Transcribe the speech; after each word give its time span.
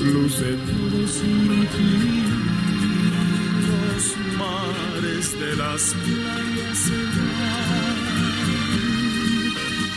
luce 0.00 0.56
todo 0.66 1.06
sin 1.06 1.66
ti. 1.68 2.24
Los 3.68 4.04
mares 4.38 5.26
de 5.38 5.56
las 5.56 5.94
playas 5.94 6.78
se 6.78 7.00
van, 7.16 7.98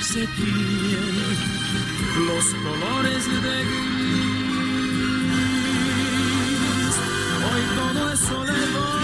se 0.02 0.23
tiñen 0.28 1.16
los 2.28 2.45
colores 2.64 3.23
de 3.28 3.56
gris. 3.70 4.14
Hoy 7.50 7.64
todo 7.76 8.02
es 8.12 8.20
soledad. 8.20 9.04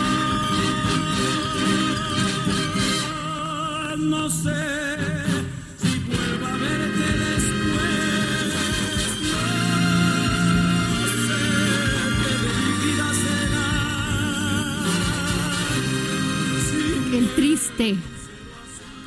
No 3.97 4.30
sé 4.30 4.88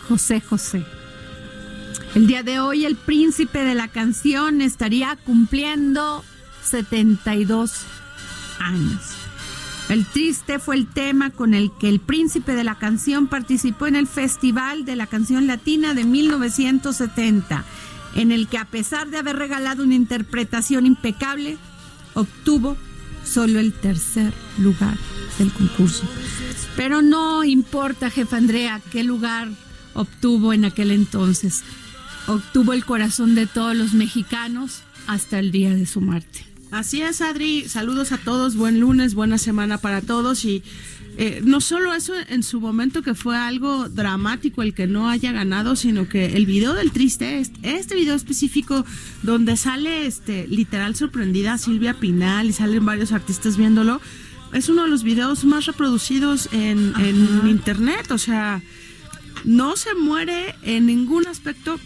José 0.09 0.41
José. 0.41 0.83
El 2.15 2.27
día 2.27 2.43
de 2.43 2.59
hoy 2.59 2.87
el 2.87 2.97
príncipe 2.97 3.65
de 3.65 3.75
la 3.75 3.89
canción 3.89 4.63
estaría 4.63 5.17
cumpliendo 5.27 6.25
72 6.63 7.73
años. 8.59 9.01
El 9.91 10.07
triste 10.07 10.59
fue 10.59 10.77
el 10.77 10.87
tema 10.87 11.29
con 11.29 11.53
el 11.53 11.71
que 11.79 11.91
el 11.91 12.01
príncipe 12.01 12.55
de 12.55 12.65
la 12.65 12.77
canción 12.79 13.27
participó 13.27 13.89
en 13.89 13.97
el 13.97 14.07
Festival 14.07 14.87
de 14.87 14.97
la 14.97 15.07
Canción 15.07 15.47
Latina 15.47 15.93
de 15.93 16.05
1970, 16.05 17.65
en 18.15 18.33
el 18.33 18.49
que 18.49 18.57
a 18.57 18.65
pesar 18.65 19.11
de 19.11 19.19
haber 19.19 19.37
regalado 19.37 19.83
una 19.83 19.95
interpretación 19.95 20.87
impecable, 20.87 21.59
obtuvo 22.15 22.79
solo 23.33 23.61
el 23.61 23.73
tercer 23.73 24.33
lugar 24.59 24.97
del 25.39 25.53
concurso. 25.53 26.05
Pero 26.77 27.03
no 27.03 27.45
importa, 27.45 28.11
jefa 28.11 28.37
Andrea, 28.37 28.81
qué 28.91 29.03
lugar 29.03 29.49
obtuvo 29.95 30.53
en 30.53 30.65
aquel 30.65 30.91
entonces. 30.91 31.63
Obtuvo 32.27 32.73
el 32.73 32.85
corazón 32.85 33.35
de 33.35 33.47
todos 33.47 33.75
los 33.75 33.95
mexicanos 33.95 34.83
hasta 35.07 35.39
el 35.39 35.51
día 35.51 35.75
de 35.75 35.87
su 35.87 36.01
muerte. 36.01 36.47
Así 36.71 37.03
es, 37.03 37.21
Adri. 37.21 37.69
Saludos 37.69 38.13
a 38.13 38.19
todos. 38.19 38.57
Buen 38.57 38.81
lunes, 38.81 39.15
buena 39.15 39.39
semana 39.39 39.79
para 39.79 40.01
todos. 40.01 40.45
Y 40.45 40.63
eh, 41.19 41.41
no 41.45 41.61
solo 41.61 41.95
eso 41.95 42.15
en 42.29 42.43
su 42.43 42.61
momento 42.61 43.03
que 43.03 43.15
fue 43.15 43.37
algo 43.37 43.89
dramático 43.89 44.63
el 44.63 44.73
que 44.73 44.87
no 44.87 45.11
haya 45.11 45.33
ganado, 45.33 45.77
sino 45.77 46.09
que 46.09 46.37
el 46.37 46.47
video 46.47 46.73
del 46.75 46.91
triste, 46.91 47.39
este, 47.39 47.77
este 47.77 47.95
video 47.95 48.15
específico 48.15 48.85
donde 49.23 49.57
sale 49.57 50.07
este 50.07 50.47
literal 50.49 50.97
sorprendida 50.97 51.59
Silvia 51.59 51.95
Pinal 51.95 52.49
y 52.49 52.53
salen 52.53 52.85
varios 52.85 53.13
artistas 53.13 53.57
viéndolo, 53.57 54.01
es 54.53 54.69
uno 54.69 54.85
de 54.85 54.89
los 54.89 55.03
videos 55.03 55.45
más 55.45 55.67
reproducidos 55.67 56.49
en, 56.53 56.93
en 56.99 57.49
internet. 57.49 58.11
O 58.11 58.19
sea, 58.19 58.63
no 59.45 59.77
se 59.77 59.95
muere 59.95 60.55
en 60.63 60.87
ningún 60.87 61.27
aspecto, 61.27 61.79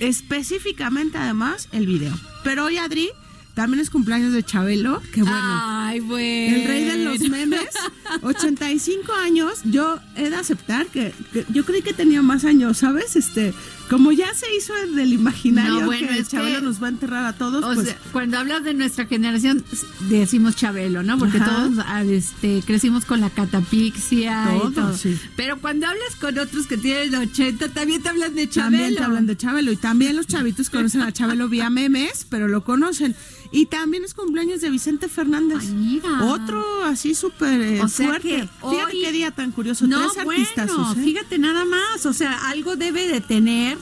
específicamente 0.00 1.18
además 1.18 1.68
el 1.72 1.86
video. 1.86 2.18
Pero 2.44 2.64
hoy, 2.64 2.78
Adri, 2.78 3.10
también 3.54 3.80
es 3.80 3.90
cumpleaños 3.90 4.32
de 4.32 4.42
Chabelo, 4.42 5.02
que 5.12 5.22
bueno. 5.22 5.38
Ay, 5.40 6.00
bueno. 6.00 6.56
El 6.56 6.64
rey 6.66 6.84
de 6.84 7.04
los 7.04 7.20
memes, 7.20 7.60
85 8.22 9.12
años. 9.12 9.60
Yo 9.64 9.98
he 10.16 10.30
de 10.30 10.36
aceptar 10.36 10.86
que, 10.86 11.12
que 11.32 11.44
yo 11.50 11.64
creí 11.64 11.82
que 11.82 11.92
tenía 11.92 12.22
más 12.22 12.44
años, 12.44 12.78
¿sabes? 12.78 13.16
Este, 13.16 13.54
como 13.90 14.10
ya 14.12 14.32
se 14.34 14.46
hizo 14.56 14.72
del 14.94 15.12
imaginario 15.12 15.80
No, 15.80 15.86
bueno, 15.86 16.08
que 16.08 16.18
es 16.18 16.28
Chabelo 16.28 16.60
que- 16.60 16.64
nos 16.64 16.82
va 16.82 16.86
a 16.86 16.90
enterrar 16.90 17.24
a 17.26 17.32
todos, 17.34 17.62
O 17.64 17.74
pues 17.74 17.88
sea, 17.88 17.98
cuando 18.12 18.38
hablas 18.38 18.64
de 18.64 18.74
nuestra 18.74 19.06
generación, 19.06 19.64
decimos 20.08 20.56
Chabelo, 20.56 21.02
¿no? 21.02 21.18
Porque 21.18 21.38
Ajá. 21.38 21.46
todos 21.68 21.84
ah, 21.86 22.02
este, 22.04 22.62
crecimos 22.66 23.04
con 23.04 23.20
la 23.20 23.28
catapixia 23.30 24.54
y 24.56 24.58
Todo, 24.58 24.70
todo. 24.70 24.96
sí. 24.96 25.18
Pero 25.36 25.58
cuando 25.60 25.86
hablas 25.86 26.16
con 26.20 26.38
otros 26.38 26.66
que 26.66 26.76
tienen 26.76 27.14
80, 27.14 27.68
también 27.68 28.02
te 28.02 28.08
hablan 28.08 28.34
de 28.34 28.48
Chabelo. 28.48 28.72
También 28.78 28.94
te 28.96 29.02
hablan 29.02 29.26
de 29.26 29.36
Chabelo 29.36 29.72
y 29.72 29.76
también 29.76 30.16
los 30.16 30.26
chavitos 30.26 30.70
conocen 30.70 31.02
a 31.02 31.12
Chabelo 31.12 31.48
vía 31.48 31.70
memes, 31.70 32.26
pero 32.28 32.48
lo 32.48 32.64
conocen. 32.64 33.14
Y 33.54 33.66
también 33.66 34.02
es 34.04 34.14
cumpleaños 34.14 34.62
de 34.62 34.70
Vicente 34.70 35.08
Fernández. 35.08 35.58
Ay, 35.60 35.72
mira. 35.74 36.24
Otro 36.24 36.84
así 36.84 37.14
súper 37.14 37.82
O 37.82 37.88
sea 37.88 38.01
fuerte. 38.06 38.28
que 38.28 38.48
Fíjate 38.70 38.92
qué 38.92 39.12
día 39.12 39.30
tan 39.30 39.52
curioso. 39.52 39.86
No, 39.86 40.10
Tres 40.10 40.26
artistas. 40.26 40.74
bueno, 40.74 40.94
fíjate 40.94 41.38
nada 41.38 41.64
más, 41.64 42.06
o 42.06 42.12
sea, 42.12 42.48
algo 42.48 42.76
debe 42.76 43.06
de 43.08 43.20
tener 43.20 43.78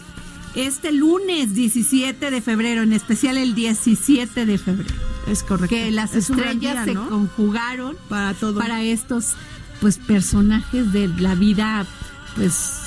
este 0.54 0.90
lunes 0.92 1.54
17 1.54 2.30
de 2.30 2.40
febrero, 2.40 2.82
en 2.82 2.92
especial 2.92 3.36
el 3.36 3.54
17 3.54 4.46
de 4.46 4.58
febrero, 4.58 4.94
Es 5.28 5.42
correcto. 5.44 5.74
que 5.76 5.90
las 5.92 6.14
Es 6.14 6.28
estrellas 6.30 6.60
día, 6.60 6.84
se 6.86 6.94
¿no? 6.94 7.08
conjugaron 7.08 7.96
Para 8.08 8.34
todo. 8.34 8.58
para 8.58 8.82
estos 8.82 9.34
pues 9.80 9.98
personajes 9.98 10.92
de 10.92 11.08
la 11.08 11.34
vida 11.36 11.86
pues 12.34 12.80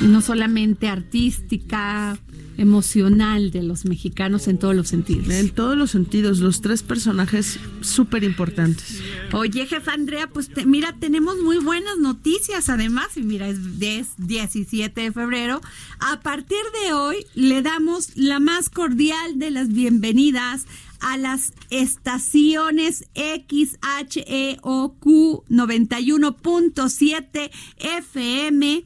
no 0.00 0.20
solamente 0.20 0.88
artística, 0.88 2.16
emocional 2.58 3.50
de 3.50 3.62
los 3.62 3.84
mexicanos 3.84 4.48
en 4.48 4.58
todos 4.58 4.74
los 4.74 4.88
sentidos. 4.88 5.28
En 5.30 5.50
todos 5.50 5.76
los 5.76 5.90
sentidos, 5.90 6.38
los 6.40 6.60
tres 6.60 6.82
personajes 6.82 7.58
súper 7.80 8.24
importantes. 8.24 9.00
Oye, 9.32 9.66
jefa 9.66 9.92
Andrea, 9.92 10.28
pues 10.28 10.48
te- 10.48 10.66
mira, 10.66 10.94
tenemos 10.98 11.38
muy 11.38 11.58
buenas 11.58 11.98
noticias 11.98 12.68
además, 12.68 13.16
y 13.16 13.22
mira, 13.22 13.48
es, 13.48 13.78
de- 13.78 14.00
es 14.00 14.08
17 14.18 15.00
de 15.00 15.12
febrero. 15.12 15.60
A 16.00 16.20
partir 16.20 16.58
de 16.84 16.92
hoy 16.92 17.26
le 17.34 17.62
damos 17.62 18.10
la 18.16 18.40
más 18.40 18.68
cordial 18.70 19.38
de 19.38 19.50
las 19.50 19.68
bienvenidas 19.68 20.66
a 21.00 21.16
las 21.18 21.52
estaciones 21.70 23.04
XHEOQ 23.14 25.04
91.7 25.48 27.50
FM 27.78 28.84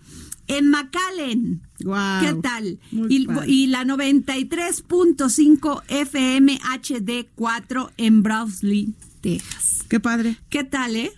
en 0.58 0.68
McAllen. 0.68 1.62
¿Qué 1.78 2.34
tal? 2.42 2.78
Y, 3.08 3.66
la 3.68 3.84
93.5 3.84 5.82
FM 5.88 6.58
HD4 6.58 7.90
en 7.96 8.22
Browsley, 8.22 8.94
Texas. 9.20 9.84
Qué 9.88 10.00
padre. 10.00 10.36
¿Qué 10.48 10.64
tal, 10.64 10.96
eh? 10.96 11.10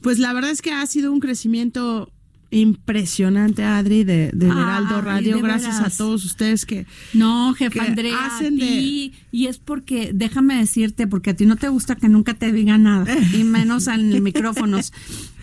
Pues 0.00 0.18
la 0.18 0.32
verdad 0.32 0.50
es 0.50 0.62
que 0.62 0.72
ha 0.72 0.86
sido 0.86 1.12
un 1.12 1.20
crecimiento 1.20 2.10
impresionante, 2.50 3.64
Adri, 3.64 4.04
de, 4.04 4.30
Ay, 4.32 4.46
Heraldo 4.46 5.00
Radio. 5.00 5.36
de 5.36 5.42
Gracias 5.42 5.78
veras. 5.78 5.94
a 5.94 5.96
todos 5.96 6.24
ustedes 6.24 6.64
que... 6.66 6.86
No, 7.12 7.52
jefa 7.54 7.72
que 7.72 7.80
Andrea, 7.80 8.26
hacen 8.26 8.54
a 8.62 8.64
de- 8.64 9.12
y 9.32 9.46
es 9.46 9.58
porque, 9.58 10.12
déjame 10.14 10.56
decirte, 10.56 11.06
porque 11.08 11.30
a 11.30 11.34
ti 11.34 11.46
no 11.46 11.56
te 11.56 11.68
gusta 11.68 11.96
que 11.96 12.08
nunca 12.08 12.34
te 12.34 12.52
diga 12.52 12.78
nada, 12.78 13.12
y 13.32 13.42
menos 13.44 13.88
en 13.88 14.22
micrófonos, 14.22 14.92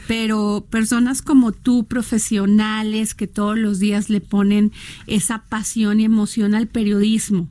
pero 0.07 0.65
personas 0.69 1.21
como 1.21 1.51
tú, 1.51 1.85
profesionales, 1.85 3.13
que 3.13 3.27
todos 3.27 3.57
los 3.57 3.79
días 3.79 4.09
le 4.09 4.21
ponen 4.21 4.71
esa 5.07 5.43
pasión 5.43 5.99
y 5.99 6.05
emoción 6.05 6.55
al 6.55 6.67
periodismo, 6.67 7.47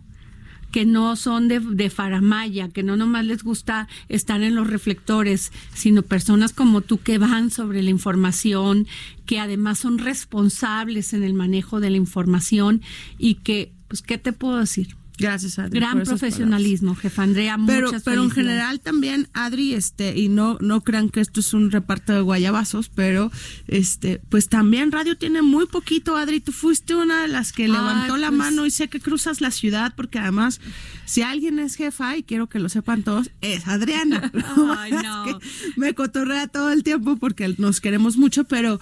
que 0.71 0.85
no 0.85 1.17
son 1.17 1.49
de, 1.49 1.61
de 1.61 1.91
faramaya, 1.91 2.69
que 2.69 2.83
no 2.83 2.97
nomás 2.97 3.25
les 3.25 3.43
gusta 3.43 3.89
estar 4.09 4.43
en 4.43 4.55
los 4.55 4.69
reflectores, 4.69 5.53
sino 5.75 6.03
personas 6.03 6.53
como 6.53 6.81
tú 6.81 6.99
que 6.99 7.19
van 7.19 7.51
sobre 7.51 7.83
la 7.83 7.91
información, 7.91 8.87
que 9.27 9.41
además 9.41 9.79
son 9.79 9.99
responsables 9.99 11.13
en 11.13 11.23
el 11.23 11.35
manejo 11.35 11.81
de 11.81 11.91
la 11.91 11.97
información 11.97 12.83
y 13.19 13.37
que, 13.37 13.73
pues, 13.89 14.03
¿qué 14.03 14.19
te 14.19 14.33
puedo 14.33 14.59
decir? 14.59 15.00
Gracias, 15.21 15.59
Adri. 15.59 15.79
Gran 15.79 16.03
profesionalismo, 16.03 16.95
jefa 16.95 17.23
Andrea, 17.23 17.57
Pero, 17.67 17.89
muchas 17.89 18.03
pero 18.03 18.23
en 18.25 18.31
general 18.31 18.81
también, 18.81 19.29
Adri, 19.33 19.75
este, 19.75 20.19
y 20.19 20.29
no, 20.29 20.57
no 20.61 20.81
crean 20.83 21.11
que 21.11 21.21
esto 21.21 21.41
es 21.41 21.53
un 21.55 21.71
reparto 21.71 22.13
de 22.13 22.21
guayabazos, 22.21 22.89
pero 22.89 23.31
este, 23.69 24.21
pues 24.29 24.49
también 24.49 24.91
radio 24.93 25.17
tiene 25.17 25.43
muy 25.43 25.67
poquito, 25.67 26.17
Adri. 26.17 26.41
Tú 26.41 26.53
fuiste 26.53 26.95
una 26.95 27.23
de 27.23 27.29
las 27.29 27.53
que 27.53 27.69
levantó 27.69 28.17
la 28.17 28.29
pues. 28.29 28.39
mano 28.39 28.67
y 28.67 28.71
sé 28.71 28.89
que 28.89 29.01
cruzas 29.01 29.41
la 29.41 29.51
ciudad, 29.51 29.93
porque 29.95 30.19
además, 30.19 30.61
si 31.05 31.23
alguien 31.23 31.59
es 31.59 31.77
jefa, 31.77 32.17
y 32.17 32.23
quiero 32.23 32.49
que 32.49 32.59
lo 32.59 32.69
sepan 32.69 33.03
todos, 33.03 33.31
es 33.41 33.67
Adriana. 33.69 34.31
Ay, 34.79 34.93
no. 34.93 35.27
Es 35.27 35.35
que 35.37 35.47
me 35.77 35.95
cotorrea 35.95 36.47
todo 36.49 36.71
el 36.73 36.83
tiempo 36.83 37.17
porque 37.17 37.55
nos 37.59 37.81
queremos 37.81 38.17
mucho, 38.17 38.45
pero 38.45 38.81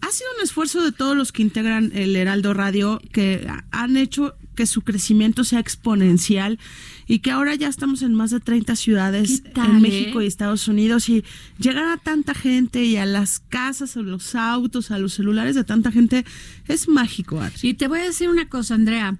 ha 0.00 0.10
sido 0.10 0.28
un 0.38 0.44
esfuerzo 0.44 0.82
de 0.82 0.92
todos 0.92 1.16
los 1.16 1.32
que 1.32 1.42
integran 1.42 1.90
el 1.94 2.14
Heraldo 2.16 2.52
Radio 2.54 3.00
que 3.12 3.46
ha- 3.48 3.64
han 3.70 3.96
hecho 3.96 4.34
que 4.54 4.66
su 4.66 4.82
crecimiento 4.82 5.44
sea 5.44 5.60
exponencial 5.60 6.58
y 7.06 7.18
que 7.18 7.30
ahora 7.30 7.54
ya 7.54 7.68
estamos 7.68 8.02
en 8.02 8.14
más 8.14 8.30
de 8.30 8.40
30 8.40 8.76
ciudades 8.76 9.42
¿Qué 9.42 9.50
tal, 9.50 9.70
en 9.70 9.82
México 9.82 10.20
eh? 10.20 10.24
y 10.24 10.26
Estados 10.26 10.68
Unidos 10.68 11.08
y 11.08 11.24
llegar 11.58 11.86
a 11.86 11.96
tanta 11.96 12.34
gente 12.34 12.84
y 12.84 12.96
a 12.96 13.06
las 13.06 13.40
casas, 13.40 13.96
a 13.96 14.00
los 14.00 14.34
autos, 14.34 14.90
a 14.90 14.98
los 14.98 15.14
celulares 15.14 15.54
de 15.54 15.64
tanta 15.64 15.92
gente 15.92 16.24
es 16.68 16.88
mágico. 16.88 17.40
Adri. 17.40 17.70
Y 17.70 17.74
te 17.74 17.88
voy 17.88 18.00
a 18.00 18.04
decir 18.04 18.28
una 18.28 18.48
cosa, 18.48 18.74
Andrea. 18.74 19.16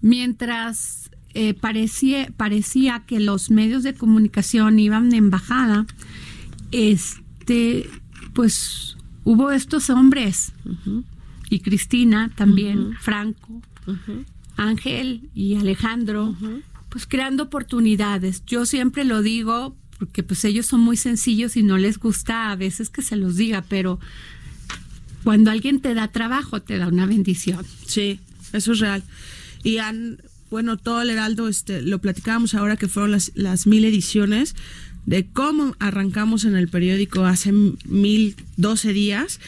Mientras 0.00 1.10
eh, 1.34 1.54
parecía, 1.54 2.28
parecía 2.36 3.02
que 3.06 3.18
los 3.18 3.50
medios 3.50 3.82
de 3.82 3.94
comunicación 3.94 4.78
iban 4.78 5.12
en 5.12 5.30
bajada, 5.30 5.86
este, 6.70 7.88
pues 8.34 8.96
hubo 9.24 9.50
estos 9.50 9.90
hombres 9.90 10.52
y 11.50 11.60
Cristina 11.60 12.30
también, 12.36 12.94
Franco, 13.00 13.62
Ángel 14.56 15.30
y 15.34 15.56
Alejandro, 15.56 16.34
pues 16.88 17.06
creando 17.06 17.44
oportunidades. 17.44 18.42
Yo 18.46 18.66
siempre 18.66 19.04
lo 19.04 19.22
digo 19.22 19.76
porque 19.98 20.22
pues 20.22 20.44
ellos 20.44 20.66
son 20.66 20.80
muy 20.80 20.96
sencillos 20.96 21.56
y 21.56 21.62
no 21.62 21.78
les 21.78 21.98
gusta 21.98 22.50
a 22.50 22.56
veces 22.56 22.90
que 22.90 23.02
se 23.02 23.16
los 23.16 23.36
diga, 23.36 23.64
pero 23.68 24.00
cuando 25.22 25.50
alguien 25.50 25.80
te 25.80 25.94
da 25.94 26.08
trabajo 26.08 26.60
te 26.60 26.78
da 26.78 26.88
una 26.88 27.06
bendición. 27.06 27.64
Sí, 27.86 28.20
eso 28.52 28.72
es 28.72 28.80
real. 28.80 29.02
Y 29.62 29.78
han, 29.78 30.18
bueno, 30.50 30.76
todo 30.76 31.02
el 31.02 31.10
Heraldo, 31.10 31.48
este, 31.48 31.80
lo 31.80 32.00
platicábamos 32.00 32.54
ahora 32.54 32.76
que 32.76 32.88
fueron 32.88 33.12
las, 33.12 33.32
las 33.34 33.66
mil 33.66 33.84
ediciones, 33.84 34.54
de 35.06 35.26
cómo 35.26 35.76
arrancamos 35.78 36.44
en 36.44 36.56
el 36.56 36.68
periódico 36.68 37.24
hace 37.24 37.52
mil 37.52 38.36
doce 38.56 38.92
días 38.92 39.40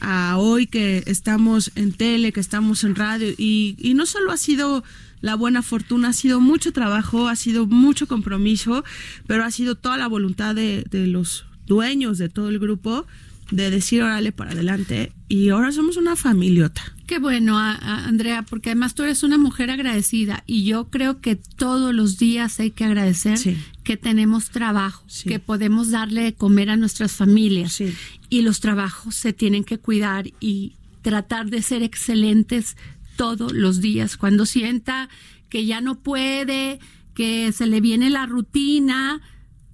a 0.00 0.36
hoy 0.38 0.66
que 0.66 1.02
estamos 1.06 1.72
en 1.74 1.92
tele, 1.92 2.32
que 2.32 2.40
estamos 2.40 2.84
en 2.84 2.94
radio, 2.94 3.32
y, 3.36 3.76
y 3.78 3.94
no 3.94 4.06
solo 4.06 4.32
ha 4.32 4.36
sido 4.36 4.84
la 5.20 5.34
buena 5.36 5.62
fortuna, 5.62 6.08
ha 6.08 6.12
sido 6.12 6.40
mucho 6.40 6.72
trabajo, 6.72 7.28
ha 7.28 7.36
sido 7.36 7.66
mucho 7.66 8.06
compromiso, 8.06 8.84
pero 9.26 9.44
ha 9.44 9.50
sido 9.50 9.74
toda 9.74 9.96
la 9.96 10.06
voluntad 10.06 10.54
de, 10.54 10.84
de 10.90 11.06
los 11.06 11.46
dueños 11.66 12.18
de 12.18 12.28
todo 12.28 12.50
el 12.50 12.58
grupo 12.58 13.06
de 13.50 13.70
decir 13.70 14.02
órale 14.02 14.32
para 14.32 14.52
adelante 14.52 15.12
y 15.28 15.50
ahora 15.50 15.70
somos 15.72 15.96
una 15.96 16.16
familiota. 16.16 16.82
Qué 17.06 17.18
bueno, 17.18 17.58
a- 17.58 17.72
a- 17.74 18.06
Andrea, 18.06 18.42
porque 18.42 18.70
además 18.70 18.94
tú 18.94 19.02
eres 19.02 19.22
una 19.22 19.36
mujer 19.36 19.70
agradecida 19.70 20.42
y 20.46 20.64
yo 20.64 20.88
creo 20.90 21.20
que 21.20 21.36
todos 21.36 21.94
los 21.94 22.18
días 22.18 22.58
hay 22.60 22.70
que 22.70 22.84
agradecer 22.84 23.36
Sí. 23.38 23.56
que 23.82 23.96
tenemos 23.98 24.48
trabajo, 24.50 25.04
Sí. 25.06 25.28
que 25.28 25.38
podemos 25.38 25.90
darle 25.90 26.22
de 26.22 26.32
comer 26.34 26.70
a 26.70 26.76
nuestras 26.76 27.12
familias 27.12 27.72
Sí. 27.72 27.94
y 28.30 28.40
los 28.42 28.60
trabajos 28.60 29.14
se 29.14 29.32
tienen 29.34 29.64
que 29.64 29.78
cuidar 29.78 30.30
y 30.40 30.72
tratar 31.02 31.50
de 31.50 31.60
ser 31.60 31.82
excelentes 31.82 32.76
todos 33.16 33.52
los 33.52 33.80
días. 33.82 34.16
Cuando 34.16 34.46
sienta 34.46 35.10
que 35.50 35.66
ya 35.66 35.82
no 35.82 36.00
puede, 36.00 36.80
que 37.14 37.52
se 37.52 37.66
le 37.66 37.80
viene 37.82 38.08
la 38.10 38.24
rutina, 38.26 39.20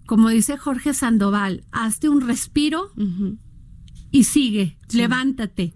como 0.06 0.28
dice 0.28 0.58
Jorge 0.58 0.92
Sandoval, 0.92 1.62
hazte 1.70 2.08
un 2.08 2.20
respiro 2.20 2.90
y 4.10 4.24
sigue, 4.24 4.76
levántate, 4.92 5.72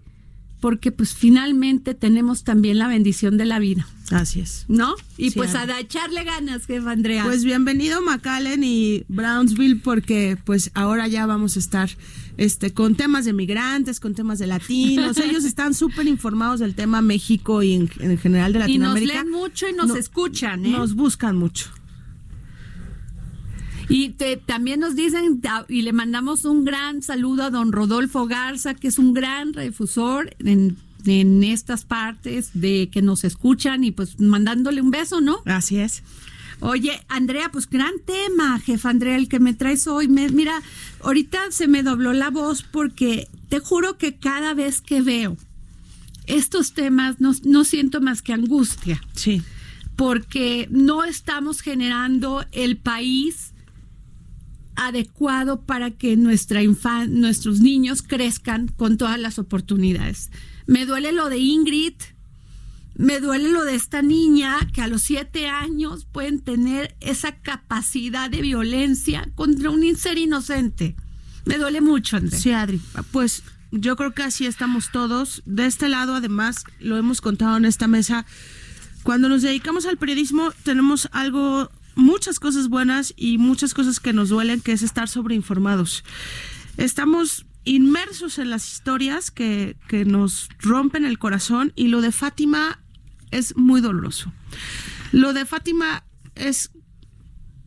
porque 0.59 0.91
pues 0.91 1.13
finalmente 1.13 1.93
tenemos 1.93 2.43
también 2.43 2.79
la 2.79 2.87
bendición 2.87 3.37
de 3.37 3.45
la 3.45 3.59
vida, 3.59 3.87
Así 4.11 4.39
es. 4.39 4.65
¿no? 4.67 4.95
Y 5.17 5.31
Sí, 5.31 5.37
pues 5.37 5.55
a 5.55 5.79
echarle 5.79 6.23
ganas, 6.23 6.65
jefa 6.65 6.91
Andrea. 6.91 7.23
Pues 7.23 7.43
bienvenido 7.43 8.01
McAllen 8.01 8.63
y 8.63 9.03
Brownsville 9.07 9.77
porque 9.81 10.37
pues 10.43 10.71
ahora 10.73 11.07
ya 11.07 11.25
vamos 11.25 11.55
a 11.55 11.59
estar 11.59 11.89
este 12.37 12.73
con 12.73 12.95
temas 12.95 13.25
de 13.25 13.33
migrantes, 13.33 13.99
con 13.99 14.13
temas 14.15 14.39
de 14.39 14.47
latinos. 14.47 15.17
Ellos 15.19 15.43
están 15.45 15.73
súper 15.73 16.07
informados 16.07 16.59
del 16.59 16.75
tema 16.75 17.01
México 17.01 17.63
y 17.63 17.73
en, 17.73 17.89
en 17.99 18.17
general 18.17 18.53
de 18.53 18.59
y 18.59 18.77
nos 18.77 18.93
Latinoamérica. 18.93 19.13
leen 19.23 19.29
mucho 19.31 19.67
y 19.69 19.73
nos 19.73 19.87
No- 19.87 19.95
escuchan, 19.95 20.65
¿eh? 20.65 20.69
Nos 20.71 20.93
buscan 20.95 21.35
mucho. 21.35 21.69
Y 23.89 24.09
te- 24.09 24.37
también 24.37 24.79
nos 24.79 24.95
dicen, 24.95 25.41
ta- 25.41 25.65
y 25.69 25.81
le 25.83 25.93
mandamos 25.93 26.45
un 26.45 26.65
gran 26.65 27.01
saludo 27.01 27.43
a 27.43 27.49
don 27.49 27.71
Rodolfo 27.71 28.25
Garza, 28.27 28.73
que 28.73 28.87
es 28.87 28.97
un 28.99 29.13
gran 29.13 29.51
difusor 29.51 30.35
en, 30.39 30.77
en 31.05 31.43
estas 31.43 31.85
partes 31.85 32.49
de 32.53 32.89
que 32.91 33.01
nos 33.01 33.23
escuchan 33.23 33.83
y 33.83 33.91
pues 33.91 34.19
mandándole 34.19 34.81
un 34.81 34.91
beso, 34.91 35.21
¿no? 35.21 35.37
Así 35.45 35.77
es. 35.77 36.03
Oye, 36.61 36.99
Andrea, 37.09 37.49
pues 37.51 37.69
gran 37.69 37.93
tema, 38.05 38.59
jefa 38.59 38.89
Andrea, 38.89 39.17
el 39.17 39.27
que 39.27 39.39
me 39.39 39.53
traes 39.53 39.87
hoy. 39.87 40.07
Me- 40.07 40.29
mira, 40.29 40.61
ahorita 41.03 41.51
se 41.51 41.67
me 41.67 41.83
dobló 41.83 42.13
la 42.13 42.29
voz 42.29 42.63
porque 42.63 43.27
te 43.49 43.59
juro 43.59 43.97
que 43.97 44.15
cada 44.15 44.53
vez 44.53 44.81
que 44.81 45.01
veo 45.01 45.37
estos 46.27 46.73
temas 46.73 47.19
no, 47.19 47.33
no 47.43 47.65
siento 47.65 48.01
más 48.01 48.21
que 48.23 48.33
angustia 48.33 48.99
Sí. 49.13 49.43
porque 49.95 50.67
no 50.71 51.03
estamos 51.03 51.61
generando 51.61 52.43
el 52.51 52.77
país 52.77 53.51
adecuado 54.75 55.61
para 55.61 55.91
que 55.91 56.15
nuestra 56.17 56.61
infan- 56.63 57.09
nuestros 57.09 57.59
niños 57.59 58.01
crezcan 58.01 58.67
con 58.67 58.97
todas 58.97 59.19
las 59.19 59.39
oportunidades. 59.39 60.31
Me 60.67 60.85
duele 60.85 61.11
lo 61.11 61.29
de 61.29 61.37
Ingrid, 61.37 61.93
me 62.97 63.19
duele 63.19 63.49
lo 63.51 63.63
de 63.65 63.75
esta 63.75 64.01
niña 64.01 64.57
que 64.73 64.81
a 64.81 64.87
los 64.87 65.01
siete 65.01 65.47
años 65.47 66.05
pueden 66.05 66.39
tener 66.39 66.95
esa 67.01 67.35
capacidad 67.35 68.29
de 68.29 68.41
violencia 68.41 69.29
contra 69.35 69.69
un 69.69 69.83
ser 69.97 70.17
inocente. 70.17 70.95
Me 71.45 71.57
duele 71.57 71.81
mucho, 71.81 72.17
Andrés. 72.17 72.41
Sí, 72.41 72.51
Adri. 72.51 72.81
Pues 73.11 73.43
yo 73.71 73.95
creo 73.97 74.13
que 74.13 74.23
así 74.23 74.45
estamos 74.45 74.91
todos. 74.91 75.43
De 75.45 75.65
este 75.65 75.89
lado, 75.89 76.15
además, 76.15 76.63
lo 76.79 76.97
hemos 76.97 77.19
contado 77.21 77.57
en 77.57 77.65
esta 77.65 77.87
mesa. 77.87 78.25
Cuando 79.03 79.29
nos 79.29 79.41
dedicamos 79.43 79.85
al 79.85 79.97
periodismo, 79.97 80.51
tenemos 80.63 81.09
algo, 81.11 81.69
muchas 81.95 82.39
cosas 82.39 82.69
buenas 82.69 83.13
y 83.17 83.37
muchas 83.37 83.73
cosas 83.73 83.99
que 83.99 84.13
nos 84.13 84.29
duelen, 84.29 84.61
que 84.61 84.73
es 84.73 84.81
estar 84.81 85.07
sobreinformados. 85.07 86.03
Estamos 86.77 87.45
inmersos 87.63 88.37
en 88.37 88.49
las 88.49 88.71
historias 88.71 89.31
que, 89.31 89.75
que 89.87 90.05
nos 90.05 90.49
rompen 90.59 91.05
el 91.05 91.17
corazón 91.17 91.73
y 91.75 91.87
lo 91.87 92.01
de 92.01 92.11
Fátima 92.11 92.79
es 93.31 93.57
muy 93.57 93.81
doloroso. 93.81 94.31
Lo 95.11 95.33
de 95.33 95.45
Fátima 95.45 96.03
es 96.35 96.71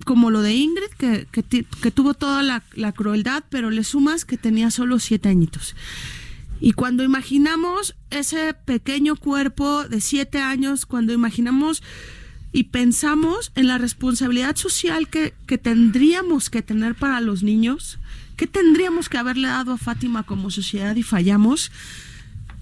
como 0.05 0.31
lo 0.31 0.41
de 0.41 0.55
Ingrid, 0.55 0.91
que, 0.97 1.27
que, 1.31 1.91
tuvo 1.91 2.15
toda 2.15 2.43
la, 2.43 2.63
la 2.75 2.93
crueldad, 2.93 3.45
pero 3.51 3.71
le 3.71 3.85
sumas 3.85 4.25
que 4.25 4.39
tenía 4.39 4.71
solo 4.71 4.99
siete 5.01 5.29
añitos. 5.29 5.75
Y 6.61 6.73
cuando 6.73 7.03
imaginamos 7.03 7.95
ese 8.11 8.55
pequeño 8.55 9.17
cuerpo 9.17 9.87
de 9.87 10.01
siete 10.01 10.39
años, 10.39 10.87
cuando 10.87 11.13
imaginamos 11.13 11.83
y 12.59 12.65
pensamos 12.65 13.53
en 13.55 13.69
la 13.69 13.79
responsabilidad 13.79 14.57
social 14.57 15.07
que, 15.07 15.33
que 15.47 15.59
tendríamos 15.59 16.51
que 16.51 16.61
tener 16.61 16.97
para 16.97 17.21
los 17.21 17.45
niños, 17.45 18.01
¿qué 18.37 18.49
tendríamos 18.49 19.09
que 19.09 19.17
haberle 19.17 19.47
dado 19.47 19.75
a 19.75 19.79
Fátima 19.79 20.25
como 20.25 20.51
sociedad 20.51 20.97
y 20.97 21.05
fallamos? 21.05 21.71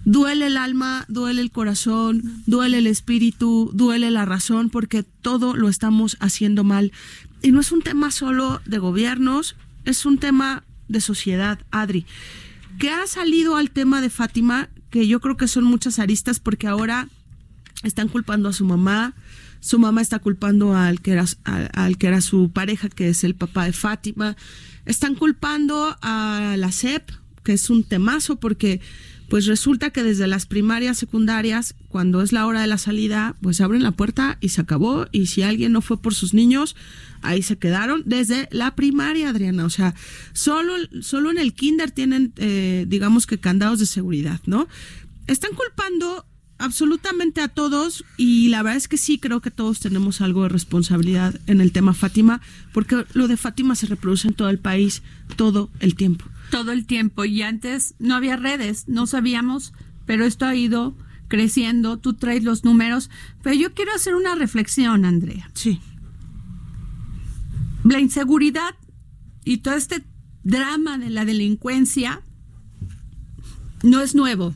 Duele 0.05 0.49
el 0.49 0.59
alma, 0.59 1.07
duele 1.09 1.41
el 1.41 1.51
corazón, 1.51 2.43
duele 2.45 2.77
el 2.77 2.87
espíritu, 2.87 3.71
duele 3.73 4.11
la 4.11 4.27
razón, 4.27 4.69
porque 4.69 5.03
todo 5.03 5.57
lo 5.57 5.71
estamos 5.71 6.19
haciendo 6.21 6.63
mal. 6.63 6.93
Y 7.41 7.53
no 7.53 7.61
es 7.61 7.73
un 7.73 7.81
tema 7.81 8.11
solo 8.11 8.61
de 8.67 8.77
gobiernos, 8.77 9.57
es 9.87 10.05
un 10.05 10.19
tema 10.19 10.63
de 10.89 11.01
sociedad, 11.01 11.59
Adri. 11.71 12.05
¿Qué 12.79 12.91
ha 12.91 13.07
salido 13.07 13.57
al 13.57 13.71
tema 13.71 14.03
de 14.03 14.11
Fátima? 14.11 14.69
que 14.91 15.09
yo 15.09 15.21
creo 15.21 15.39
que 15.39 15.49
son 15.49 15.65
muchas 15.65 15.99
aristas 15.99 16.39
porque 16.39 16.67
ahora 16.67 17.09
están 17.83 18.09
culpando 18.09 18.49
a 18.49 18.53
su 18.53 18.65
mamá, 18.65 19.15
su 19.61 19.79
mamá 19.79 20.01
está 20.01 20.19
culpando 20.19 20.75
al 20.75 21.01
que 21.01 21.13
era, 21.13 21.25
al, 21.45 21.99
que 21.99 22.07
era 22.07 22.21
su 22.21 22.51
pareja, 22.51 22.89
que 22.89 23.09
es 23.09 23.25
el 23.25 23.35
papá 23.35 23.65
de 23.65 23.73
Fátima, 23.73 24.37
están 24.85 25.15
culpando 25.15 25.97
a 26.03 26.55
la 26.57 26.73
SEP, 26.73 27.11
que 27.43 27.53
es 27.55 27.71
un 27.71 27.85
temazo 27.85 28.37
porque 28.37 28.81
pues 29.29 29.47
resulta 29.47 29.91
que 29.91 30.05
desde 30.05 30.27
las 30.29 30.47
primarias, 30.47 30.99
secundarias, 30.99 31.75
cuando 31.89 32.23
es 32.23 32.33
la 32.33 32.47
hora 32.47 32.61
de 32.61 32.69
la 32.69 32.79
salida, 32.79 33.35
pues 33.43 33.61
abren 33.61 33.83
la 33.83 33.91
puerta 33.91 34.39
y 34.41 34.51
se 34.51 34.61
acabó. 34.61 35.07
Y 35.11 35.27
si 35.27 35.43
alguien 35.43 35.73
no 35.73 35.81
fue 35.81 36.01
por 36.01 36.15
sus 36.15 36.33
niños, 36.33 36.77
ahí 37.23 37.43
se 37.43 37.59
quedaron 37.59 38.03
desde 38.07 38.49
la 38.53 38.77
primaria, 38.77 39.31
Adriana. 39.31 39.65
O 39.65 39.71
sea, 39.71 39.95
solo, 40.33 40.75
solo 41.01 41.31
en 41.33 41.39
el 41.39 41.55
kinder 41.55 41.91
tienen, 41.91 42.35
eh, 42.37 42.85
digamos 42.87 43.27
que 43.27 43.39
candados 43.39 43.81
de 43.81 43.87
seguridad, 43.87 44.41
¿no? 44.47 44.69
Están 45.27 45.55
culpando 45.55 46.25
absolutamente 46.59 47.41
a 47.41 47.49
todos 47.49 48.05
y 48.17 48.49
la 48.49 48.63
verdad 48.63 48.77
es 48.77 48.89
que 48.89 48.97
sí 48.97 49.19
creo 49.19 49.41
que 49.41 49.51
todos 49.51 49.81
tenemos 49.81 50.21
algo 50.21 50.45
de 50.45 50.49
responsabilidad 50.49 51.39
en 51.47 51.61
el 51.61 51.73
tema 51.73 51.95
Fátima, 51.95 52.41
porque 52.73 53.05
lo 53.13 53.29
de 53.29 53.37
Fátima 53.37 53.75
se 53.75 53.87
reproduce 53.87 54.29
en 54.29 54.35
todo 54.35 54.49
el 54.49 54.59
país 54.59 55.03
todo 55.37 55.71
el 55.81 55.95
tiempo. 55.95 56.25
Todo 56.51 56.73
el 56.73 56.87
tiempo 56.87 57.25
y 57.25 57.43
antes 57.43 57.95
no 57.99 58.15
había 58.15 58.37
redes, 58.37 58.89
no 58.89 59.07
sabíamos, 59.07 59.73
pero 60.07 60.25
esto 60.25 60.47
ha 60.47 60.55
ido 60.55 60.97
creciendo, 61.29 61.99
tú 61.99 62.15
traes 62.15 62.45
los 62.45 62.65
números, 62.65 63.11
pero 63.43 63.57
yo 63.57 63.75
quiero 63.75 63.93
hacer 63.93 64.15
una 64.15 64.35
reflexión, 64.35 65.05
Andrea. 65.05 65.51
Sí. 65.55 65.81
La 67.85 68.01
inseguridad 68.01 68.77
y 69.45 69.59
todo 69.59 69.75
este 69.75 70.05
drama 70.43 70.99
de 70.99 71.11
la 71.11 71.25
delincuencia 71.25 72.23
no 73.83 74.01
es 74.01 74.15
nuevo, 74.15 74.55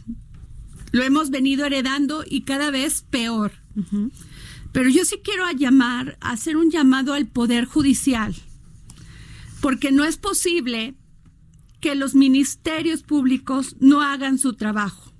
lo 0.92 1.02
hemos 1.02 1.30
venido 1.30 1.64
heredando 1.66 2.24
y 2.28 2.42
cada 2.42 2.70
vez 2.70 3.04
peor. 3.08 3.52
Pero 4.72 4.88
yo 4.88 5.04
sí 5.04 5.16
quiero 5.22 5.50
llamar, 5.50 6.18
hacer 6.20 6.56
un 6.56 6.70
llamado 6.70 7.12
al 7.14 7.26
Poder 7.26 7.64
Judicial, 7.64 8.34
porque 9.60 9.92
no 9.92 10.04
es 10.04 10.16
posible 10.16 10.94
que 11.80 11.94
los 11.94 12.14
ministerios 12.14 13.02
públicos 13.02 13.76
no 13.80 14.02
hagan 14.02 14.38
su 14.38 14.54
trabajo. 14.54 15.12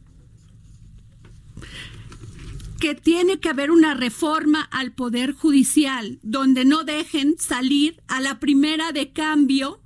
Que 2.79 2.95
tiene 2.95 3.41
que 3.41 3.49
haber 3.49 3.71
una 3.71 3.95
reforma 3.95 4.63
al 4.63 4.93
Poder 4.93 5.33
Judicial, 5.33 6.19
donde 6.23 6.65
no 6.65 6.85
dejen 6.85 7.37
salir 7.39 8.03
a 8.09 8.21
la 8.21 8.39
primera 8.39 8.93
de 8.93 9.13
cambio 9.13 9.81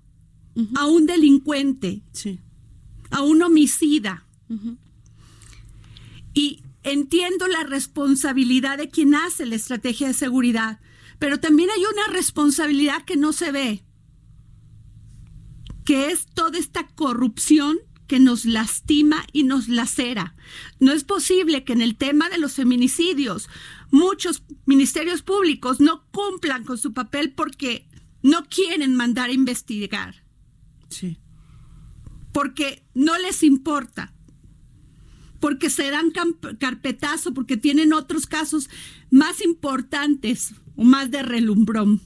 a 0.76 0.86
un 0.86 1.06
delincuente, 1.06 2.02
a 3.10 3.22
un 3.22 3.42
homicida. 3.42 4.26
Y 6.34 6.62
entiendo 6.82 7.48
la 7.48 7.64
responsabilidad 7.64 8.78
de 8.78 8.90
quien 8.90 9.14
hace 9.14 9.46
la 9.46 9.54
estrategia 9.54 10.08
de 10.08 10.14
seguridad, 10.14 10.80
pero 11.18 11.40
también 11.40 11.70
hay 11.70 11.82
una 11.84 12.12
responsabilidad 12.12 13.04
que 13.04 13.16
no 13.16 13.32
se 13.32 13.52
ve, 13.52 13.84
que 15.84 16.10
es 16.10 16.26
toda 16.26 16.58
esta 16.58 16.86
corrupción 16.88 17.78
que 18.06 18.20
nos 18.20 18.44
lastima 18.44 19.24
y 19.32 19.44
nos 19.44 19.68
lacera. 19.68 20.36
No 20.78 20.92
es 20.92 21.04
posible 21.04 21.64
que 21.64 21.72
en 21.72 21.80
el 21.80 21.96
tema 21.96 22.28
de 22.28 22.38
los 22.38 22.52
feminicidios 22.52 23.48
muchos 23.90 24.42
ministerios 24.66 25.22
públicos 25.22 25.80
no 25.80 26.06
cumplan 26.10 26.64
con 26.64 26.76
su 26.76 26.92
papel 26.92 27.32
porque 27.32 27.88
no 28.22 28.44
quieren 28.46 28.94
mandar 28.94 29.30
a 29.30 29.34
investigar. 29.34 30.24
Sí. 30.90 31.18
Porque 32.32 32.84
no 32.94 33.16
les 33.18 33.42
importa 33.42 34.12
porque 35.44 35.68
se 35.68 35.90
dan 35.90 36.10
carpetazo, 36.58 37.34
porque 37.34 37.58
tienen 37.58 37.92
otros 37.92 38.26
casos 38.26 38.70
más 39.10 39.42
importantes 39.42 40.54
o 40.74 40.84
más 40.84 41.10
de 41.10 41.22
relumbrón 41.22 42.00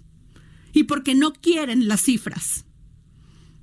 y 0.72 0.82
porque 0.82 1.14
no 1.14 1.32
quieren 1.32 1.86
las 1.86 2.00
cifras. 2.00 2.64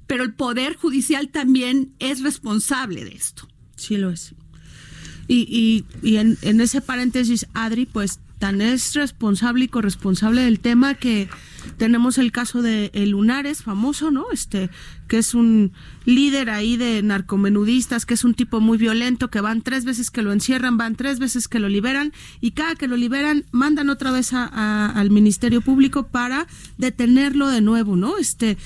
Pero 0.08 0.24
el 0.24 0.34
Poder 0.34 0.78
Judicial 0.78 1.28
también 1.28 1.94
es 2.00 2.22
responsable 2.22 3.04
de 3.04 3.16
esto. 3.16 3.50
Sí 3.76 3.98
lo 3.98 4.12
es. 4.12 4.34
Y, 5.28 5.84
y, 6.02 6.16
en, 6.16 6.38
en, 6.42 6.62
ese 6.62 6.80
paréntesis, 6.80 7.46
Adri, 7.54 7.86
pues 7.86 8.22
tan 8.40 8.62
es 8.62 8.94
responsable 8.94 9.66
y 9.66 9.68
corresponsable 9.68 10.44
del 10.44 10.62
tema 10.62 10.94
que 10.94 11.28
tenemos 11.78 12.18
el 12.18 12.32
caso 12.32 12.62
de 12.62 12.92
el 12.94 13.12
Lunares, 13.12 13.64
famoso, 13.64 14.12
¿no? 14.12 14.26
Este, 14.32 14.70
que 15.08 15.18
es 15.18 15.34
un 15.34 15.72
líder 16.06 16.50
ahí 16.50 16.78
de 16.78 17.02
narcomenudistas, 17.04 18.06
que 18.06 18.14
es 18.14 18.24
un 18.24 18.34
tipo 18.34 18.60
muy 18.60 18.78
violento, 18.78 19.30
que 19.30 19.42
van 19.42 19.62
tres 19.62 19.86
veces 19.86 20.12
que 20.12 20.22
lo 20.22 20.34
encierran, 20.34 20.78
van 20.78 20.96
tres 20.96 21.20
veces 21.20 21.48
que 21.48 21.60
lo 21.60 21.70
liberan, 21.70 22.14
y 22.42 22.52
cada 22.52 22.76
que 22.76 22.88
lo 22.88 22.98
liberan, 22.98 23.46
mandan 23.52 23.90
otra 23.90 24.12
vez 24.12 24.34
a, 24.34 24.90
al 24.90 25.10
Ministerio 25.12 25.62
Público 25.62 26.08
para 26.08 26.48
detenerlo 26.78 27.50
de 27.50 27.62
nuevo, 27.62 27.96
¿no? 27.96 28.18
Este, 28.18 28.58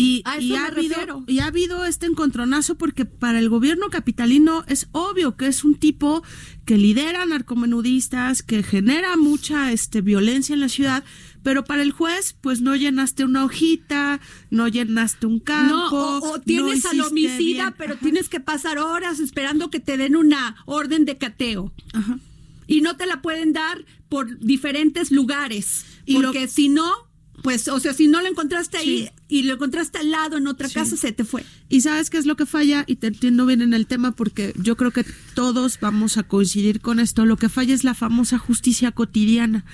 y, 0.00 0.22
ha 0.24 0.34
habido, 0.66 1.24
y, 1.26 1.40
ha 1.40 1.46
habido, 1.46 1.84
este 1.84 2.06
encontronazo 2.06 2.76
porque 2.76 3.04
para 3.04 3.40
el 3.40 3.48
gobierno 3.48 3.88
capitalino 3.90 4.62
es 4.68 4.86
obvio 4.92 5.36
que 5.36 5.48
es 5.48 5.64
un 5.64 5.74
tipo 5.74 6.22
que 6.64 6.78
lidera 6.78 7.26
narcomenudistas, 7.26 8.44
que 8.44 8.62
genera 8.62 9.16
mucha 9.16 9.72
este, 9.72 10.00
violencia 10.00 10.54
en 10.54 10.60
la 10.60 10.68
ciudad, 10.68 11.02
pero 11.48 11.64
para 11.64 11.80
el 11.80 11.92
juez, 11.92 12.36
pues 12.42 12.60
no 12.60 12.76
llenaste 12.76 13.24
una 13.24 13.42
hojita, 13.42 14.20
no 14.50 14.68
llenaste 14.68 15.24
un 15.24 15.40
campo. 15.40 15.72
No, 15.72 16.18
o, 16.18 16.38
tienes 16.42 16.84
al 16.84 17.00
homicida, 17.00 17.74
pero 17.78 17.96
tienes 17.96 18.28
que 18.28 18.38
pasar 18.38 18.76
horas 18.76 19.18
esperando 19.18 19.70
que 19.70 19.80
te 19.80 19.96
den 19.96 20.14
una 20.14 20.56
orden 20.66 21.06
de 21.06 21.16
cateo. 21.16 21.72
Ajá. 21.94 22.18
Y 22.66 22.82
no 22.82 22.98
te 22.98 23.06
la 23.06 23.22
pueden 23.22 23.54
dar 23.54 23.86
por 24.10 24.38
diferentes 24.40 25.10
lugares. 25.10 25.86
Y 26.04 26.16
porque 26.16 26.48
si 26.48 26.68
no, 26.68 27.07
pues, 27.42 27.68
o 27.68 27.78
sea, 27.80 27.92
si 27.92 28.08
no 28.08 28.20
lo 28.20 28.28
encontraste 28.28 28.78
ahí 28.78 29.10
y 29.28 29.42
lo 29.44 29.54
encontraste 29.54 29.98
al 29.98 30.10
lado 30.10 30.36
en 30.36 30.46
otra 30.46 30.68
casa, 30.68 30.96
se 30.96 31.12
te 31.12 31.24
fue. 31.24 31.44
Y 31.68 31.82
sabes 31.82 32.10
qué 32.10 32.18
es 32.18 32.26
lo 32.26 32.36
que 32.36 32.46
falla, 32.46 32.84
y 32.86 32.96
te 32.96 33.08
entiendo 33.08 33.46
bien 33.46 33.62
en 33.62 33.74
el 33.74 33.86
tema, 33.86 34.12
porque 34.12 34.52
yo 34.56 34.76
creo 34.76 34.90
que 34.90 35.04
todos 35.34 35.78
vamos 35.80 36.16
a 36.16 36.22
coincidir 36.22 36.80
con 36.80 37.00
esto. 37.00 37.24
Lo 37.24 37.36
que 37.36 37.48
falla 37.48 37.74
es 37.74 37.84
la 37.84 37.94
famosa 37.94 38.38
justicia 38.38 38.92
cotidiana 38.92 39.64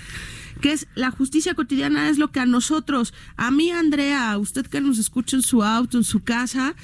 que 0.60 0.72
es 0.72 0.86
la 0.94 1.10
justicia 1.10 1.54
cotidiana 1.54 2.08
es 2.08 2.16
lo 2.16 2.30
que 2.30 2.40
a 2.40 2.46
nosotros, 2.46 3.12
a 3.36 3.50
mí 3.50 3.70
Andrea, 3.70 4.30
a 4.30 4.38
usted 4.38 4.66
que 4.66 4.80
nos 4.80 4.98
escucha 4.98 5.36
en 5.36 5.42
su 5.42 5.62
auto, 5.62 5.98
en 5.98 6.04
su 6.04 6.22
casa, 6.22 6.74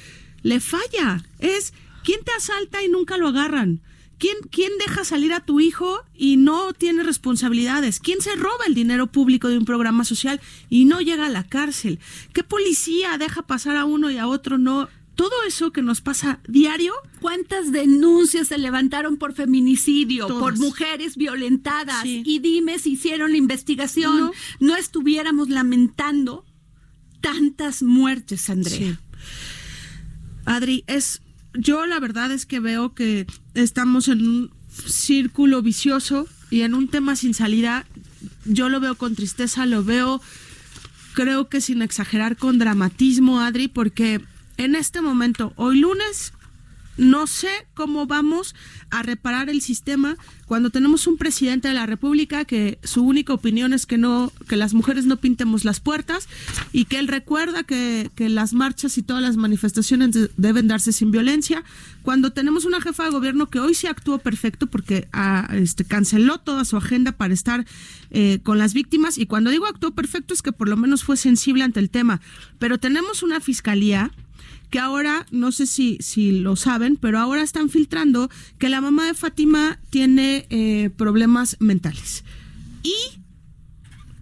le 0.43 0.59
falla. 0.59 1.23
Es 1.39 1.73
quién 2.03 2.19
te 2.23 2.31
asalta 2.33 2.83
y 2.83 2.89
nunca 2.89 3.17
lo 3.17 3.29
agarran. 3.29 3.81
¿Quién, 4.21 4.37
¿Quién 4.51 4.71
deja 4.77 5.03
salir 5.03 5.33
a 5.33 5.39
tu 5.39 5.59
hijo 5.59 6.03
y 6.13 6.37
no 6.37 6.73
tiene 6.73 7.01
responsabilidades? 7.01 7.99
¿Quién 7.99 8.21
se 8.21 8.35
roba 8.35 8.65
el 8.67 8.75
dinero 8.75 9.11
público 9.11 9.47
de 9.47 9.57
un 9.57 9.65
programa 9.65 10.05
social 10.05 10.39
y 10.69 10.85
no 10.85 11.01
llega 11.01 11.25
a 11.25 11.29
la 11.29 11.43
cárcel? 11.43 11.99
¿Qué 12.31 12.43
policía 12.43 13.17
deja 13.17 13.41
pasar 13.41 13.77
a 13.77 13.85
uno 13.85 14.11
y 14.11 14.19
a 14.19 14.27
otro 14.27 14.59
no? 14.59 14.89
Todo 15.15 15.31
eso 15.47 15.71
que 15.71 15.81
nos 15.81 16.01
pasa 16.01 16.39
diario. 16.47 16.93
¿Cuántas 17.19 17.71
denuncias 17.71 18.49
se 18.49 18.59
levantaron 18.59 19.17
por 19.17 19.33
feminicidio, 19.33 20.27
por 20.27 20.55
mujeres 20.59 21.17
violentadas? 21.17 22.05
Y 22.05 22.37
dime 22.37 22.77
si 22.77 22.91
hicieron 22.91 23.31
la 23.31 23.37
investigación, 23.37 24.19
no, 24.19 24.31
no 24.59 24.75
estuviéramos 24.75 25.49
lamentando 25.49 26.45
tantas 27.21 27.81
muertes, 27.81 28.51
Andrea. 28.51 29.01
Adri, 30.45 30.83
es 30.85 31.23
yo 31.53 31.85
la 31.85 31.99
verdad 31.99 32.31
es 32.31 32.45
que 32.45 32.59
veo 32.59 32.93
que 32.93 33.27
estamos 33.53 34.07
en 34.07 34.21
un 34.21 34.51
círculo 34.69 35.61
vicioso 35.61 36.27
y 36.49 36.61
en 36.61 36.73
un 36.73 36.87
tema 36.87 37.15
sin 37.15 37.33
salida. 37.33 37.85
Yo 38.45 38.69
lo 38.69 38.79
veo 38.79 38.95
con 38.95 39.15
tristeza, 39.15 39.65
lo 39.65 39.83
veo, 39.83 40.21
creo 41.13 41.49
que 41.49 41.61
sin 41.61 41.81
exagerar, 41.81 42.37
con 42.37 42.59
dramatismo, 42.59 43.41
Adri, 43.41 43.67
porque 43.67 44.21
en 44.57 44.75
este 44.75 45.01
momento, 45.01 45.53
hoy 45.55 45.79
lunes, 45.79 46.33
no 47.01 47.25
sé 47.25 47.49
cómo 47.73 48.05
vamos 48.05 48.53
a 48.91 49.01
reparar 49.01 49.49
el 49.49 49.61
sistema 49.61 50.17
cuando 50.45 50.69
tenemos 50.69 51.07
un 51.07 51.17
presidente 51.17 51.67
de 51.67 51.73
la 51.73 51.87
República 51.87 52.45
que 52.45 52.77
su 52.83 53.03
única 53.03 53.33
opinión 53.33 53.73
es 53.73 53.87
que 53.87 53.97
no 53.97 54.31
que 54.47 54.55
las 54.55 54.75
mujeres 54.75 55.07
no 55.07 55.17
pintemos 55.17 55.65
las 55.65 55.79
puertas 55.79 56.29
y 56.71 56.85
que 56.85 56.99
él 56.99 57.07
recuerda 57.07 57.63
que, 57.63 58.11
que 58.13 58.29
las 58.29 58.53
marchas 58.53 58.99
y 58.99 59.01
todas 59.01 59.23
las 59.23 59.35
manifestaciones 59.35 60.29
deben 60.37 60.67
darse 60.67 60.91
sin 60.91 61.09
violencia. 61.09 61.63
Cuando 62.03 62.33
tenemos 62.33 62.65
una 62.65 62.81
jefa 62.81 63.05
de 63.05 63.09
gobierno 63.09 63.49
que 63.49 63.59
hoy 63.59 63.73
sí 63.73 63.87
actuó 63.87 64.19
perfecto 64.19 64.67
porque 64.67 65.07
ah, 65.11 65.49
este, 65.53 65.85
canceló 65.85 66.37
toda 66.37 66.65
su 66.65 66.77
agenda 66.77 67.13
para 67.13 67.33
estar 67.33 67.65
eh, 68.11 68.41
con 68.43 68.59
las 68.59 68.75
víctimas 68.75 69.17
y 69.17 69.25
cuando 69.25 69.49
digo 69.49 69.65
actuó 69.65 69.89
perfecto 69.91 70.35
es 70.35 70.43
que 70.43 70.51
por 70.51 70.69
lo 70.69 70.77
menos 70.77 71.03
fue 71.03 71.17
sensible 71.17 71.63
ante 71.63 71.79
el 71.79 71.89
tema. 71.89 72.21
Pero 72.59 72.77
tenemos 72.77 73.23
una 73.23 73.39
fiscalía 73.39 74.11
que 74.71 74.79
ahora, 74.79 75.27
no 75.31 75.51
sé 75.51 75.67
si, 75.67 75.97
si 75.99 76.31
lo 76.31 76.55
saben, 76.55 76.95
pero 76.95 77.19
ahora 77.19 77.43
están 77.43 77.69
filtrando 77.69 78.31
que 78.57 78.69
la 78.69 78.79
mamá 78.79 79.05
de 79.05 79.13
Fátima 79.13 79.79
tiene 79.89 80.47
eh, 80.49 80.89
problemas 80.95 81.57
mentales. 81.59 82.23
Y, 82.81 82.95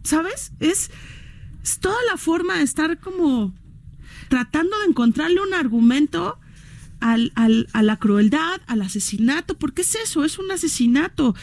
¿sabes? 0.04 0.52
Es, 0.60 0.90
toda 1.80 1.98
la 2.10 2.18
forma 2.18 2.58
de 2.58 2.64
estar 2.64 3.00
como 3.00 3.54
tratando 4.28 4.78
de 4.80 4.88
encontrarle 4.88 5.40
un 5.40 5.54
argumento 5.54 6.40
al, 7.00 7.32
al, 7.36 7.68
a 7.74 7.84
la 7.84 7.98
crueldad, 7.98 8.60
al 8.66 8.82
asesinato, 8.82 9.56
porque 9.56 9.84
es 9.84 9.96
eso, 9.96 10.26
es 10.26 10.40
un 10.40 10.52
asesinato. 10.52 11.36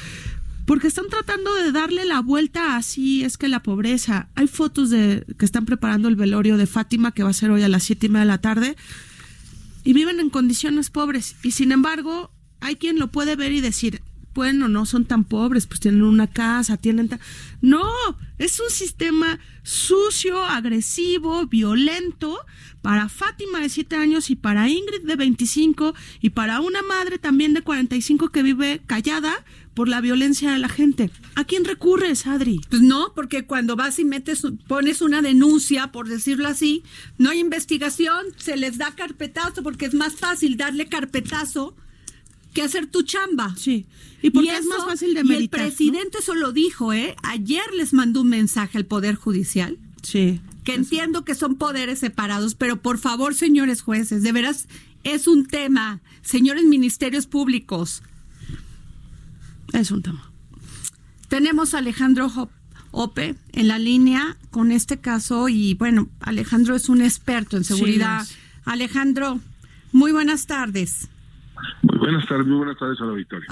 Porque 0.67 0.89
están 0.89 1.09
tratando 1.09 1.55
de 1.55 1.71
darle 1.71 2.05
la 2.05 2.21
vuelta 2.21 2.77
así, 2.77 3.23
es 3.23 3.39
que 3.39 3.49
la 3.49 3.63
pobreza. 3.63 4.29
Hay 4.35 4.49
fotos 4.49 4.91
de 4.91 5.25
que 5.39 5.45
están 5.45 5.65
preparando 5.65 6.09
el 6.09 6.17
velorio 6.17 6.57
de 6.57 6.67
Fátima, 6.67 7.13
que 7.13 7.23
va 7.23 7.31
a 7.31 7.35
ser 7.35 7.51
hoy 7.51 7.63
a 7.63 7.69
las 7.69 7.85
siete 7.85 8.07
y 8.07 8.09
media 8.09 8.23
de 8.23 8.27
la 8.27 8.41
tarde, 8.41 8.77
y 9.85 9.93
viven 9.93 10.19
en 10.19 10.29
condiciones 10.29 10.91
pobres. 10.91 11.37
Y 11.45 11.53
sin 11.53 11.71
embargo, 11.71 12.33
hay 12.61 12.77
quien 12.77 12.99
lo 12.99 13.13
puede 13.13 13.37
ver 13.37 13.53
y 13.53 13.61
decir, 13.61 14.03
bueno, 14.35 14.69
no 14.69 14.85
son 14.85 15.07
tan 15.07 15.25
pobres, 15.25 15.67
pues 15.67 15.81
tienen 15.81 16.03
una 16.03 16.27
casa, 16.27 16.77
tienen... 16.77 17.09
No, 17.63 17.89
es 18.37 18.61
un 18.61 18.69
sistema 18.69 19.39
sucio, 19.63 20.45
agresivo, 20.45 21.47
violento 21.47 22.39
para 22.83 23.09
Fátima 23.09 23.61
de 23.61 23.69
7 23.69 23.97
años 23.97 24.29
y 24.31 24.37
para 24.37 24.69
Ingrid 24.69 25.07
de 25.07 25.17
25 25.17 25.95
y 26.21 26.31
para 26.31 26.61
una 26.61 26.83
madre 26.83 27.19
también 27.19 27.55
de 27.55 27.63
45 27.63 28.29
que 28.29 28.43
vive 28.43 28.83
callada 28.87 29.45
por 29.77 29.89
la 29.89 30.01
violencia 30.01 30.53
de 30.53 30.59
la 30.59 30.71
gente. 30.71 31.11
¿A 31.35 31.45
quién 31.45 31.67
recurres, 31.67 32.27
Adri? 32.27 32.63
Pues 32.71 32.81
no, 32.81 33.13
porque 33.15 33.45
cuando 33.45 33.77
vas 33.77 33.99
y 33.99 34.07
metes, 34.07 34.43
pones 34.67 35.03
una 35.03 35.21
denuncia, 35.21 35.93
por 35.93 36.09
decirlo 36.09 36.49
así, 36.49 36.83
no 37.19 37.29
hay 37.29 37.41
investigación, 37.41 38.25
se 38.39 38.57
les 38.57 38.79
da 38.79 38.95
carpetazo 38.95 39.63
porque 39.63 39.85
es 39.85 39.93
más 39.93 40.15
fácil 40.15 40.57
darle 40.57 40.87
carpetazo 40.87 41.77
que 42.55 42.63
hacer 42.63 42.87
tu 42.87 43.03
chamba. 43.03 43.55
Sí. 43.59 43.85
Y 44.23 44.31
porque 44.31 44.57
es 44.57 44.65
más 44.65 44.83
fácil 44.87 45.13
de 45.13 45.25
meditar. 45.25 45.61
Y 45.61 45.65
el 45.65 45.69
presidente 45.69 46.19
eso 46.21 46.35
lo 46.35 46.53
dijo, 46.53 46.95
¿eh? 46.95 47.15
Ayer 47.23 47.67
les 47.77 47.93
mandó 47.93 48.23
un 48.23 48.31
mensaje 48.31 48.79
al 48.79 48.87
Poder 48.87 49.15
Judicial. 49.15 49.77
Sí. 50.03 50.41
Que 50.65 50.73
entiendo 50.73 51.23
que 51.27 51.35
son 51.35 51.57
poderes 51.57 51.99
separados, 51.99 52.55
pero 52.55 52.81
por 52.81 52.97
favor, 52.97 53.35
señores 53.35 53.83
jueces, 53.83 54.23
de 54.23 54.33
veras 54.33 54.69
es 55.05 55.27
un 55.27 55.47
tema. 55.47 56.01
Señores 56.23 56.65
ministerios 56.65 57.27
públicos. 57.27 58.03
Es 59.73 59.91
un 59.91 60.03
tema. 60.03 60.31
Tenemos 61.29 61.75
a 61.75 61.79
Alejandro 61.79 62.31
Ope 62.93 63.35
en 63.53 63.69
la 63.69 63.79
línea 63.79 64.37
con 64.51 64.73
este 64.73 64.99
caso 64.99 65.49
y 65.49 65.75
bueno, 65.75 66.09
Alejandro 66.21 66.75
es 66.75 66.89
un 66.89 67.03
experto 67.03 67.57
en 67.57 67.65
seguridad. 67.65 68.27
Alejandro, 68.65 69.41
muy 69.93 70.13
buenas 70.13 70.47
tardes. 70.47 71.09
Muy 71.83 71.99
buenas 71.99 72.27
tardes, 72.27 72.47
muy 72.47 72.57
buenas 72.59 72.79
tardes 72.79 73.01
a 73.01 73.05
la 73.05 73.13
Victoria. 73.13 73.47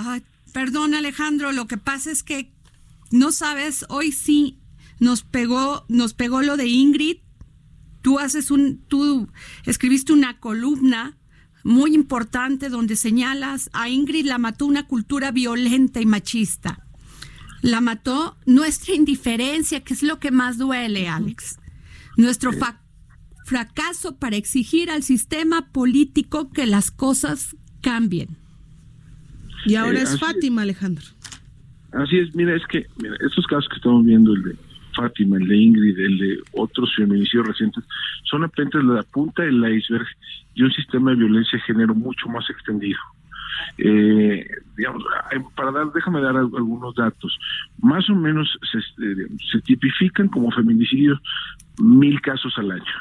perdón 0.52 0.94
Alejandro, 0.94 1.52
lo 1.52 1.66
que 1.66 1.78
pasa 1.78 2.10
es 2.10 2.22
que 2.22 2.52
no 3.10 3.32
sabes, 3.32 3.84
hoy 3.88 4.12
sí 4.12 4.58
nos 4.98 5.22
pegó, 5.22 5.84
nos 5.88 6.14
pegó 6.14 6.42
lo 6.42 6.56
de 6.56 6.66
Ingrid. 6.66 7.18
Tú 8.02 8.18
haces 8.18 8.50
un, 8.50 8.82
tú 8.88 9.28
escribiste 9.64 10.12
una 10.12 10.38
columna 10.38 11.16
muy 11.64 11.94
importante 11.94 12.68
donde 12.68 12.94
señalas 12.94 13.70
a 13.72 13.88
Ingrid 13.88 14.26
la 14.26 14.38
mató 14.38 14.66
una 14.66 14.86
cultura 14.86 15.32
violenta 15.32 16.00
y 16.00 16.06
machista. 16.06 16.86
La 17.62 17.80
mató 17.80 18.36
nuestra 18.44 18.94
indiferencia, 18.94 19.80
que 19.80 19.94
es 19.94 20.02
lo 20.02 20.20
que 20.20 20.30
más 20.30 20.58
duele, 20.58 21.08
Alex. 21.08 21.58
Nuestro 22.18 22.52
fracaso 23.46 24.16
para 24.18 24.36
exigir 24.36 24.90
al 24.90 25.02
sistema 25.02 25.72
político 25.72 26.50
que 26.52 26.66
las 26.66 26.90
cosas 26.90 27.56
cambien. 27.80 28.36
Y 29.64 29.76
ahora 29.76 30.02
es 30.02 30.18
Fátima, 30.20 30.62
Alejandro. 30.62 31.06
Así 31.92 32.18
es, 32.18 32.34
mira, 32.34 32.54
es 32.54 32.62
que 32.66 32.86
mira, 33.00 33.16
estos 33.26 33.46
casos 33.46 33.66
que 33.70 33.76
estamos 33.76 34.04
viendo, 34.04 34.34
el 34.34 34.42
de 34.42 34.56
Fátima, 34.94 35.36
el 35.36 35.46
de 35.46 35.56
Ingrid, 35.56 35.98
el 35.98 36.18
de 36.18 36.38
otros 36.52 36.94
feminicidios 36.94 37.46
recientes, 37.46 37.84
son 38.24 38.44
apenas 38.44 38.82
la 38.84 39.02
punta 39.02 39.42
del 39.42 39.64
iceberg 39.76 40.06
de 40.54 40.64
un 40.64 40.72
sistema 40.72 41.10
de 41.10 41.18
violencia 41.18 41.58
de 41.58 41.64
género 41.64 41.94
mucho 41.94 42.28
más 42.28 42.48
extendido. 42.50 42.98
Eh, 43.78 44.46
digamos, 44.76 45.04
para 45.54 45.70
dar, 45.70 45.92
déjame 45.92 46.20
dar 46.20 46.36
algunos 46.36 46.94
datos. 46.94 47.38
Más 47.80 48.08
o 48.10 48.14
menos 48.14 48.58
se, 48.70 48.78
eh, 48.78 49.26
se 49.52 49.60
tipifican 49.60 50.28
como 50.28 50.50
feminicidios 50.50 51.20
mil 51.78 52.20
casos 52.20 52.52
al 52.58 52.72
año 52.72 52.92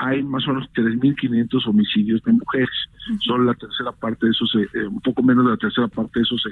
hay 0.00 0.22
más 0.22 0.48
o 0.48 0.54
menos 0.54 0.70
3.500 0.72 1.66
homicidios 1.66 2.22
de 2.22 2.32
mujeres. 2.32 2.70
Solo 3.20 3.44
la 3.44 3.54
tercera 3.54 3.92
parte 3.92 4.26
de 4.26 4.32
esos, 4.32 4.54
eh, 4.54 4.86
un 4.86 5.00
poco 5.00 5.22
menos 5.22 5.44
de 5.44 5.50
la 5.50 5.56
tercera 5.58 5.88
parte 5.88 6.20
de 6.20 6.22
esos 6.22 6.42
se 6.42 6.50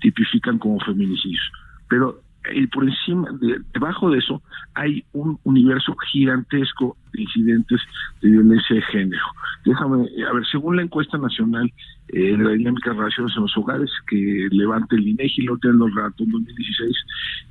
tipifican 0.00 0.58
como 0.58 0.78
feminicidios. 0.80 1.50
Pero 1.88 2.20
y 2.54 2.66
por 2.66 2.84
encima, 2.84 3.28
debajo 3.72 4.10
de 4.10 4.18
eso, 4.18 4.42
hay 4.74 5.04
un 5.12 5.38
universo 5.44 5.94
gigantesco 6.10 6.96
de 7.12 7.22
incidentes 7.22 7.80
de 8.20 8.30
violencia 8.30 8.76
de 8.76 8.82
género. 8.82 9.22
Déjame, 9.64 10.08
a 10.28 10.32
ver, 10.32 10.44
según 10.50 10.76
la 10.76 10.82
encuesta 10.82 11.18
nacional 11.18 11.72
eh, 12.08 12.36
de 12.36 12.38
la 12.38 12.50
dinámica 12.50 12.90
de 12.90 12.96
relaciones 12.96 13.32
en 13.36 13.42
los 13.42 13.56
hogares 13.56 13.90
que 14.08 14.48
levanta 14.50 14.96
el 14.96 15.06
INEGI, 15.06 15.42
lo 15.42 15.56
tienen 15.58 15.78
los 15.78 15.94
datos 15.94 16.20
en 16.20 16.32
2016, 16.32 16.96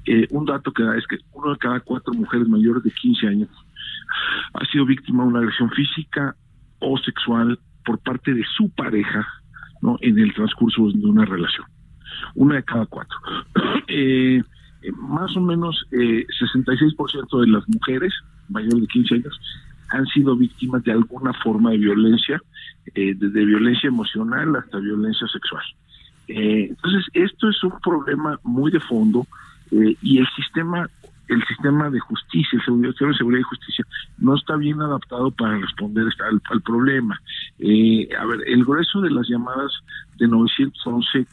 eh, 0.06 0.28
un 0.32 0.46
dato 0.46 0.72
que 0.72 0.84
da 0.84 0.98
es 0.98 1.08
que 1.08 1.18
uno 1.34 1.52
de 1.52 1.58
cada 1.58 1.80
cuatro 1.80 2.14
mujeres 2.14 2.48
mayores 2.48 2.84
de 2.84 2.92
15 2.92 3.28
años 3.28 3.50
ha 4.54 4.66
sido 4.66 4.86
víctima 4.86 5.24
de 5.24 5.30
una 5.30 5.40
agresión 5.40 5.70
física 5.72 6.36
o 6.80 6.98
sexual 6.98 7.58
por 7.86 8.00
parte 8.00 8.34
de 8.34 8.44
su 8.58 8.70
pareja 8.72 9.26
¿no? 9.82 9.98
en 10.02 10.20
el 10.20 10.34
transcurso 10.34 10.90
de 10.92 11.06
una 11.06 11.26
relación. 11.26 11.66
Una 12.36 12.56
de 12.56 12.64
cada 12.64 12.86
cuatro. 12.88 13.18
Eh, 13.94 14.42
eh, 14.82 14.92
más 14.94 15.36
o 15.36 15.42
menos 15.42 15.86
eh, 15.92 16.26
66% 16.28 17.42
de 17.42 17.48
las 17.48 17.68
mujeres 17.70 18.14
mayores 18.50 18.82
de 18.82 18.88
15 18.88 19.16
años 19.16 19.40
han 19.90 20.06
sido 20.08 20.36
víctimas 20.36 20.84
de 20.84 20.94
alguna 20.94 21.34
forma 21.34 21.72
de 21.72 21.78
violencia, 21.78 22.42
eh, 22.96 23.14
desde 23.16 23.46
violencia 23.46 23.88
emocional 23.88 24.56
hasta 24.56 24.80
violencia 24.80 25.28
sexual. 25.28 25.64
Eh, 26.28 26.68
entonces, 26.70 27.06
esto 27.14 27.50
es 27.50 27.64
un 27.64 27.78
problema 27.84 28.40
muy 28.44 28.72
de 28.72 28.80
fondo 28.80 29.28
y 29.74 30.18
el 30.18 30.28
sistema 30.36 30.90
el 31.30 31.42
sistema 31.46 31.90
de 31.90 31.98
justicia, 32.02 32.60
el 32.60 32.84
sistema 32.90 33.12
de 33.12 33.18
seguridad 33.18 33.40
y 33.40 33.44
justicia, 33.44 33.86
no 34.18 34.36
está 34.36 34.58
bien 34.58 34.82
adaptado 34.82 35.32
para 35.32 35.58
responder 35.60 36.06
al, 36.30 36.42
al 36.44 36.62
problema. 36.62 37.16
a 37.16 38.26
ver, 38.26 38.44
el 38.48 38.66
grueso 38.66 39.00
de 39.00 39.12
las 39.12 39.30
llamadas 39.30 39.72
de 40.18 40.28
911 40.28 41.26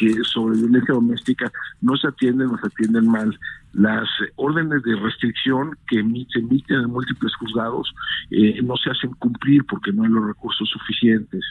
que, 0.00 0.24
sobre 0.24 0.56
violencia 0.56 0.94
doméstica 0.94 1.52
no 1.82 1.94
se 1.96 2.08
atienden 2.08 2.48
o 2.48 2.58
se 2.58 2.66
atienden 2.68 3.06
mal. 3.06 3.38
Las 3.74 4.08
órdenes 4.36 4.82
de 4.82 4.96
restricción 4.96 5.76
que 5.86 5.96
se 6.32 6.38
emiten 6.38 6.80
en 6.80 6.90
múltiples 6.90 7.34
juzgados 7.36 7.94
eh, 8.30 8.60
no 8.62 8.76
se 8.76 8.90
hacen 8.90 9.12
cumplir 9.18 9.64
porque 9.66 9.92
no 9.92 10.04
hay 10.04 10.08
los 10.08 10.26
recursos 10.26 10.68
suficientes. 10.70 11.44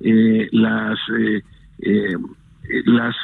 Eh, 0.00 0.48
las 0.52 0.98
eh, 1.18 2.06
las 2.86 3.14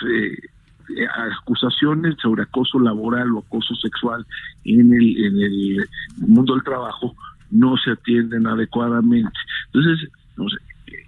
acusaciones 1.39 2.17
sobre 2.21 2.43
acoso 2.43 2.81
laboral 2.81 3.33
o 3.33 3.39
acoso 3.39 3.75
sexual 3.77 4.27
en 4.65 4.93
el, 4.93 5.25
en 5.25 5.41
el 5.41 5.89
mundo 6.17 6.55
del 6.55 6.65
trabajo 6.65 7.15
no 7.51 7.77
se 7.77 7.93
atienden 7.93 8.47
adecuadamente. 8.47 9.39
Entonces, 9.73 10.11
no 10.37 10.49
sé, 10.49 10.57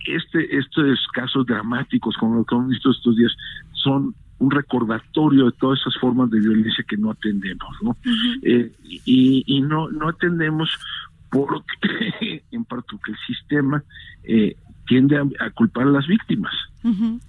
este, 0.06 0.56
estos 0.56 1.06
casos 1.12 1.46
dramáticos 1.46 2.16
como 2.16 2.36
lo 2.36 2.44
que 2.44 2.54
hemos 2.54 2.68
visto 2.68 2.90
estos 2.90 3.16
días 3.16 3.32
son 3.72 4.14
un 4.38 4.50
recordatorio 4.50 5.46
de 5.46 5.52
todas 5.52 5.80
esas 5.80 5.96
formas 6.00 6.30
de 6.30 6.40
violencia 6.40 6.84
que 6.88 6.96
no 6.96 7.12
atendemos, 7.12 7.76
¿no? 7.80 7.96
Eh, 8.42 8.72
y, 8.84 9.44
y 9.46 9.60
no, 9.60 9.88
no 9.90 10.08
atendemos 10.08 10.68
porque, 11.30 12.42
en 12.50 12.64
parte, 12.64 12.88
porque 12.90 13.12
el 13.12 13.18
sistema 13.26 13.84
eh, 14.24 14.56
tiende 14.86 15.16
a, 15.16 15.50
culpar 15.50 15.86
a 15.86 15.90
las 15.90 16.06
víctimas. 16.06 16.52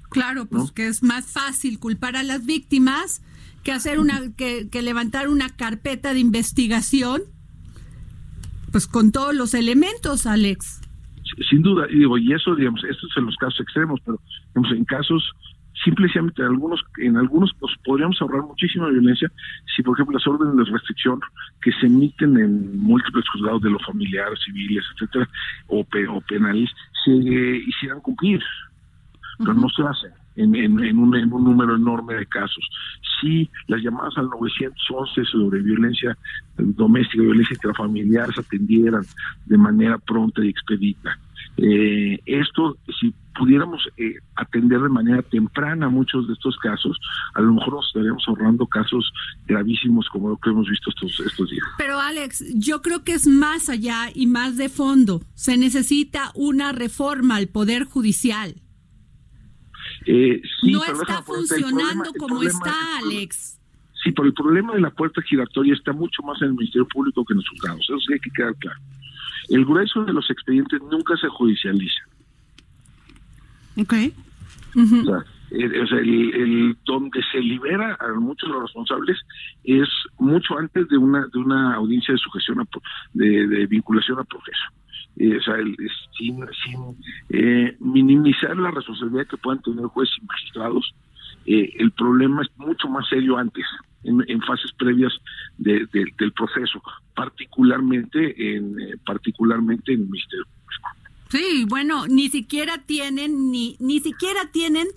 Claro, 0.10 0.48
pues 0.48 0.72
que 0.72 0.88
es 0.88 1.04
más 1.04 1.28
fácil 1.28 1.78
culpar 1.78 2.16
a 2.16 2.24
las 2.24 2.46
víctimas 2.46 3.22
que 3.64 3.72
hacer 3.72 4.00
una, 4.00 4.20
que, 4.36 4.68
que 4.70 4.82
levantar 4.82 5.30
una 5.30 5.50
carpeta 5.50 6.14
de 6.14 6.20
investigación, 6.20 7.22
pues 8.72 8.88
con 8.88 9.12
todos 9.12 9.36
los 9.36 9.54
elementos, 9.54 10.26
Alex 10.26 10.83
sin 11.50 11.62
duda, 11.62 11.88
y 11.90 12.00
digo, 12.00 12.18
y 12.18 12.34
eso, 12.34 12.56
digamos, 12.56 12.84
esto 12.84 13.08
es 13.08 13.18
en 13.18 13.26
los 13.26 13.36
casos 13.38 13.60
extremos, 13.62 14.00
pero 14.06 14.20
digamos, 14.54 14.72
en 14.72 14.86
casos 14.86 15.34
simplemente 15.84 16.42
en 16.42 16.48
algunos 16.48 16.82
en 16.98 17.18
algunos 17.18 17.52
pues 17.60 17.74
podríamos 17.84 18.22
ahorrar 18.22 18.44
muchísima 18.44 18.90
violencia 18.90 19.32
si 19.76 19.82
por 19.82 19.96
ejemplo 19.96 20.18
las 20.18 20.28
órdenes 20.28 20.56
de 20.56 20.72
restricción 20.72 21.20
que 21.62 21.72
se 21.72 21.88
emiten 21.88 22.38
en 22.38 22.78
múltiples 22.80 23.26
juzgados 23.30 23.62
de 23.64 23.72
los 23.72 23.84
familiares 23.84 24.40
civiles 24.46 24.84
etcétera 24.94 25.28
o, 25.68 25.80
o 25.80 26.22
penales 26.22 26.70
se 27.04 27.12
hicieran 27.12 28.02
cumplir 28.02 28.42
pero 29.40 29.54
no 29.56 29.68
se 29.70 29.84
hace 29.84 30.23
en, 30.36 30.56
en, 30.56 30.98
un, 30.98 31.16
en 31.16 31.32
un 31.32 31.44
número 31.44 31.76
enorme 31.76 32.16
de 32.16 32.26
casos. 32.26 32.68
Si 33.22 33.50
las 33.68 33.82
llamadas 33.82 34.18
al 34.18 34.30
911 34.30 35.26
sobre 35.26 35.62
violencia 35.62 36.18
doméstica, 36.58 37.24
violencia 37.24 37.56
intrafamiliar 37.56 38.34
se 38.34 38.42
atendieran 38.42 39.04
de 39.46 39.58
manera 39.58 39.98
pronta 39.98 40.44
y 40.44 40.50
expedita. 40.50 41.18
Eh, 41.58 42.20
esto, 42.26 42.78
si 43.00 43.14
pudiéramos 43.38 43.88
eh, 43.98 44.16
atender 44.36 44.82
de 44.82 44.90
manera 44.90 45.22
temprana 45.22 45.90
muchos 45.90 46.28
de 46.28 46.34
estos 46.34 46.58
casos, 46.58 46.98
a 47.36 47.42
lo 47.42 47.54
mejor 47.54 47.76
nos 47.76 47.88
estaríamos 47.88 48.24
ahorrando 48.28 48.66
casos 48.66 49.12
gravísimos 49.48 50.08
como 50.10 50.30
lo 50.30 50.38
que 50.38 50.50
hemos 50.50 50.68
visto 50.68 50.90
estos, 50.90 51.20
estos 51.20 51.50
días. 51.50 51.66
Pero 51.78 52.00
Alex, 52.00 52.44
yo 52.56 52.82
creo 52.82 53.04
que 53.04 53.14
es 53.14 53.28
más 53.28 53.70
allá 53.70 54.10
y 54.14 54.28
más 54.28 54.58
de 54.58 54.70
fondo. 54.70 55.22
Se 55.36 55.58
necesita 55.58 56.32
una 56.34 56.72
reforma 56.72 57.36
al 57.36 57.48
Poder 57.48 57.86
Judicial. 57.86 58.56
Eh, 60.06 60.42
no 60.64 60.84
está 60.84 61.22
funcionando 61.24 62.12
como 62.18 62.44
está, 62.44 62.98
Alex. 62.98 63.60
Sí, 64.04 64.12
pero 64.12 64.28
el 64.28 64.34
problema 64.34 64.74
de 64.74 64.82
la 64.82 64.90
puerta 64.90 65.22
giratoria 65.22 65.74
está 65.74 65.94
mucho 65.94 66.22
más 66.24 66.42
en 66.42 66.50
el 66.50 66.54
Ministerio 66.56 66.88
Público 66.88 67.24
que 67.24 67.34
en 67.34 67.38
los 67.38 67.50
juzgados. 67.50 67.82
Eso 67.82 68.00
sí 68.00 68.14
hay 68.14 68.20
que 68.20 68.32
quedar 68.32 68.56
claro. 68.56 68.80
El 69.50 69.66
grueso 69.66 70.04
de 70.04 70.14
los 70.14 70.30
expedientes 70.30 70.82
nunca 70.92 71.16
se 71.18 71.28
judicializa. 71.30 72.04
Ok. 73.78 73.94
O 74.76 75.06
sea, 75.06 75.24
el, 75.52 76.76
donde 76.86 77.22
se 77.32 77.40
libera 77.40 77.98
a 78.00 78.14
muchos 78.20 78.50
de 78.50 78.54
los 78.54 78.64
responsables 78.64 79.20
es 79.64 79.88
mucho 80.18 80.58
antes 80.58 80.88
de 80.90 80.98
una 80.98 81.28
de 81.32 81.40
una 81.40 81.76
audiencia 81.76 82.14
de 82.14 82.18
sujeción 82.18 82.68
de, 83.14 83.68
vinculación 83.68 84.20
a 84.20 84.24
proceso. 84.24 84.64
Eh, 85.18 85.38
o 85.38 85.42
sea, 85.42 85.56
sin, 86.18 86.44
eh, 87.30 87.76
minimizar 87.80 88.58
la 88.58 88.72
responsabilidad 88.72 89.28
que 89.28 89.38
puedan 89.38 89.62
tener 89.62 89.86
jueces 89.86 90.16
y 90.20 90.26
magistrados, 90.26 90.96
eh, 91.46 91.72
el 91.78 91.92
problema 91.92 92.42
es 92.42 92.50
mucho 92.58 92.88
más 92.88 93.08
serio 93.10 93.38
antes, 93.38 93.66
en, 94.04 94.42
fases 94.42 94.72
previas 94.78 95.14
del 95.58 96.34
proceso, 96.36 96.82
particularmente 97.16 98.56
en 98.56 98.76
particularmente 99.06 99.94
en 99.94 100.02
el 100.02 100.06
Ministerio 100.08 100.46
Público. 100.46 100.90
Sí, 101.30 101.66
bueno, 101.70 102.08
ni 102.08 102.30
siquiera 102.30 102.80
tienen, 102.86 103.52
ni, 103.52 103.78
ni 103.80 104.00
siquiera 104.00 104.52
tienen, 104.52 104.88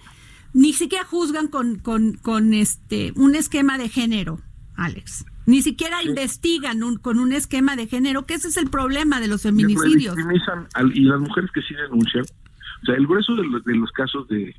ni 0.52 0.72
siquiera 0.72 1.04
juzgan 1.04 1.48
con, 1.48 1.78
con, 1.78 2.14
con 2.14 2.52
este 2.52 3.12
un 3.16 3.36
esquema 3.36 3.78
de 3.78 3.88
género, 3.88 4.40
Alex. 4.76 5.24
Ni 5.46 5.62
siquiera 5.62 6.02
investigan 6.02 6.80
con 6.98 7.18
un 7.18 7.32
esquema 7.32 7.76
de 7.76 7.86
género, 7.86 8.26
que 8.26 8.34
ese 8.34 8.48
es 8.48 8.56
el 8.56 8.68
problema 8.68 9.20
de 9.20 9.28
los 9.28 9.42
feminicidios. 9.42 10.16
y 10.92 11.04
las 11.04 11.20
mujeres 11.20 11.50
que 11.52 11.62
sí 11.62 11.74
denuncian, 11.74 12.24
o 12.82 12.86
sea, 12.86 12.94
el 12.96 13.06
grueso 13.06 13.34
de, 13.36 13.44
los, 13.76 13.92
casos 13.92 14.28
de, 14.28 14.54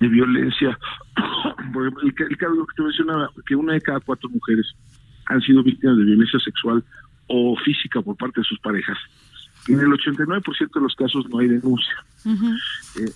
violencia, 0.00 0.78
por 1.72 1.86
ejemplo, 1.86 2.02
el, 2.02 2.14
el 2.30 2.36
caso 2.36 2.66
que 2.66 2.74
te 2.76 2.82
mencionaba, 2.82 3.30
que 3.46 3.54
una 3.54 3.74
de 3.74 3.80
cada 3.80 4.00
cuatro 4.00 4.28
mujeres 4.28 4.66
han 5.26 5.40
sido 5.40 5.62
víctimas 5.62 5.96
de 5.96 6.04
violencia 6.04 6.40
sexual 6.40 6.84
o 7.28 7.56
física 7.64 8.02
por 8.02 8.16
parte 8.16 8.40
de 8.40 8.44
sus 8.44 8.58
parejas. 8.58 8.98
En 9.68 9.78
el 9.78 9.86
89% 9.86 10.72
de 10.74 10.80
los 10.80 10.94
casos 10.96 11.28
no 11.30 11.38
hay 11.38 11.48
denuncia. 11.48 12.04
Eh, 12.26 13.12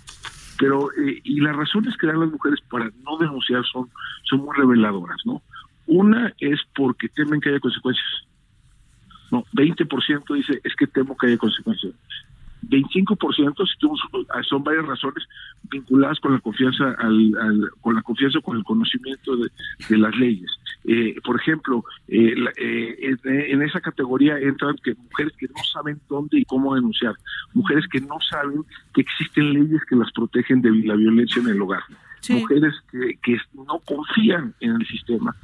pero, 0.59 0.91
eh, 0.93 1.21
y 1.25 1.41
las 1.41 1.57
razones 1.57 1.97
que 1.97 2.07
dan 2.07 2.21
las 2.21 2.31
mujeres 2.31 2.61
para 2.71 2.91
no 3.05 3.19
denunciar 3.19 3.65
son, 3.67 3.91
son 4.25 4.41
muy 4.41 4.57
reveladoras, 4.57 5.19
¿no? 5.25 5.43
Una 5.87 6.35
es 6.41 6.61
porque 6.75 7.09
temen 7.09 7.41
que 7.41 7.51
haya 7.51 7.61
consecuencias. 7.61 8.27
No, 9.31 9.45
20% 9.55 10.35
dice 10.35 10.61
es 10.63 10.75
que 10.77 10.87
temo 10.87 11.17
que 11.17 11.27
haya 11.29 11.39
consecuencias. 11.39 11.95
25% 12.69 13.67
si 13.67 14.49
son 14.49 14.65
varias 14.65 14.87
razones 14.87 15.25
vinculadas 15.71 16.19
con 16.21 16.33
la 16.33 16.41
confianza 16.41 16.95
al, 16.99 17.71
con 17.81 17.95
la 17.95 18.03
confianza 18.03 18.41
con 18.41 18.57
el 18.57 18.65
conocimiento 18.65 19.37
de, 19.37 19.99
las 19.99 20.17
leyes 20.17 20.51
eh, 20.85 21.17
por 21.25 21.41
ejemplo 21.41 21.85
eh, 22.09 22.35
eh, 22.57 23.17
en 23.25 23.63
esa 23.63 23.81
categoría 23.81 24.39
entran 24.39 24.77
que 24.83 24.95
mujeres 24.95 25.33
que 25.39 25.47
no 25.47 25.63
saben 25.73 26.01
dónde 26.09 26.39
y 26.39 26.45
cómo 26.45 26.75
denunciar 26.75 27.15
mujeres 27.55 27.85
que 27.89 28.01
no 28.01 28.19
saben 28.29 28.65
que 28.95 29.03
existen 29.03 29.53
leyes 29.53 29.83
que 29.89 29.97
las 29.97 30.11
protegen 30.13 30.63
de 30.63 30.71
la 30.71 30.95
violencia 30.95 31.43
en 31.43 31.49
el 31.49 31.63
hogar 31.63 31.83
mujeres 32.29 32.75
que, 32.91 33.19
que 33.23 33.39
no 33.55 33.81
confían 33.85 34.55
en 34.61 34.73
el 34.73 34.87
sistema 34.87 35.37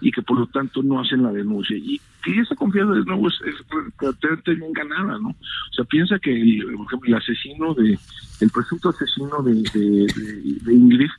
y 0.00 0.10
que 0.10 0.22
por 0.22 0.38
lo 0.38 0.46
tanto 0.46 0.82
no 0.82 1.00
hacen 1.00 1.22
la 1.22 1.32
denuncia. 1.32 1.76
Y 1.76 2.00
esa 2.34 2.54
confianza 2.54 2.94
de 2.94 3.04
nuevo 3.04 3.28
es, 3.28 3.34
es 3.44 4.58
bien 4.58 4.72
ganada, 4.72 5.18
¿no? 5.18 5.28
O 5.28 5.74
sea, 5.74 5.84
piensa 5.84 6.18
que 6.18 6.32
el, 6.32 6.64
por 6.76 6.86
ejemplo, 6.86 7.08
el 7.08 7.14
asesino 7.14 7.74
de, 7.74 7.98
el 8.40 8.50
presunto 8.50 8.88
asesino 8.90 9.42
de, 9.42 9.54
de, 10.62 10.74
Ingrid, 10.74 11.10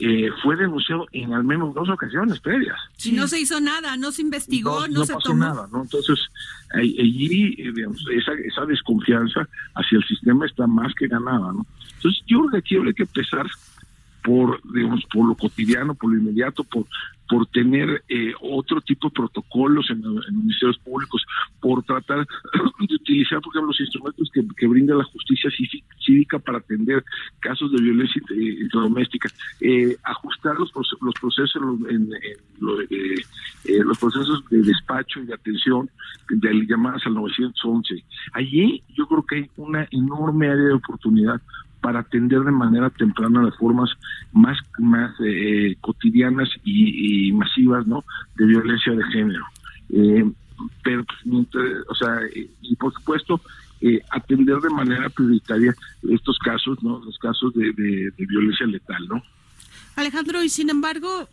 eh, 0.00 0.30
fue 0.42 0.56
denunciado 0.56 1.06
en 1.10 1.32
al 1.32 1.42
menos 1.42 1.74
dos 1.74 1.88
ocasiones 1.88 2.38
previas. 2.38 2.78
Si 2.96 3.12
no 3.12 3.26
se 3.26 3.40
hizo 3.40 3.60
nada, 3.60 3.96
no 3.96 4.12
se 4.12 4.22
investigó, 4.22 4.86
no, 4.86 5.04
se 5.04 5.14
pasó 5.14 5.34
nada, 5.34 5.68
¿no? 5.72 5.82
Entonces, 5.82 6.18
allí, 6.72 7.56
eh, 7.58 7.72
digamos, 7.74 8.04
esa, 8.12 8.32
esa 8.32 8.64
desconfianza 8.66 9.48
hacia 9.74 9.98
el 9.98 10.04
sistema 10.04 10.46
está 10.46 10.66
más 10.68 10.92
que 10.94 11.08
ganada, 11.08 11.52
¿no? 11.52 11.66
Entonces, 11.96 12.22
yo 12.28 12.38
creo 12.40 12.50
que 12.50 12.58
aquí 12.58 12.76
habría 12.76 12.92
que 12.92 13.02
empezar 13.02 13.46
por, 14.22 14.60
digamos, 14.72 15.04
por 15.12 15.26
lo 15.26 15.34
cotidiano, 15.34 15.94
por 15.94 16.12
lo 16.12 16.18
inmediato, 16.18 16.62
por, 16.62 16.86
por 17.28 17.46
tener 17.46 18.02
eh, 18.08 18.32
otro 18.40 18.80
tipo 18.80 19.08
de 19.08 19.14
protocolos 19.14 19.90
en, 19.90 20.02
los 20.02 20.30
ministerios 20.32 20.78
públicos, 20.78 21.24
por 21.60 21.82
tratar 21.82 22.26
de 22.88 22.94
utilizar, 22.94 23.40
por 23.40 23.52
ejemplo, 23.52 23.68
los 23.68 23.80
instrumentos 23.80 24.30
que, 24.32 24.66
brinda 24.66 24.94
la 24.94 25.04
justicia 25.04 25.50
cívica 26.04 26.38
para 26.38 26.58
atender 26.58 27.02
casos 27.40 27.72
de 27.72 27.80
violencia 27.80 28.22
doméstica, 28.72 29.28
eh, 29.60 29.96
ajustar 30.02 30.56
los, 30.58 30.72
los 31.00 31.14
procesos 31.20 31.62
en, 31.88 32.10
eh, 32.14 33.84
los 33.84 33.98
procesos 33.98 34.44
de 34.50 34.62
despacho 34.62 35.20
y 35.20 35.26
de 35.26 35.34
atención 35.34 35.88
de 36.28 36.66
llamadas 36.66 37.02
al 37.06 37.14
911. 37.14 38.04
Allí 38.32 38.82
yo 38.94 39.06
creo 39.06 39.22
que 39.24 39.36
hay 39.36 39.50
una 39.56 39.86
enorme 39.90 40.48
área 40.48 40.64
de 40.64 40.74
oportunidad 40.74 41.40
para 41.80 42.00
atender 42.00 42.40
de 42.40 42.50
manera 42.50 42.90
temprana 42.90 43.42
las 43.42 43.56
formas 43.56 43.90
más 44.32 44.58
más 44.78 45.12
eh, 45.24 45.76
cotidianas 45.80 46.48
y, 46.64 47.32
masivas 47.32 47.86
no 47.86 48.04
de 48.36 48.46
violencia 48.46 48.92
de 48.92 49.04
género. 49.04 49.44
Eh, 49.90 50.30
pero 50.82 51.04
pues, 51.04 51.46
o 51.88 51.94
sea 51.94 52.20
y 52.62 52.74
por 52.76 52.92
supuesto 52.92 53.40
eh, 53.80 54.00
atender 54.10 54.56
de 54.56 54.70
manera 54.70 55.08
prioritaria 55.08 55.74
estos 56.10 56.36
casos 56.38 56.82
no 56.82 57.00
los 57.04 57.16
casos 57.18 57.54
de, 57.54 57.72
de 57.72 58.26
violencia 58.26 58.66
letal 58.66 59.06
no 59.08 59.22
Alejandro 59.94 60.42
y 60.42 60.48
sin 60.48 60.68
embargo 60.68 61.28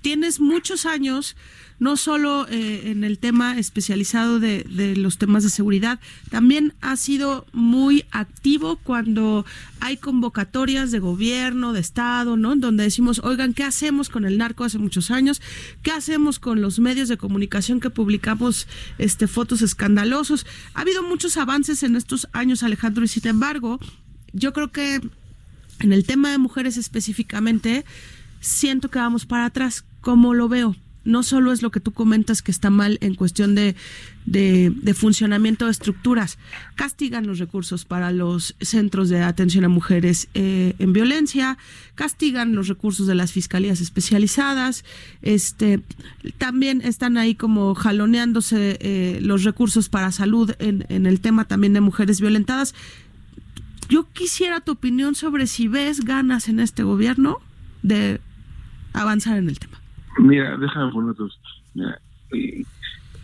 tienes 0.00 0.40
muchos 0.40 0.86
años 0.86 1.36
no 1.80 1.96
solo 1.96 2.46
eh, 2.48 2.90
en 2.90 3.04
el 3.04 3.18
tema 3.18 3.58
especializado 3.58 4.38
de, 4.38 4.64
los 4.96 5.16
temas 5.16 5.42
de 5.42 5.48
seguridad, 5.48 5.98
también 6.28 6.74
ha 6.82 6.94
sido 6.96 7.46
muy 7.52 8.04
activo 8.10 8.76
cuando 8.76 9.46
hay 9.80 9.96
convocatorias 9.96 10.90
de 10.90 10.98
gobierno, 10.98 11.72
de 11.72 11.80
Estado, 11.80 12.36
¿no? 12.36 12.54
Donde 12.54 12.84
decimos, 12.84 13.22
oigan, 13.24 13.54
¿qué 13.54 13.64
hacemos 13.64 14.10
con 14.10 14.26
el 14.26 14.36
narco 14.36 14.64
hace 14.64 14.76
muchos 14.76 15.10
años? 15.10 15.40
¿Qué 15.82 15.90
hacemos 15.90 16.38
con 16.38 16.60
los 16.60 16.78
medios 16.78 17.08
de 17.08 17.16
comunicación 17.16 17.80
que 17.80 17.88
publicamos 17.88 18.68
este, 18.98 19.26
fotos 19.26 19.62
escandalosos? 19.62 20.44
Ha 20.74 20.82
habido 20.82 21.02
muchos 21.02 21.38
avances 21.38 21.82
en 21.82 21.96
estos 21.96 22.28
años, 22.32 22.62
Alejandro, 22.62 23.04
y 23.04 23.08
sin 23.08 23.26
embargo, 23.26 23.80
yo 24.34 24.52
creo 24.52 24.70
que 24.70 25.00
en 25.78 25.92
el 25.94 26.04
tema 26.04 26.30
de 26.30 26.36
mujeres 26.36 26.76
específicamente, 26.76 27.86
siento 28.40 28.90
que 28.90 28.98
vamos 28.98 29.24
para 29.24 29.46
atrás. 29.46 29.84
¿Cómo 30.00 30.34
lo 30.34 30.48
veo? 30.48 30.76
no 31.04 31.22
solo 31.22 31.52
es 31.52 31.62
lo 31.62 31.70
que 31.70 31.80
tú 31.80 31.92
comentas 31.92 32.42
que 32.42 32.50
está 32.50 32.70
mal 32.70 32.98
en 33.00 33.14
cuestión 33.14 33.54
de, 33.54 33.74
de, 34.26 34.94
funcionamiento 34.94 35.64
de 35.64 35.70
estructuras, 35.70 36.38
castigan 36.74 37.26
los 37.26 37.38
recursos 37.38 37.84
para 37.84 38.12
los 38.12 38.54
centros 38.60 39.08
de 39.08 39.22
atención 39.22 39.64
a 39.64 39.68
mujeres 39.68 40.28
eh, 40.34 40.74
en 40.78 40.92
violencia, 40.92 41.58
castigan 41.94 42.54
los 42.54 42.68
recursos 42.68 43.06
de 43.06 43.14
las 43.14 43.32
fiscalías 43.32 43.80
especializadas, 43.80 44.84
este, 45.22 45.80
también 46.38 46.82
están 46.82 47.16
ahí 47.16 47.34
como 47.34 47.74
jaloneándose 47.74 48.78
eh, 48.80 49.18
los 49.22 49.44
recursos 49.44 49.88
para 49.88 50.12
salud 50.12 50.52
en, 50.58 50.84
en 50.88 51.06
el 51.06 51.20
tema 51.20 51.46
también 51.46 51.72
de 51.72 51.80
mujeres 51.80 52.20
violentadas. 52.20 52.74
Yo 53.88 54.06
quisiera 54.12 54.60
tu 54.60 54.72
opinión 54.72 55.14
sobre 55.14 55.46
si 55.46 55.66
ves 55.66 56.04
ganas 56.04 56.48
en 56.48 56.60
este 56.60 56.84
gobierno 56.84 57.38
de 57.82 58.20
avanzar 58.92 59.36
en 59.38 59.48
el 59.48 59.58
tema. 59.58 59.79
Mira, 60.18 60.56
déjame 60.56 60.92
poner 60.92 61.14
dos. 61.14 61.40
Eh, 62.32 62.64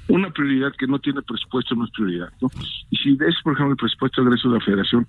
una 0.09 0.31
prioridad 0.31 0.73
que 0.79 0.87
no 0.87 0.99
tiene 1.01 1.21
presupuesto 1.23 1.75
no 1.75 1.85
es 1.85 1.91
prioridad, 1.91 2.31
¿no? 2.41 2.49
Y 2.91 2.97
si 2.97 3.17
ves, 3.17 3.35
por 3.43 3.55
ejemplo, 3.55 3.73
el 3.73 3.77
presupuesto 3.77 4.23
de 4.23 4.29
egreso 4.29 4.51
de 4.51 4.59
la 4.59 4.65
Federación 4.65 5.07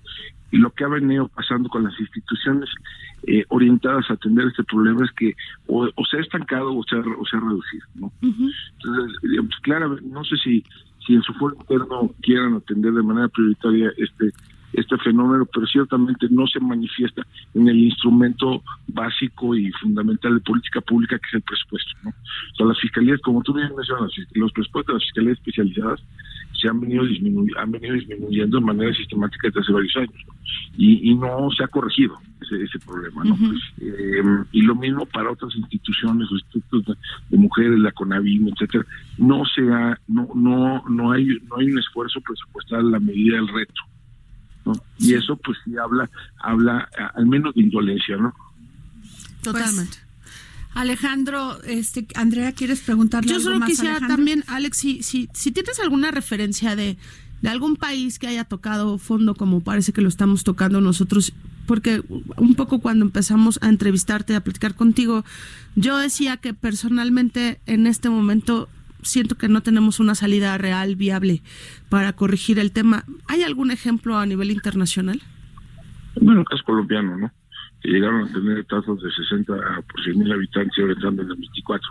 y 0.50 0.56
lo 0.56 0.70
que 0.70 0.84
ha 0.84 0.88
venido 0.88 1.28
pasando 1.28 1.68
con 1.68 1.84
las 1.84 1.98
instituciones 2.00 2.68
eh, 3.26 3.44
orientadas 3.48 4.10
a 4.10 4.14
atender 4.14 4.48
este 4.48 4.64
problema 4.64 5.04
es 5.04 5.12
que 5.12 5.34
o, 5.66 5.88
se 6.10 6.16
ha 6.16 6.20
estancado 6.20 6.74
o 6.74 6.82
se 6.82 6.96
ha, 6.96 6.98
o 6.98 7.26
se 7.26 7.36
ha 7.36 7.40
reducido, 7.40 7.86
¿no? 7.94 8.12
Entonces, 8.20 9.16
digamos, 9.22 9.54
claro, 9.62 9.98
no 10.02 10.24
sé 10.24 10.36
si, 10.42 10.64
si 11.06 11.14
en 11.14 11.22
su 11.22 11.32
foro 11.34 11.56
interno 11.60 12.12
quieran 12.20 12.54
atender 12.54 12.92
de 12.92 13.02
manera 13.02 13.28
prioritaria 13.28 13.92
este 13.98 14.32
este 14.72 14.96
fenómeno, 14.98 15.46
pero 15.52 15.66
ciertamente 15.66 16.26
no 16.30 16.46
se 16.46 16.60
manifiesta 16.60 17.22
en 17.54 17.68
el 17.68 17.78
instrumento 17.78 18.62
básico 18.88 19.54
y 19.54 19.70
fundamental 19.72 20.34
de 20.34 20.40
política 20.40 20.80
pública 20.80 21.18
que 21.18 21.26
es 21.28 21.34
el 21.34 21.42
presupuesto. 21.42 21.90
¿no? 22.02 22.10
O 22.10 22.56
sea, 22.56 22.66
las 22.66 22.80
fiscalías, 22.80 23.20
como 23.20 23.42
tú 23.42 23.54
bien 23.54 23.70
mencionas, 23.74 24.12
los 24.34 24.52
presupuestos 24.52 24.94
de 24.94 24.98
las 24.98 25.04
fiscalías 25.04 25.38
especializadas 25.38 26.00
se 26.60 26.68
han 26.68 26.80
venido, 26.80 27.04
han 27.58 27.70
venido 27.70 27.94
disminuyendo 27.94 28.58
de 28.58 28.64
manera 28.64 28.94
sistemática 28.94 29.48
desde 29.48 29.60
hace 29.60 29.72
varios 29.72 29.96
años 29.96 30.24
y, 30.76 31.10
y 31.10 31.14
no 31.14 31.50
se 31.56 31.64
ha 31.64 31.68
corregido 31.68 32.18
ese, 32.40 32.64
ese 32.64 32.78
problema. 32.80 33.24
¿no? 33.24 33.36
eh, 33.80 34.44
y 34.52 34.62
lo 34.62 34.74
mismo 34.74 35.06
para 35.06 35.30
otras 35.30 35.54
instituciones, 35.54 36.28
los 36.30 36.42
institutos 36.42 36.96
de, 37.28 37.36
mujeres, 37.36 37.78
la 37.78 37.92
CONAVIM, 37.92 38.48
etcétera, 38.48 38.84
no 39.18 39.44
se 39.44 39.62
ha, 39.72 39.98
no, 40.08 40.28
no, 40.34 40.82
no 40.88 41.12
hay, 41.12 41.26
no 41.48 41.58
hay 41.58 41.70
un 41.70 41.78
esfuerzo 41.78 42.20
presupuestal 42.20 42.80
a 42.80 42.90
la 42.90 43.00
medida 43.00 43.36
del 43.36 43.48
reto. 43.48 43.82
¿No? 44.68 44.80
Y 44.98 45.14
eso 45.14 45.36
pues 45.36 45.58
sí 45.64 45.76
habla, 45.76 46.08
habla 46.38 46.88
al 47.14 47.26
menos 47.26 47.54
de 47.54 47.62
indolencia, 47.62 48.16
¿no? 48.16 48.34
Totalmente. 49.42 49.96
Pues, 49.96 50.08
Alejandro, 50.74 51.60
este, 51.64 52.06
Andrea, 52.14 52.52
¿quieres 52.52 52.80
preguntarle 52.80 53.28
Yo 53.28 53.36
algo 53.36 53.44
solo 53.44 53.58
más, 53.60 53.68
quisiera 53.68 53.96
Alejandro? 53.96 54.16
también, 54.16 54.44
Alex, 54.46 54.76
si, 54.76 55.02
si, 55.02 55.28
si 55.32 55.50
tienes 55.50 55.80
alguna 55.80 56.10
referencia 56.10 56.76
de, 56.76 56.98
de 57.42 57.48
algún 57.48 57.76
país 57.76 58.18
que 58.18 58.26
haya 58.26 58.44
tocado 58.44 58.98
fondo 58.98 59.34
como 59.34 59.60
parece 59.60 59.92
que 59.92 60.02
lo 60.02 60.08
estamos 60.08 60.44
tocando 60.44 60.80
nosotros, 60.80 61.32
porque 61.66 62.02
un 62.36 62.54
poco 62.54 62.80
cuando 62.80 63.04
empezamos 63.04 63.58
a 63.62 63.68
entrevistarte, 63.68 64.34
a 64.34 64.40
platicar 64.42 64.74
contigo, 64.74 65.24
yo 65.74 65.98
decía 65.98 66.36
que 66.36 66.54
personalmente 66.54 67.60
en 67.66 67.86
este 67.86 68.08
momento 68.08 68.68
siento 69.08 69.36
que 69.36 69.48
no 69.48 69.62
tenemos 69.62 70.00
una 70.00 70.14
salida 70.14 70.56
real, 70.58 70.96
viable 70.96 71.42
para 71.88 72.12
corregir 72.12 72.58
el 72.58 72.72
tema. 72.72 73.04
¿Hay 73.26 73.42
algún 73.42 73.70
ejemplo 73.70 74.16
a 74.16 74.26
nivel 74.26 74.50
internacional? 74.50 75.20
Bueno, 76.20 76.44
caso 76.44 76.62
colombiano, 76.64 77.16
¿no? 77.16 77.32
Que 77.80 77.90
llegaron 77.90 78.28
a 78.28 78.32
tener 78.32 78.64
tasas 78.64 79.00
de 79.00 79.10
60 79.10 79.54
por 79.54 80.02
100 80.02 80.18
mil 80.18 80.32
habitantes 80.32 80.76
y 80.76 80.80
ahora 80.82 80.94
están 80.94 81.14
en 81.14 81.20
el 81.20 81.36
24. 81.36 81.88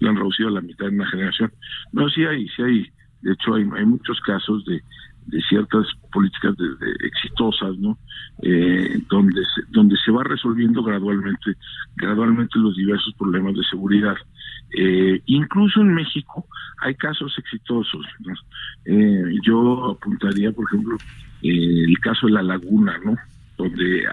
Lo 0.00 0.10
han 0.10 0.16
reducido 0.16 0.48
a 0.48 0.52
la 0.52 0.60
mitad 0.60 0.88
en 0.88 0.94
una 0.94 1.10
generación. 1.10 1.52
No, 1.92 2.08
sí 2.10 2.24
hay, 2.24 2.48
sí 2.48 2.62
hay. 2.62 2.92
De 3.22 3.32
hecho, 3.32 3.54
hay, 3.54 3.66
hay 3.76 3.86
muchos 3.86 4.20
casos 4.20 4.64
de, 4.64 4.82
de 5.26 5.40
ciertas 5.42 5.86
políticas 6.12 6.56
de, 6.56 6.66
exitosas, 7.06 7.76
¿no? 7.78 7.98
Eh, 8.42 9.00
donde 9.08 9.42
se, 9.54 9.62
donde 9.70 9.96
se 10.04 10.10
va 10.10 10.24
resolviendo 10.24 10.82
gradualmente, 10.82 11.54
gradualmente 11.96 12.58
los 12.58 12.76
diversos 12.76 13.14
problemas 13.14 13.54
de 13.54 13.64
seguridad. 13.70 14.16
Eh, 14.76 15.20
incluso 15.26 15.80
en 15.80 15.94
México 15.94 16.46
hay 16.80 16.94
casos 16.94 17.34
exitosos. 17.38 18.06
Eh, 18.84 19.22
yo 19.44 19.90
apuntaría, 19.90 20.50
por 20.52 20.66
ejemplo, 20.66 20.96
eh, 21.42 21.84
el 21.86 21.98
caso 22.00 22.26
de 22.26 22.32
la 22.32 22.42
Laguna, 22.42 22.98
¿no? 23.04 23.16
Donde 23.56 24.04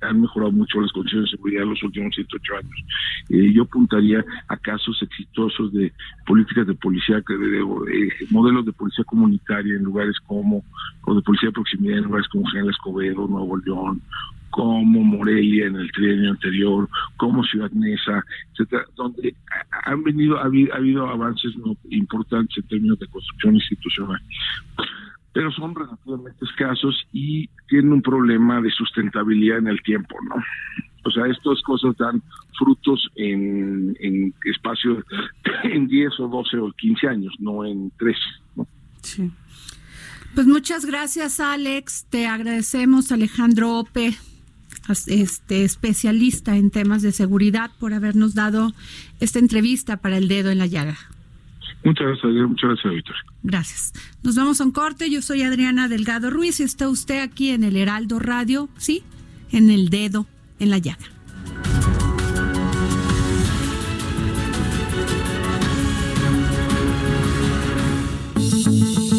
han 0.00 0.20
mejorado 0.20 0.52
mucho 0.52 0.80
las 0.80 0.92
condiciones 0.92 1.30
de 1.30 1.36
seguridad 1.36 1.62
en 1.62 1.70
los 1.70 1.82
últimos 1.82 2.14
108 2.14 2.56
años. 2.56 2.84
Eh, 3.30 3.52
yo 3.52 3.62
apuntaría 3.62 4.24
a 4.48 4.56
casos 4.56 5.00
exitosos 5.02 5.72
de 5.72 5.92
políticas 6.26 6.66
de 6.66 6.74
policía, 6.74 7.22
de, 7.26 7.36
de, 7.36 7.48
de, 7.48 8.12
modelos 8.30 8.64
de 8.64 8.72
policía 8.72 9.04
comunitaria 9.04 9.76
en 9.76 9.84
lugares 9.84 10.16
como, 10.26 10.64
o 11.04 11.14
de 11.14 11.22
policía 11.22 11.48
de 11.48 11.54
proximidad 11.54 11.98
en 11.98 12.04
lugares 12.04 12.28
como 12.28 12.46
General 12.46 12.70
Escobedo, 12.70 13.26
Nuevo 13.26 13.56
León, 13.58 14.02
como 14.50 15.02
Morelia 15.02 15.66
en 15.66 15.76
el 15.76 15.90
trienio 15.90 16.30
anterior, 16.30 16.88
como 17.16 17.42
Ciudad 17.42 17.70
Neza, 17.72 18.22
etcétera, 18.52 18.84
donde 18.94 19.34
han 19.84 20.04
venido, 20.04 20.38
ha 20.38 20.44
habido, 20.44 20.72
ha 20.72 20.76
habido 20.76 21.08
avances 21.08 21.52
importantes 21.90 22.56
en 22.58 22.68
términos 22.68 22.98
de 23.00 23.08
construcción 23.08 23.56
institucional 23.56 24.20
pero 25.34 25.50
son 25.50 25.74
relativamente 25.74 26.44
escasos 26.44 27.06
y 27.12 27.48
tienen 27.68 27.92
un 27.92 28.02
problema 28.02 28.62
de 28.62 28.70
sustentabilidad 28.70 29.58
en 29.58 29.66
el 29.66 29.82
tiempo, 29.82 30.16
¿no? 30.28 30.36
O 31.04 31.10
sea, 31.10 31.26
estas 31.26 31.60
cosas 31.62 31.94
dan 31.98 32.22
frutos 32.56 33.10
en, 33.16 33.94
en 34.00 34.32
espacio 34.44 35.04
en 35.64 35.88
10 35.88 36.20
o 36.20 36.28
12 36.28 36.56
o 36.58 36.72
15 36.72 37.08
años, 37.08 37.34
no 37.40 37.66
en 37.66 37.92
3, 37.98 38.16
¿no? 38.56 38.66
Sí. 39.02 39.30
Pues 40.36 40.46
muchas 40.46 40.86
gracias, 40.86 41.40
Alex. 41.40 42.06
Te 42.08 42.26
agradecemos, 42.26 43.10
Alejandro 43.10 43.78
Ope, 43.78 44.14
este 45.08 45.64
especialista 45.64 46.56
en 46.56 46.70
temas 46.70 47.02
de 47.02 47.10
seguridad, 47.10 47.72
por 47.80 47.92
habernos 47.92 48.34
dado 48.34 48.72
esta 49.18 49.40
entrevista 49.40 49.96
para 49.96 50.16
el 50.16 50.28
dedo 50.28 50.50
en 50.50 50.58
la 50.58 50.66
llaga. 50.66 50.96
Muchas 51.84 52.06
gracias, 52.06 52.32
muchas 52.48 52.70
gracias, 52.70 52.94
Víctor. 52.94 53.16
Gracias. 53.42 53.92
Nos 54.22 54.36
vamos 54.36 54.60
a 54.60 54.64
un 54.64 54.72
corte. 54.72 55.10
Yo 55.10 55.20
soy 55.20 55.42
Adriana 55.42 55.86
Delgado 55.86 56.30
Ruiz 56.30 56.58
y 56.60 56.62
está 56.62 56.88
usted 56.88 57.20
aquí 57.20 57.50
en 57.50 57.62
el 57.62 57.76
Heraldo 57.76 58.18
Radio, 58.18 58.70
¿sí? 58.78 59.04
En 59.52 59.70
el 59.70 59.90
dedo 59.90 60.26
en 60.58 60.70
la 60.70 60.78
llaga. 60.78 61.04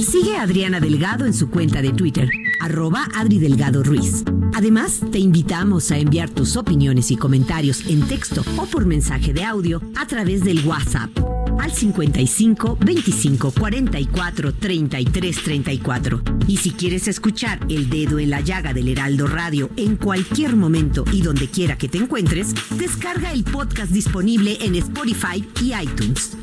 Sigue 0.02 0.38
a 0.38 0.42
Adriana 0.42 0.80
Delgado 0.80 1.26
en 1.26 1.34
su 1.36 1.52
cuenta 1.52 1.84
de 1.84 1.92
Twitter, 1.92 2.30
arroba 2.62 3.06
Adri 3.16 3.38
Delgado 3.38 3.84
Ruiz. 3.84 4.24
Además, 4.56 5.02
te 5.12 5.20
invitamos 5.20 5.92
a 5.92 6.00
enviar 6.00 6.32
tus 6.32 6.56
opiniones 6.56 7.12
y 7.12 7.18
comentarios 7.18 7.86
en 7.88 8.08
texto 8.08 8.44
o 8.58 8.66
por 8.66 8.86
mensaje 8.86 9.34
de 9.34 9.44
audio 9.44 9.82
a 9.96 10.08
través 10.08 10.44
del 10.44 10.66
WhatsApp 10.66 11.35
al 11.60 11.72
55 11.72 12.78
25 12.80 13.52
44 13.52 14.54
33 14.54 15.44
34. 15.44 16.22
Y 16.48 16.58
si 16.58 16.72
quieres 16.72 17.08
escuchar 17.08 17.60
El 17.70 17.90
Dedo 17.90 18.20
en 18.20 18.30
la 18.30 18.42
Llaga 18.42 18.74
del 18.74 18.90
Heraldo 18.90 19.28
Radio 19.28 19.70
en 19.78 19.98
cualquier 19.98 20.56
momento 20.56 21.04
y 21.12 21.22
donde 21.22 21.48
quiera 21.48 21.78
que 21.78 21.90
te 21.90 21.98
encuentres, 21.98 22.54
descarga 22.78 23.32
el 23.32 23.44
podcast 23.44 23.92
disponible 23.92 24.58
en 24.62 24.76
Spotify 24.76 25.44
y 25.62 25.74
iTunes. 25.74 26.38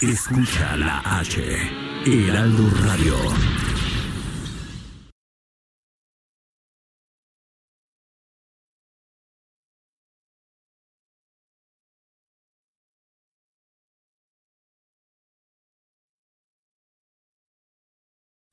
Escucha 0.00 0.76
la 0.76 1.00
H, 1.18 1.40
Heraldo 2.04 2.70
Radio. 2.84 3.16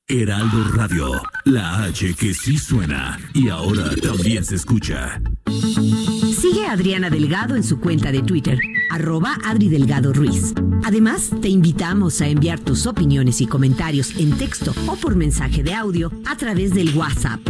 Heraldo 0.06 0.64
Radio, 0.74 1.22
la 1.46 1.84
H 1.84 2.14
que 2.14 2.34
sí 2.34 2.58
suena 2.58 3.18
y 3.32 3.48
ahora 3.48 3.88
también 4.02 4.44
se 4.44 4.56
escucha. 4.56 5.22
Sigue 6.38 6.66
a 6.66 6.72
Adriana 6.72 7.08
Delgado 7.08 7.56
en 7.56 7.64
su 7.64 7.80
cuenta 7.80 8.12
de 8.12 8.20
Twitter, 8.20 8.58
arroba 8.90 9.38
Adri 9.46 9.70
Delgado 9.70 10.12
Ruiz. 10.12 10.52
Además, 10.84 11.30
te 11.40 11.48
invitamos 11.48 12.20
a 12.20 12.28
enviar 12.28 12.60
tus 12.60 12.86
opiniones 12.86 13.40
y 13.40 13.46
comentarios 13.46 14.14
en 14.18 14.36
texto 14.36 14.74
o 14.88 14.96
por 14.96 15.16
mensaje 15.16 15.62
de 15.62 15.72
audio 15.72 16.12
a 16.26 16.36
través 16.36 16.74
del 16.74 16.94
WhatsApp 16.94 17.40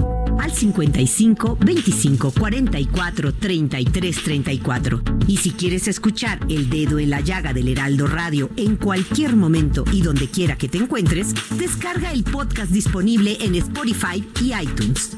al 0.40 0.52
55 0.52 1.58
25 1.60 2.32
44 2.32 3.34
33 3.34 4.22
34. 4.22 5.02
Y 5.26 5.36
si 5.38 5.52
quieres 5.52 5.88
escuchar 5.88 6.40
El 6.48 6.70
Dedo 6.70 6.98
en 6.98 7.10
la 7.10 7.20
Llaga 7.20 7.52
del 7.52 7.68
Heraldo 7.68 8.06
Radio 8.06 8.50
en 8.56 8.76
cualquier 8.76 9.36
momento 9.36 9.84
y 9.92 10.02
donde 10.02 10.28
quiera 10.28 10.56
que 10.56 10.68
te 10.68 10.78
encuentres, 10.78 11.34
descarga 11.58 12.12
el 12.12 12.24
podcast 12.24 12.70
disponible 12.70 13.36
en 13.40 13.54
Spotify 13.54 14.24
y 14.40 14.52
iTunes. 14.54 15.16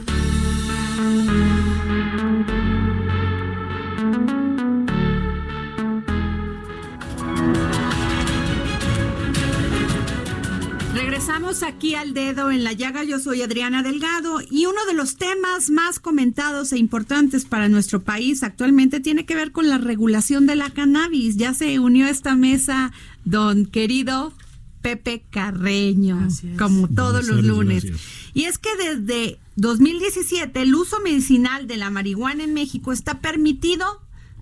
Regresamos 11.37 11.70
aquí 11.70 11.94
al 11.94 12.14
dedo 12.14 12.51
en 12.51 12.64
la 12.64 12.72
llaga. 12.72 13.05
Yo 13.05 13.18
soy 13.18 13.42
Adriana 13.42 13.83
Delgado 13.83 14.40
y 14.51 14.64
uno 14.64 14.87
de 14.87 14.94
los 14.94 15.16
temas 15.16 15.68
más 15.68 16.01
comentados 16.01 16.72
e 16.72 16.79
importantes 16.79 17.44
para 17.44 17.68
nuestro 17.68 18.03
país 18.03 18.42
actualmente 18.42 19.01
tiene 19.01 19.27
que 19.27 19.35
ver 19.35 19.53
con 19.53 19.68
la 19.68 19.77
regulación 19.77 20.46
de 20.46 20.57
la 20.57 20.70
cannabis. 20.70 21.37
Ya 21.37 21.53
se 21.53 21.79
unió 21.79 22.07
a 22.07 22.11
esta 22.11 22.37
mesa 22.37 22.90
don 23.27 23.66
querido 23.66 24.33
Pepe 24.81 25.27
Carreño, 25.29 26.27
como 26.57 26.88
todos 26.88 27.27
los 27.27 27.44
lunes. 27.44 27.85
Y 28.33 28.44
es 28.44 28.57
que 28.57 28.70
desde 28.75 29.38
2017 29.57 30.62
el 30.62 30.75
uso 30.75 31.01
medicinal 31.01 31.66
de 31.66 31.77
la 31.77 31.90
marihuana 31.90 32.44
en 32.44 32.55
México 32.55 32.92
está 32.92 33.20
permitido, 33.20 33.85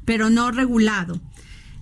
pero 0.05 0.31
no 0.31 0.53
regulado. 0.53 1.21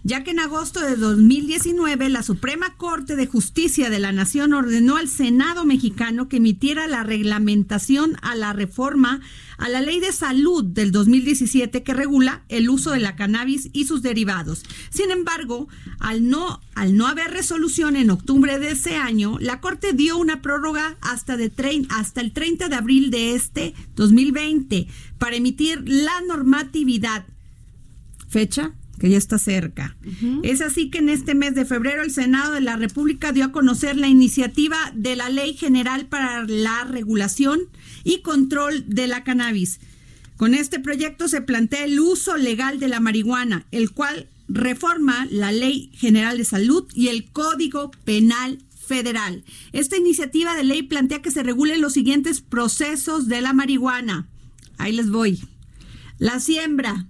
Ya 0.05 0.25
que 0.25 0.33
en 0.33 0.41
agosto 0.41 0.81
de 0.81 0.97
2019 0.97 2.09
la 2.09 2.23
Suprema 2.23 2.75
Corte 2.77 3.15
de 3.15 3.27
Justicia 3.27 3.89
de 3.89 4.01
la 4.01 4.11
Nación 4.11 4.53
ordenó 4.53 4.97
al 4.97 5.09
Senado 5.09 5.65
mexicano 5.65 6.29
que 6.29 6.39
emitiera 6.39 6.89
la 6.89 7.05
reglamentación 7.05 8.17
a 8.21 8.35
la 8.35 8.53
reforma 8.53 9.21
a 9.59 9.69
la 9.69 9.81
Ley 9.81 10.01
de 10.01 10.11
Salud 10.11 10.65
del 10.65 10.91
2017 10.91 11.85
que 11.85 11.95
regula 11.95 12.43
el 12.49 12.69
uso 12.69 12.91
de 12.91 12.99
la 12.99 13.15
cannabis 13.15 13.71
y 13.73 13.85
sus 13.85 14.03
derivados. 14.03 14.65
Sin 14.91 15.13
embargo, 15.13 15.69
al 16.01 16.29
no, 16.29 16.61
al 16.75 16.97
no 16.97 17.07
haber 17.07 17.31
resolución 17.31 17.95
en 17.95 18.11
octubre 18.11 18.59
de 18.59 18.73
ese 18.73 18.97
año, 18.97 19.39
la 19.39 19.61
Corte 19.61 19.93
dio 19.93 20.19
una 20.19 20.43
prórroga 20.43 20.97
hasta, 21.01 21.37
de 21.37 21.53
hasta 21.91 22.21
el 22.21 22.33
30 22.33 22.69
de 22.69 22.75
abril 22.75 23.11
de 23.11 23.35
este 23.35 23.75
2020 23.95 24.89
para 25.19 25.37
emitir 25.37 25.83
la 25.87 26.21
normatividad. 26.27 27.25
Fecha 28.29 28.73
que 29.03 29.11
ya 29.11 29.19
está 29.19 29.37
cerca. 29.37 29.97
Es 30.45 30.61
así 30.61 30.89
que 30.89 30.99
en 30.99 31.09
este 31.09 31.35
mes 31.35 31.57
de 31.57 31.65
febrero 31.65 32.05
el 32.05 32.13
Senado 32.13 32.53
de 32.53 32.61
la 32.61 32.77
República 32.77 33.33
dio 33.33 33.47
a 33.47 33.51
conocer 33.51 33.97
la 33.97 34.07
iniciativa 34.07 34.77
de 34.95 35.17
la 35.17 35.29
Ley 35.29 35.55
General 35.55 36.07
para 36.07 36.45
la 36.45 36.85
Regulación 36.85 37.63
y 38.05 38.21
Control 38.21 38.85
de 38.87 39.09
la 39.09 39.25
Cannabis. 39.25 39.81
Con 40.37 40.55
este 40.55 40.79
proyecto 40.79 41.27
se 41.27 41.41
plantea 41.41 41.85
el 41.85 41.99
uso 41.99 42.37
legal 42.37 42.79
de 42.79 42.87
la 42.87 43.01
marihuana, 43.01 43.67
el 43.73 43.91
cual 43.91 44.29
reforma 44.47 45.27
la 45.33 45.51
Ley 45.51 45.91
General 45.95 46.39
de 46.39 46.45
Salud 46.45 46.87
y 46.95 47.09
el 47.09 47.25
Código 47.33 47.91
Penal 48.05 48.61
Federal. 48.87 49.43
Esta 49.73 49.97
iniciativa 49.97 50.55
de 50.55 50.63
ley 50.63 50.85
plantea 50.85 51.23
que 51.23 51.33
se 51.33 51.43
regulen 51.43 51.81
los 51.81 51.95
siguientes 51.95 52.41
procesos 52.41 53.27
de 53.27 53.41
la 53.41 53.53
marihuana. 53.53 54.29
Ahí 54.79 54.93
les 54.93 55.11
voy. 55.11 55.41
La 56.21 56.39
siembra, 56.39 57.09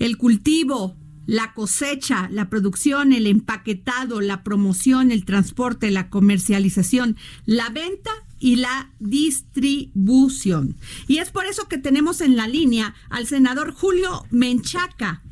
el 0.00 0.16
cultivo, 0.16 0.96
la 1.26 1.52
cosecha, 1.54 2.28
la 2.32 2.50
producción, 2.50 3.12
el 3.12 3.28
empaquetado, 3.28 4.20
la 4.20 4.42
promoción, 4.42 5.12
el 5.12 5.24
transporte, 5.24 5.92
la 5.92 6.10
comercialización, 6.10 7.16
la 7.46 7.68
venta 7.68 8.10
y 8.40 8.56
la 8.56 8.90
distribución. 8.98 10.76
Y 11.06 11.18
es 11.18 11.30
por 11.30 11.46
eso 11.46 11.68
que 11.68 11.78
tenemos 11.78 12.20
en 12.20 12.36
la 12.36 12.48
línea 12.48 12.94
al 13.10 13.26
senador 13.26 13.72
Julio 13.72 14.24
Menchaca, 14.30 15.22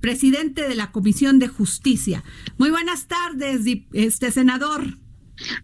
presidente 0.00 0.68
de 0.68 0.76
la 0.76 0.92
Comisión 0.92 1.38
de 1.38 1.48
Justicia. 1.48 2.22
Muy 2.56 2.70
buenas 2.70 3.08
tardes, 3.08 3.62
este 3.92 4.30
senador. 4.30 4.98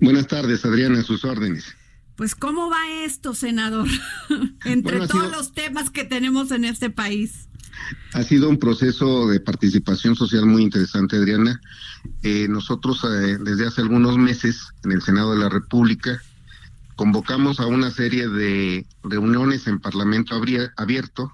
Buenas 0.00 0.26
tardes, 0.26 0.64
Adriana, 0.64 1.00
a 1.00 1.04
sus 1.04 1.24
órdenes. 1.24 1.76
Pues, 2.16 2.34
¿cómo 2.34 2.68
va 2.68 3.04
esto, 3.04 3.32
senador? 3.32 3.88
Entre 4.64 5.06
todos 5.06 5.30
los 5.30 5.52
temas 5.52 5.88
que 5.88 6.04
tenemos 6.04 6.50
en 6.50 6.64
este 6.64 6.90
país. 6.90 7.49
Ha 8.12 8.22
sido 8.22 8.48
un 8.48 8.58
proceso 8.58 9.28
de 9.28 9.40
participación 9.40 10.16
social 10.16 10.46
muy 10.46 10.62
interesante, 10.62 11.16
Adriana. 11.16 11.60
Eh, 12.22 12.48
nosotros 12.48 13.04
eh, 13.04 13.38
desde 13.40 13.66
hace 13.66 13.82
algunos 13.82 14.18
meses 14.18 14.72
en 14.84 14.92
el 14.92 15.02
Senado 15.02 15.32
de 15.32 15.38
la 15.38 15.48
República 15.48 16.20
convocamos 16.96 17.60
a 17.60 17.66
una 17.66 17.90
serie 17.90 18.28
de 18.28 18.84
reuniones 19.02 19.66
en 19.66 19.80
Parlamento 19.80 20.34
abierto, 20.76 21.32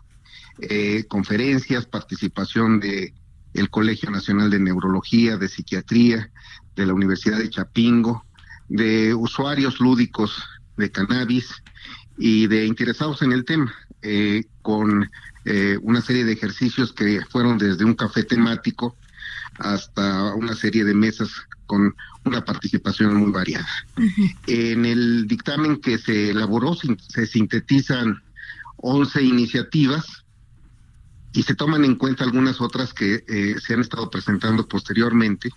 eh, 0.60 1.04
conferencias, 1.08 1.86
participación 1.86 2.78
de 2.78 3.14
el 3.54 3.70
Colegio 3.70 4.10
Nacional 4.10 4.50
de 4.50 4.60
Neurología, 4.60 5.38
de 5.38 5.48
Psiquiatría, 5.48 6.30
de 6.76 6.86
la 6.86 6.92
Universidad 6.92 7.38
de 7.38 7.48
Chapingo, 7.48 8.24
de 8.68 9.14
usuarios 9.14 9.80
lúdicos 9.80 10.42
de 10.76 10.90
cannabis 10.90 11.50
y 12.18 12.46
de 12.48 12.66
interesados 12.66 13.22
en 13.22 13.32
el 13.32 13.44
tema, 13.46 13.74
con 14.60 15.10
eh, 15.48 15.78
una 15.80 16.00
serie 16.00 16.24
de 16.24 16.32
ejercicios 16.32 16.92
que 16.92 17.20
fueron 17.30 17.56
desde 17.56 17.84
un 17.84 17.94
café 17.94 18.24
temático 18.24 18.96
hasta 19.60 20.34
una 20.34 20.56
serie 20.56 20.84
de 20.84 20.92
mesas 20.92 21.30
con 21.66 21.94
una 22.24 22.44
participación 22.44 23.14
muy 23.14 23.30
variada. 23.30 23.68
En 24.48 24.84
el 24.84 25.28
dictamen 25.28 25.80
que 25.80 25.98
se 25.98 26.30
elaboró 26.30 26.74
se 26.74 27.26
sintetizan 27.26 28.20
11 28.78 29.22
iniciativas 29.22 30.24
y 31.32 31.44
se 31.44 31.54
toman 31.54 31.84
en 31.84 31.94
cuenta 31.94 32.24
algunas 32.24 32.60
otras 32.60 32.92
que 32.92 33.24
eh, 33.28 33.54
se 33.64 33.74
han 33.74 33.80
estado 33.82 34.10
presentando 34.10 34.66
posteriormente 34.66 35.50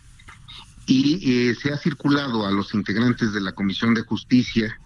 y 0.86 1.49
eh, 1.49 1.56
se 1.56 1.73
ha 1.73 1.78
circulado 1.78 2.45
a 2.45 2.52
los 2.52 2.75
integrantes 2.75 3.34
de 3.34 3.41
la 3.41 3.54
Comisión 3.54 3.95
de 3.95 4.04
Justicia, 4.04 4.80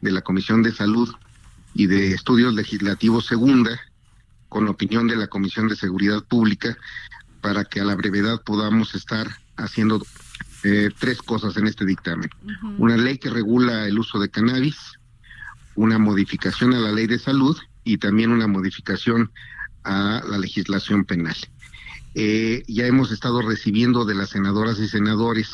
de 0.00 0.12
la 0.12 0.22
Comisión 0.22 0.62
de 0.62 0.72
Salud 0.72 1.14
y 1.74 1.88
de 1.88 2.12
Estudios 2.12 2.54
Legislativos 2.54 3.26
Segunda 3.26 3.78
con 4.48 4.68
opinión 4.68 5.08
de 5.08 5.16
la 5.16 5.26
Comisión 5.26 5.68
de 5.68 5.76
Seguridad 5.76 6.24
Pública 6.24 6.76
para 7.40 7.64
que 7.64 7.80
a 7.80 7.84
la 7.84 7.94
brevedad 7.94 8.42
podamos 8.44 8.94
estar 8.94 9.28
haciendo 9.56 10.04
eh, 10.64 10.90
tres 10.98 11.22
cosas 11.22 11.56
en 11.56 11.66
este 11.66 11.84
dictamen. 11.84 12.30
Una 12.78 12.96
ley 12.96 13.18
que 13.18 13.30
regula 13.30 13.86
el 13.86 13.98
uso 13.98 14.18
de 14.18 14.28
cannabis, 14.28 14.76
una 15.74 15.98
modificación 15.98 16.74
a 16.74 16.78
la 16.78 16.92
ley 16.92 17.06
de 17.06 17.18
salud 17.18 17.56
y 17.84 17.98
también 17.98 18.32
una 18.32 18.46
modificación 18.46 19.30
a 19.84 20.22
la 20.28 20.38
legislación 20.38 21.04
penal. 21.04 21.36
Eh, 22.14 22.64
ya 22.66 22.86
hemos 22.86 23.12
estado 23.12 23.42
recibiendo 23.42 24.04
de 24.04 24.14
las 24.14 24.30
senadoras 24.30 24.78
y 24.80 24.88
senadores 24.88 25.52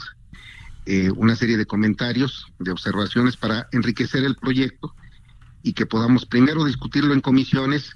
eh, 0.86 1.10
una 1.14 1.36
serie 1.36 1.56
de 1.56 1.66
comentarios, 1.66 2.46
de 2.58 2.70
observaciones 2.70 3.36
para 3.36 3.68
enriquecer 3.72 4.24
el 4.24 4.36
proyecto 4.36 4.94
y 5.62 5.74
que 5.74 5.86
podamos 5.86 6.26
primero 6.26 6.64
discutirlo 6.64 7.14
en 7.14 7.20
comisiones 7.20 7.94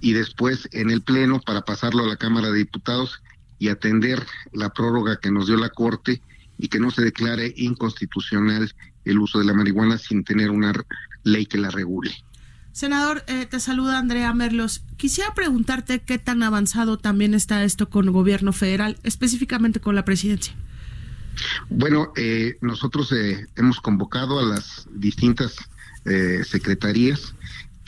y 0.00 0.12
después 0.12 0.68
en 0.72 0.90
el 0.90 1.02
Pleno 1.02 1.40
para 1.40 1.62
pasarlo 1.62 2.04
a 2.04 2.08
la 2.08 2.16
Cámara 2.16 2.50
de 2.50 2.58
Diputados 2.58 3.22
y 3.58 3.68
atender 3.68 4.24
la 4.52 4.70
prórroga 4.70 5.18
que 5.18 5.30
nos 5.30 5.46
dio 5.46 5.56
la 5.56 5.70
Corte 5.70 6.22
y 6.58 6.68
que 6.68 6.80
no 6.80 6.90
se 6.90 7.02
declare 7.02 7.52
inconstitucional 7.56 8.72
el 9.04 9.18
uso 9.18 9.38
de 9.38 9.44
la 9.44 9.54
marihuana 9.54 9.98
sin 9.98 10.24
tener 10.24 10.50
una 10.50 10.72
ley 11.24 11.46
que 11.46 11.58
la 11.58 11.70
regule. 11.70 12.12
Senador, 12.72 13.24
eh, 13.26 13.46
te 13.46 13.58
saluda 13.58 13.98
Andrea 13.98 14.32
Merlos. 14.34 14.84
Quisiera 14.96 15.34
preguntarte 15.34 16.00
qué 16.00 16.18
tan 16.18 16.42
avanzado 16.42 16.96
también 16.96 17.34
está 17.34 17.64
esto 17.64 17.90
con 17.90 18.04
el 18.04 18.12
gobierno 18.12 18.52
federal, 18.52 18.98
específicamente 19.02 19.80
con 19.80 19.96
la 19.96 20.04
presidencia. 20.04 20.54
Bueno, 21.68 22.12
eh, 22.16 22.56
nosotros 22.60 23.10
eh, 23.12 23.46
hemos 23.56 23.80
convocado 23.80 24.38
a 24.38 24.42
las 24.42 24.86
distintas 24.92 25.56
secretarías 26.44 27.34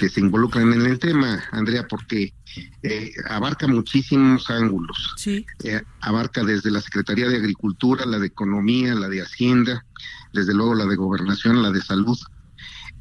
que 0.00 0.08
se 0.08 0.20
involucran 0.20 0.72
en 0.72 0.86
el 0.86 0.98
tema, 0.98 1.44
Andrea, 1.52 1.86
porque 1.86 2.32
eh, 2.82 3.12
abarca 3.28 3.68
muchísimos 3.68 4.48
ángulos. 4.48 5.12
Sí. 5.18 5.44
Eh, 5.62 5.82
abarca 6.00 6.42
desde 6.42 6.70
la 6.70 6.80
Secretaría 6.80 7.28
de 7.28 7.36
Agricultura, 7.36 8.06
la 8.06 8.18
de 8.18 8.28
Economía, 8.28 8.94
la 8.94 9.10
de 9.10 9.20
Hacienda, 9.20 9.84
desde 10.32 10.54
luego 10.54 10.74
la 10.74 10.86
de 10.86 10.96
Gobernación, 10.96 11.62
la 11.62 11.70
de 11.70 11.82
Salud. 11.82 12.18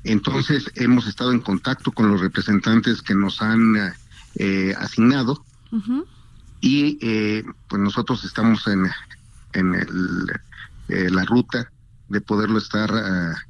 Entonces 0.03 0.69
hemos 0.75 1.07
estado 1.07 1.31
en 1.31 1.39
contacto 1.39 1.93
con 1.93 2.11
los 2.11 2.19
representantes 2.19 3.01
que 3.01 3.15
nos 3.15 3.41
han 3.41 3.93
eh, 4.35 4.75
asignado 4.77 5.45
y 6.59 6.95
pues 7.69 7.81
nosotros 7.81 8.25
estamos 8.25 8.67
en, 8.67 8.89
en 9.53 9.73
el, 9.73 11.13
la 11.15 11.23
ruta 11.23 11.71
de 12.09 12.19
poderlo 12.19 12.57
estar 12.57 12.91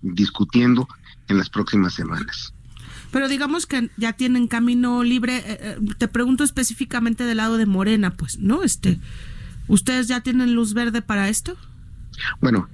discutiendo 0.03 0.87
en 1.27 1.39
las 1.39 1.49
próximas 1.49 1.95
semanas. 1.95 2.53
Pero 3.11 3.27
digamos 3.27 3.65
que 3.65 3.89
ya 3.97 4.13
tienen 4.13 4.47
camino 4.47 5.03
libre. 5.03 5.37
Eh, 5.37 5.43
eh, 5.47 5.77
te 5.97 6.07
pregunto 6.07 6.43
específicamente 6.43 7.23
del 7.23 7.37
lado 7.37 7.57
de 7.57 7.65
Morena, 7.65 8.11
pues, 8.15 8.37
¿no? 8.39 8.63
Este, 8.63 8.99
¿Ustedes 9.67 10.07
ya 10.07 10.21
tienen 10.21 10.53
luz 10.53 10.73
verde 10.73 11.01
para 11.01 11.29
esto? 11.29 11.55
Bueno, 12.41 12.69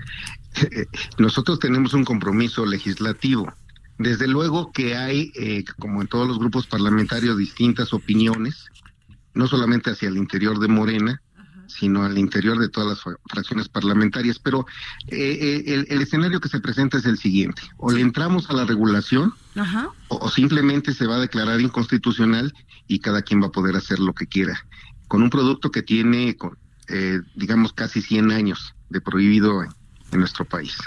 nosotros 1.18 1.60
tenemos 1.60 1.94
un 1.94 2.06
compromiso 2.06 2.66
legislativo. 2.66 3.54
Desde 3.98 4.28
luego 4.28 4.72
que 4.72 4.96
hay, 4.96 5.32
eh, 5.36 5.64
como 5.80 6.02
en 6.02 6.08
todos 6.08 6.28
los 6.28 6.40
grupos 6.40 6.68
parlamentarios, 6.68 7.38
distintas 7.38 7.94
opiniones, 7.94 8.66
no 9.34 9.48
solamente 9.48 9.92
hacia 9.92 10.10
el 10.10 10.18
interior 10.18 10.60
de 10.60 10.68
Morena, 10.68 11.22
sino 11.68 12.04
al 12.04 12.18
interior 12.18 12.58
de 12.60 12.70
todas 12.70 12.90
las 12.90 13.16
fracciones 13.30 13.70
parlamentarias. 13.70 14.40
Pero 14.40 14.66
el, 15.08 15.86
el, 15.90 16.02
escenario 16.02 16.40
que 16.40 16.50
se 16.50 16.60
presenta 16.60 16.98
es 16.98 17.06
el 17.06 17.18
siguiente. 17.18 17.62
O 17.78 17.92
le 17.92 18.02
entramos 18.02 18.50
a 18.50 18.54
la 18.54 18.66
regulación 18.66 19.34
o, 20.08 20.30
simplemente 20.30 20.94
se 20.94 21.08
va 21.08 21.16
a 21.16 21.20
declarar 21.20 21.62
inconstitucional 21.62 22.54
y 22.88 23.00
cada 23.00 23.22
quien 23.22 23.42
va 23.42 23.48
a 23.48 23.52
poder 23.52 23.76
hacer 23.76 24.00
lo 24.00 24.14
que 24.14 24.28
quiera. 24.28 24.60
Con 25.08 25.24
un 25.24 25.30
producto 25.30 25.72
que 25.72 25.82
tiene, 25.82 26.38
eh, 26.90 27.22
digamos, 27.36 27.74
casi 27.74 28.02
100 28.02 28.32
años 28.32 28.74
de 28.90 29.02
prohibido 29.02 29.64
en 29.64 30.20
nuestro 30.20 30.46
país. 30.46 30.78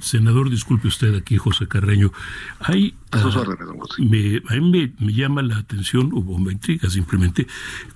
Senador, 0.00 0.50
disculpe 0.50 0.88
usted 0.88 1.14
aquí, 1.14 1.36
José 1.36 1.66
Carreño. 1.66 2.12
Hay, 2.60 2.94
a, 3.10 3.20
sus 3.20 3.36
ah, 3.36 3.44
me, 3.98 4.42
a 4.48 4.60
mí 4.60 4.92
me, 4.98 5.12
llama 5.12 5.42
la 5.42 5.58
atención, 5.58 6.10
o 6.14 6.38
me 6.38 6.52
intriga 6.52 6.90
simplemente, 6.90 7.46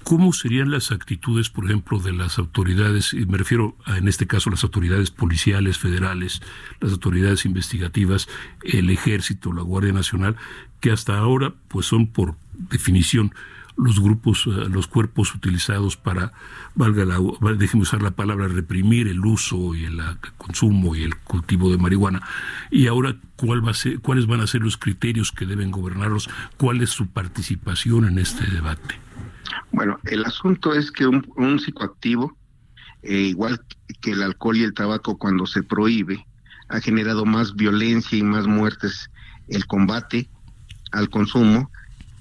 cómo 0.02 0.32
serían 0.32 0.70
las 0.70 0.92
actitudes, 0.92 1.50
por 1.50 1.66
ejemplo, 1.66 1.98
de 1.98 2.12
las 2.12 2.38
autoridades, 2.38 3.12
y 3.12 3.26
me 3.26 3.38
refiero 3.38 3.76
a, 3.84 3.98
en 3.98 4.08
este 4.08 4.26
caso, 4.26 4.50
las 4.50 4.64
autoridades 4.64 5.10
policiales 5.10 5.78
federales, 5.78 6.40
las 6.80 6.92
autoridades 6.92 7.44
investigativas, 7.44 8.28
el 8.62 8.90
ejército, 8.90 9.52
la 9.52 9.62
Guardia 9.62 9.92
Nacional, 9.92 10.36
que 10.80 10.90
hasta 10.90 11.18
ahora, 11.18 11.54
pues 11.68 11.86
son 11.86 12.06
por 12.06 12.36
definición 12.70 13.32
los 13.78 14.00
grupos, 14.00 14.46
eh, 14.46 14.68
los 14.68 14.88
cuerpos 14.88 15.34
utilizados 15.34 15.96
para, 15.96 16.32
valga 16.74 17.04
la, 17.04 17.18
déjeme 17.56 17.82
usar 17.82 18.02
la 18.02 18.10
palabra, 18.10 18.48
reprimir 18.48 19.06
el 19.06 19.24
uso 19.24 19.74
y 19.74 19.84
el 19.84 20.00
consumo 20.36 20.96
y 20.96 21.04
el 21.04 21.16
cultivo 21.16 21.70
de 21.70 21.78
marihuana. 21.78 22.22
Y 22.70 22.88
ahora, 22.88 23.16
¿cuál 23.36 23.64
va 23.64 23.70
a 23.70 23.74
ser, 23.74 24.00
¿cuáles 24.00 24.26
van 24.26 24.40
a 24.40 24.46
ser 24.46 24.62
los 24.62 24.76
criterios 24.76 25.32
que 25.32 25.46
deben 25.46 25.70
gobernarlos? 25.70 26.28
¿Cuál 26.56 26.82
es 26.82 26.90
su 26.90 27.06
participación 27.06 28.04
en 28.04 28.18
este 28.18 28.46
debate? 28.46 28.96
Bueno, 29.70 29.98
el 30.04 30.24
asunto 30.24 30.74
es 30.74 30.90
que 30.90 31.06
un, 31.06 31.60
psicoactivo, 31.60 32.36
eh, 33.02 33.14
igual 33.14 33.60
que 34.00 34.10
el 34.10 34.22
alcohol 34.22 34.56
y 34.56 34.64
el 34.64 34.74
tabaco, 34.74 35.18
cuando 35.18 35.46
se 35.46 35.62
prohíbe, 35.62 36.26
ha 36.68 36.80
generado 36.80 37.24
más 37.24 37.54
violencia 37.54 38.18
y 38.18 38.22
más 38.22 38.46
muertes 38.46 39.10
el 39.48 39.66
combate 39.66 40.28
al 40.92 41.08
consumo 41.08 41.70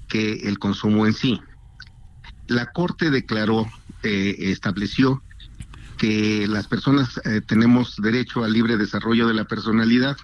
que 0.08 0.48
el 0.48 0.58
consumo 0.58 1.06
en 1.06 1.12
sí. 1.12 1.40
La 2.48 2.72
Corte 2.72 3.10
declaró, 3.10 3.70
eh, 4.02 4.34
estableció 4.38 5.22
que 5.98 6.46
las 6.48 6.66
personas 6.66 7.20
eh, 7.24 7.42
tenemos 7.46 7.96
derecho 8.00 8.42
al 8.42 8.54
libre 8.54 8.78
desarrollo 8.78 9.28
de 9.28 9.34
la 9.34 9.44
personalidad 9.44 10.16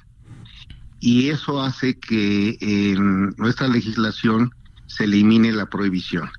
y 1.00 1.28
eso 1.28 1.62
hace 1.62 1.98
que 1.98 2.56
en 2.60 3.34
nuestra 3.36 3.68
legislación 3.68 4.54
se 4.86 5.04
elimine 5.04 5.52
la 5.52 5.66
prohibición. 5.66 6.30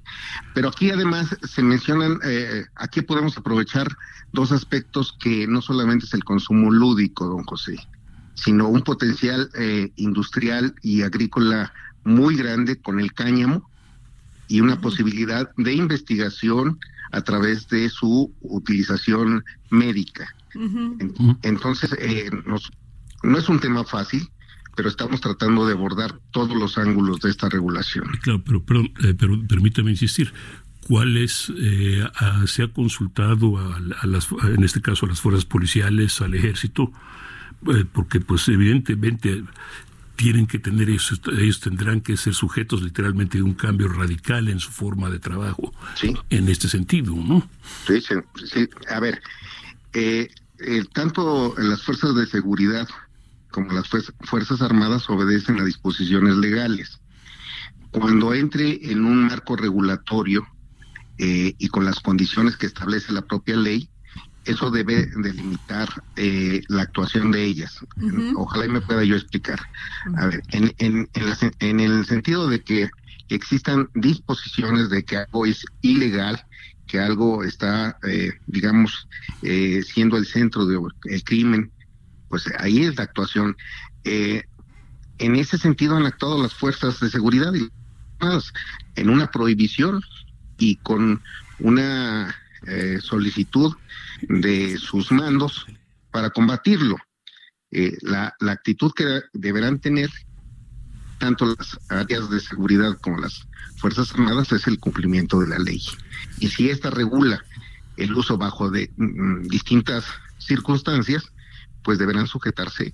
Pero 0.56 0.70
aquí 0.70 0.90
además 0.90 1.36
se 1.44 1.62
mencionan, 1.62 2.20
eh, 2.24 2.66
aquí 2.76 3.02
podemos 3.02 3.38
aprovechar 3.38 3.88
dos 4.34 4.52
aspectos 4.52 5.16
que 5.20 5.46
no 5.46 5.62
solamente 5.62 6.06
es 6.06 6.14
el 6.16 6.24
consumo 6.24 6.72
lúdico, 6.72 7.28
don 7.28 7.44
José, 7.44 7.76
sino 8.34 8.70
un 8.70 8.82
potencial 8.82 9.50
industrial 9.98 10.74
y 10.82 11.04
agrícola 11.04 11.72
muy 12.04 12.36
grande 12.36 12.82
con 12.82 13.00
el 13.00 13.14
cáñamo 13.14 13.70
y 14.48 14.62
una 14.62 14.80
posibilidad 14.82 15.50
de 15.56 15.74
investigación 15.74 16.80
a 17.12 17.22
través 17.22 17.68
de 17.70 17.90
su 17.90 18.34
utilización 18.42 19.44
médica. 19.70 20.28
Entonces, 21.42 21.96
eh, 22.00 22.30
no 23.24 23.38
es 23.38 23.50
un 23.50 23.60
tema 23.60 23.84
fácil, 23.84 24.28
pero 24.76 24.90
estamos 24.90 25.22
tratando 25.22 25.66
de 25.66 25.74
abordar 25.74 26.20
todos 26.32 26.56
los 26.56 26.78
ángulos 26.78 27.20
de 27.22 27.30
esta 27.30 27.50
regulación. 27.50 28.06
Claro, 28.22 28.42
pero, 28.44 28.64
pero, 28.64 28.82
eh, 28.82 29.16
pero 29.18 29.42
permítame 29.48 29.92
insistir. 29.92 30.34
¿Cuáles 30.88 31.52
eh, 31.58 32.06
se 32.46 32.64
ha 32.64 32.68
consultado 32.68 33.58
a, 33.58 34.06
las, 34.06 34.28
en 34.44 34.64
este 34.64 34.82
caso 34.82 35.06
a 35.06 35.10
las 35.10 35.20
fuerzas 35.20 35.46
policiales, 35.46 36.22
al 36.22 36.34
ejército? 36.36 36.92
porque 37.94 38.20
pues 38.20 38.48
evidentemente 38.48 39.44
tienen 40.16 40.48
que 40.48 40.60
tener 40.60 40.90
ellos, 40.90 41.20
ellos 41.38 41.60
tendrán 41.60 42.02
que 42.02 42.18
ser 42.18 42.34
sujetos 42.34 42.82
literalmente 42.82 43.38
de 43.38 43.44
un 43.44 43.54
cambio 43.54 43.88
radical 43.88 44.48
en 44.48 44.60
su 44.60 44.72
forma 44.72 45.10
de 45.10 45.20
trabajo. 45.20 45.74
Sí. 45.96 46.16
En 46.30 46.50
este 46.50 46.68
sentido, 46.68 47.16
¿no? 47.16 47.48
Sí, 47.88 48.02
sí. 48.02 48.68
A 48.90 49.00
ver, 49.00 49.22
eh, 49.94 50.30
tanto 50.94 51.54
las 51.58 51.84
fuerzas 51.84 52.16
de 52.16 52.26
seguridad 52.28 52.88
como 53.52 53.72
las 53.72 53.88
fuerzas 53.88 54.62
armadas 54.62 55.10
obedecen 55.10 55.60
a 55.60 55.64
disposiciones 55.64 56.36
legales. 56.36 57.00
Cuando 57.92 58.34
entre 58.34 58.92
en 58.92 59.06
un 59.06 59.28
marco 59.28 59.56
regulatorio 59.56 60.46
eh, 61.18 61.56
y 61.58 61.68
con 61.70 61.86
las 61.86 62.02
condiciones 62.02 62.58
que 62.58 62.66
establece 62.66 63.14
la 63.14 63.22
propia 63.22 63.56
ley, 63.56 63.90
eso 64.46 64.70
debe 64.70 65.08
delimitar 65.08 65.90
eh, 66.16 66.62
la 66.68 66.84
actuación 66.84 67.32
de 67.32 67.44
ellas. 67.44 67.80
Ojalá 68.36 68.66
y 68.66 68.70
me 68.70 68.82
pueda 68.82 69.04
yo 69.04 69.16
explicar. 69.16 69.60
A 70.18 70.28
ver, 70.28 70.44
en, 70.50 70.74
en, 70.78 71.10
en, 71.60 71.80
el 71.80 72.06
sentido 72.06 72.48
de 72.48 72.62
que 72.62 72.90
existan 73.30 73.90
disposiciones 73.96 74.90
de 74.90 75.04
que 75.04 75.18
algo 75.18 75.46
es 75.48 75.66
ilegal, 75.82 76.46
que 76.86 77.00
algo 77.00 77.44
está, 77.44 77.98
eh, 78.08 78.34
digamos, 78.46 79.08
eh, 79.42 79.84
siendo 79.84 80.18
el 80.18 80.28
centro 80.28 80.66
del 80.68 81.24
crimen, 81.24 81.72
pues 82.30 82.48
ahí 82.60 82.84
es 82.84 82.96
la 82.98 83.04
actuación. 83.04 83.58
en 84.04 85.36
ese 85.36 85.58
sentido 85.58 85.98
han 85.98 86.06
actuado 86.06 86.42
las 86.42 86.54
fuerzas 86.54 87.00
de 87.00 87.10
seguridad 87.10 87.54
en 88.96 89.10
una 89.10 89.32
prohibición 89.32 90.02
y 90.60 90.76
con 90.78 91.22
una 91.60 92.36
solicitud 93.02 93.76
de 94.22 94.78
sus 94.78 95.12
mandos 95.12 95.66
para 96.12 96.30
combatirlo. 96.30 96.98
Eh, 97.72 97.98
la, 98.02 98.34
la, 98.40 98.54
actitud 98.54 98.92
que 98.96 99.22
deberán 99.34 99.80
tener 99.80 100.10
tanto 101.20 101.56
las 101.58 101.80
áreas 101.90 102.30
de 102.30 102.40
seguridad 102.40 102.98
como 103.02 103.20
las 103.20 103.48
Fuerzas 103.78 104.14
Armadas 104.14 104.52
es 104.52 104.68
el 104.68 104.80
cumplimiento 104.80 105.40
de 105.40 105.48
la 105.48 105.60
ley. 105.60 105.82
Y 106.40 106.50
si 106.50 106.70
ésta 106.70 106.90
regula 106.90 107.44
el 107.98 108.14
uso 108.14 108.38
bajo 108.38 108.70
de 108.70 108.92
mm, 108.98 109.48
distintas 109.48 110.06
circunstancias, 110.38 111.32
pues 111.84 112.00
deberán 112.00 112.28
sujetarse 112.28 112.94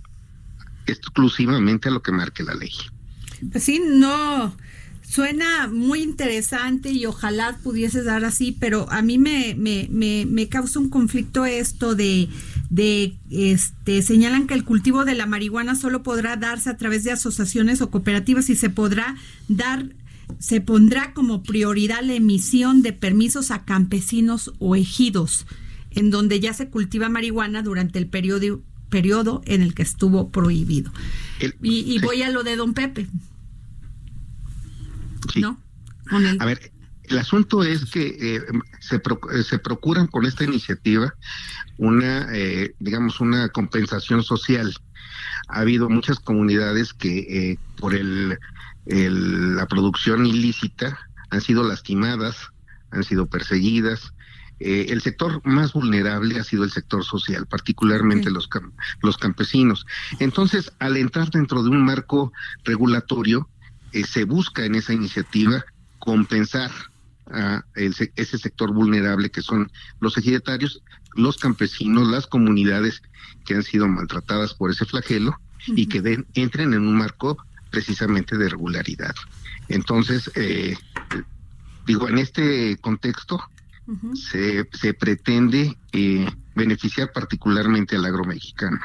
exclusivamente 0.85 1.89
a 1.89 1.91
lo 1.91 2.01
que 2.01 2.11
marque 2.11 2.43
la 2.43 2.53
ley. 2.53 2.71
Pues 3.51 3.63
sí, 3.63 3.81
no, 3.85 4.55
Suena 5.11 5.67
muy 5.67 6.03
interesante 6.03 6.89
y 6.93 7.05
ojalá 7.05 7.59
pudiese 7.61 8.01
dar 8.01 8.23
así, 8.23 8.55
pero 8.57 8.89
a 8.89 9.01
mí 9.01 9.17
me, 9.17 9.55
me, 9.55 9.89
me, 9.89 10.47
causa 10.47 10.79
un 10.79 10.87
conflicto 10.89 11.45
esto 11.45 11.95
de, 11.95 12.29
de, 12.69 13.17
este, 13.29 14.03
señalan 14.03 14.47
que 14.47 14.53
el 14.53 14.63
cultivo 14.63 15.03
de 15.03 15.15
la 15.15 15.25
marihuana 15.25 15.75
solo 15.75 16.01
podrá 16.01 16.37
darse 16.37 16.69
a 16.69 16.77
través 16.77 17.03
de 17.03 17.11
asociaciones 17.11 17.81
o 17.81 17.89
cooperativas 17.89 18.49
y 18.49 18.55
se 18.55 18.69
podrá 18.69 19.17
dar, 19.49 19.89
se 20.39 20.61
pondrá 20.61 21.13
como 21.13 21.43
prioridad 21.43 22.03
la 22.03 22.13
emisión 22.13 22.81
de 22.81 22.93
permisos 22.93 23.51
a 23.51 23.65
campesinos 23.65 24.53
o 24.59 24.77
ejidos, 24.77 25.45
en 25.89 26.09
donde 26.09 26.39
ya 26.39 26.53
se 26.53 26.69
cultiva 26.69 27.09
marihuana 27.09 27.63
durante 27.63 27.99
el 27.99 28.07
periodo, 28.07 28.61
periodo 28.87 29.41
en 29.43 29.61
el 29.61 29.73
que 29.73 29.83
estuvo 29.83 30.29
prohibido. 30.29 30.93
y, 31.61 31.79
y 31.81 31.99
voy 31.99 32.21
a 32.21 32.29
lo 32.29 32.43
de 32.43 32.55
don 32.55 32.73
Pepe. 32.73 33.09
¿No? 35.39 35.61
A 36.39 36.45
ver, 36.45 36.71
el 37.11 37.17
asunto 37.17 37.63
es 37.63 37.85
que 37.85 38.17
eh, 38.19 38.41
se, 38.79 38.95
eh, 38.95 39.43
se 39.43 39.59
procuran 39.59 40.07
con 40.07 40.25
esta 40.25 40.43
iniciativa 40.43 41.13
una, 41.77 42.27
eh, 42.33 42.73
digamos, 42.79 43.19
una 43.19 43.49
compensación 43.49 44.23
social. 44.23 44.73
Ha 45.49 45.59
habido 45.59 45.89
muchas 45.89 46.19
comunidades 46.19 46.93
que 46.93 47.57
por 47.77 47.93
el, 47.95 48.37
la 48.85 49.67
producción 49.67 50.25
ilícita 50.25 50.97
han 51.29 51.41
sido 51.41 51.63
lastimadas, 51.63 52.37
han 52.91 53.03
sido 53.03 53.25
perseguidas. 53.25 54.13
el 54.59 55.01
sector 55.01 55.41
más 55.43 55.73
vulnerable 55.73 56.39
ha 56.39 56.43
sido 56.43 56.63
el 56.63 56.71
sector 56.71 57.03
social, 57.03 57.47
particularmente 57.47 58.29
los, 58.29 58.47
los 59.01 59.17
campesinos. 59.17 59.85
Entonces, 60.19 60.71
al 60.79 60.95
entrar 60.95 61.29
dentro 61.31 61.63
de 61.63 61.69
un 61.69 61.83
marco 61.83 62.31
regulatorio, 62.63 63.49
eh, 63.93 64.03
se 64.05 64.25
busca 64.25 64.65
en 64.65 64.75
esa 64.75 64.93
iniciativa 64.93 65.63
compensar 65.99 66.71
a 67.33 67.63
ese 67.75 68.37
sector 68.37 68.73
vulnerable 68.73 69.29
que 69.29 69.41
son 69.41 69.71
los 70.01 70.17
ejidatarios, 70.17 70.81
los 71.15 71.37
campesinos, 71.37 72.09
las 72.09 72.27
comunidades 72.27 73.01
que 73.45 73.55
han 73.55 73.63
sido 73.63 73.87
maltratadas 73.87 74.53
por 74.53 74.71
ese 74.71 74.85
flagelo 74.85 75.39
y 75.67 75.87
que 75.87 76.23
entren 76.33 76.73
en 76.73 76.81
un 76.81 76.97
marco 76.97 77.37
precisamente 77.69 78.37
de 78.37 78.49
regularidad. 78.49 79.15
Entonces, 79.69 80.29
eh, 80.35 80.75
digo, 81.85 82.09
en 82.09 82.17
este 82.17 82.77
contexto 82.77 83.41
se, 84.13 84.67
se 84.73 84.93
pretende 84.93 85.77
eh, 85.91 86.27
beneficiar 86.55 87.11
particularmente 87.11 87.95
al 87.95 88.05
agro 88.05 88.23
mexicano. 88.23 88.79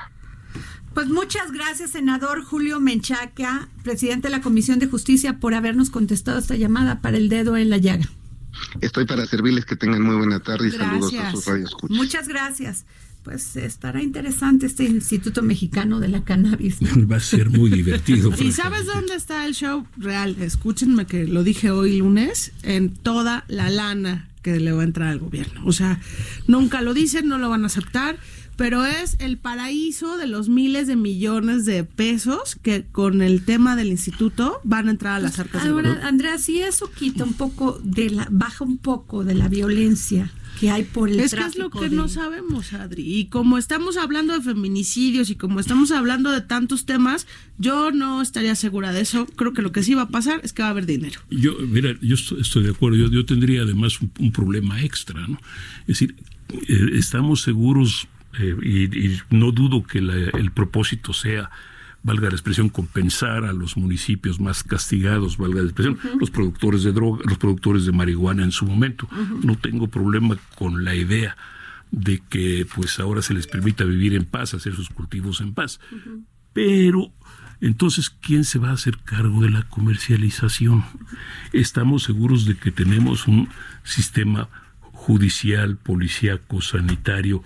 Pues 0.97 1.09
muchas 1.09 1.53
gracias, 1.53 1.90
senador 1.90 2.42
Julio 2.42 2.80
Menchaca, 2.80 3.68
presidente 3.82 4.28
de 4.28 4.30
la 4.30 4.40
Comisión 4.40 4.78
de 4.78 4.86
Justicia, 4.86 5.38
por 5.38 5.53
habernos 5.53 5.90
contestado 5.90 6.38
esta 6.38 6.57
llamada 6.57 7.03
para 7.03 7.18
el 7.18 7.28
dedo 7.28 7.59
en 7.59 7.68
la 7.68 7.76
llaga. 7.76 8.09
Estoy 8.80 9.05
para 9.05 9.26
servirles, 9.26 9.66
que 9.66 9.76
tengan 9.76 10.01
muy 10.01 10.16
buena 10.16 10.40
tarde 10.40 10.68
y 10.68 10.70
saludos 10.70 11.12
a 11.12 11.32
sus 11.32 11.44
radioescuchas. 11.44 11.94
Muchas 11.94 12.28
gracias. 12.28 12.86
Pues 13.24 13.57
estará 13.57 14.03
interesante 14.03 14.64
este 14.64 14.84
Instituto 14.84 15.42
Mexicano 15.42 16.01
de 16.01 16.09
la 16.09 16.24
Cannabis. 16.24 16.78
Va 17.12 17.16
a 17.16 17.20
ser 17.20 17.51
muy 17.51 17.68
divertido. 17.68 18.32
¿Y 18.34 18.53
sabes 18.53 18.86
dónde 18.86 19.16
está 19.16 19.44
el 19.44 19.53
show 19.53 19.86
real? 19.99 20.36
Escúchenme 20.40 21.05
que 21.05 21.26
lo 21.26 21.44
dije 21.44 21.70
hoy 21.70 21.99
lunes, 21.99 22.53
en 22.62 22.88
toda 22.88 23.44
la 23.49 23.68
lana 23.68 24.30
que 24.40 24.61
le 24.61 24.72
va 24.72 24.80
a 24.80 24.84
entrar 24.84 25.09
al 25.09 25.18
gobierno. 25.18 25.61
O 25.66 25.72
sea, 25.72 26.01
nunca 26.47 26.80
lo 26.80 26.94
dicen, 26.94 27.28
no 27.28 27.36
lo 27.36 27.51
van 27.51 27.64
a 27.64 27.66
aceptar 27.66 28.16
pero 28.57 28.84
es 28.84 29.16
el 29.20 29.36
paraíso 29.36 30.16
de 30.16 30.26
los 30.26 30.48
miles 30.48 30.86
de 30.86 30.96
millones 30.96 31.64
de 31.66 31.84
pesos 31.84 32.57
que 32.62 32.84
con 32.84 33.22
el 33.22 33.44
tema 33.44 33.76
del 33.76 33.88
instituto 33.88 34.61
van 34.64 34.88
a 34.88 34.90
entrar 34.92 35.14
a 35.14 35.20
las 35.20 35.38
arcas 35.38 35.64
Ahora, 35.64 36.00
Andrea, 36.07 36.38
si 36.38 36.61
eso 36.61 36.90
quita 36.90 37.24
un 37.24 37.34
poco 37.34 37.78
de 37.82 38.11
la, 38.11 38.28
baja 38.30 38.64
un 38.64 38.78
poco 38.78 39.24
de 39.24 39.34
la 39.34 39.48
violencia 39.48 40.32
que 40.59 40.70
hay 40.70 40.84
por 40.84 41.11
el 41.11 41.20
es 41.20 41.34
que 41.34 41.42
es 41.42 41.59
lo 41.59 41.70
que 41.70 41.90
no 41.90 42.09
sabemos, 42.09 42.72
Adri. 42.72 43.02
Y 43.02 43.26
como 43.26 43.59
estamos 43.59 43.96
hablando 43.96 44.32
de 44.32 44.40
feminicidios 44.40 45.28
y 45.30 45.36
como 45.36 45.61
estamos 45.61 45.90
hablando 45.90 46.30
de 46.30 46.40
tantos 46.40 46.86
temas, 46.86 47.26
yo 47.59 47.90
no 47.90 48.22
estaría 48.22 48.54
segura 48.54 48.92
de 48.92 49.02
eso. 49.02 49.26
Creo 49.36 49.52
que 49.52 49.62
lo 49.62 49.72
que 49.72 49.82
sí 49.82 49.94
va 49.94 50.02
a 50.02 50.09
pasar 50.09 50.40
es 50.44 50.54
que 50.54 50.62
va 50.62 50.68
a 50.68 50.70
haber 50.70 50.86
dinero. 50.86 51.20
Yo, 51.30 51.57
mira, 51.59 51.94
yo 52.00 52.14
estoy, 52.14 52.62
de 52.62 52.70
acuerdo. 52.70 52.96
Yo, 52.96 53.11
yo 53.11 53.26
tendría 53.26 53.62
además 53.62 53.98
un, 54.00 54.32
problema 54.32 54.82
extra, 54.82 55.26
¿no? 55.26 55.38
Es 55.80 55.98
decir, 55.98 56.16
eh, 56.48 56.90
estamos 56.94 57.42
seguros 57.42 58.09
eh, 58.39 58.57
y, 58.62 59.20
no 59.30 59.53
dudo 59.53 59.82
que 59.84 59.99
el 59.99 60.51
propósito 60.53 61.12
sea 61.12 61.51
valga 62.07 62.28
la 62.28 62.37
expresión, 62.37 62.68
compensar 62.68 63.45
a 63.45 63.53
los 63.53 63.76
municipios 63.76 64.39
más 64.39 64.62
castigados, 64.62 65.39
valga 65.39 65.61
la 65.61 65.68
expresión, 65.68 65.99
los 66.20 66.30
productores 66.30 66.84
de 66.84 66.93
droga, 66.93 67.24
los 67.26 67.37
productores 67.37 67.84
de 67.84 67.91
marihuana 67.91 68.45
en 68.45 68.53
su 68.53 68.64
momento. 68.64 69.09
No 69.43 69.57
tengo 69.57 69.89
problema 69.89 70.39
con 70.55 70.84
la 70.84 70.95
idea 70.95 71.37
de 71.91 72.22
que 72.28 72.64
pues 72.76 73.01
ahora 73.01 73.22
se 73.22 73.34
les 73.34 73.49
permita 73.49 73.82
vivir 73.82 74.14
en 74.14 74.24
paz, 74.24 74.55
hacer 74.55 74.76
sus 74.76 74.89
cultivos 74.89 75.41
en 75.41 75.53
paz. 75.53 75.80
Pero 76.53 77.11
entonces, 77.61 78.09
¿quién 78.11 78.45
se 78.45 78.61
va 78.61 78.70
a 78.70 78.74
hacer 78.74 78.99
cargo 78.99 79.43
de 79.43 79.51
la 79.51 79.64
comercialización? 79.64 80.84
Estamos 81.53 82.05
seguros 82.05 82.45
de 82.45 82.57
que 82.57 82.70
tenemos 82.70 83.26
un 83.26 83.49
sistema 83.82 84.49
judicial, 84.93 85.76
policíaco, 85.76 86.61
sanitario 86.61 87.43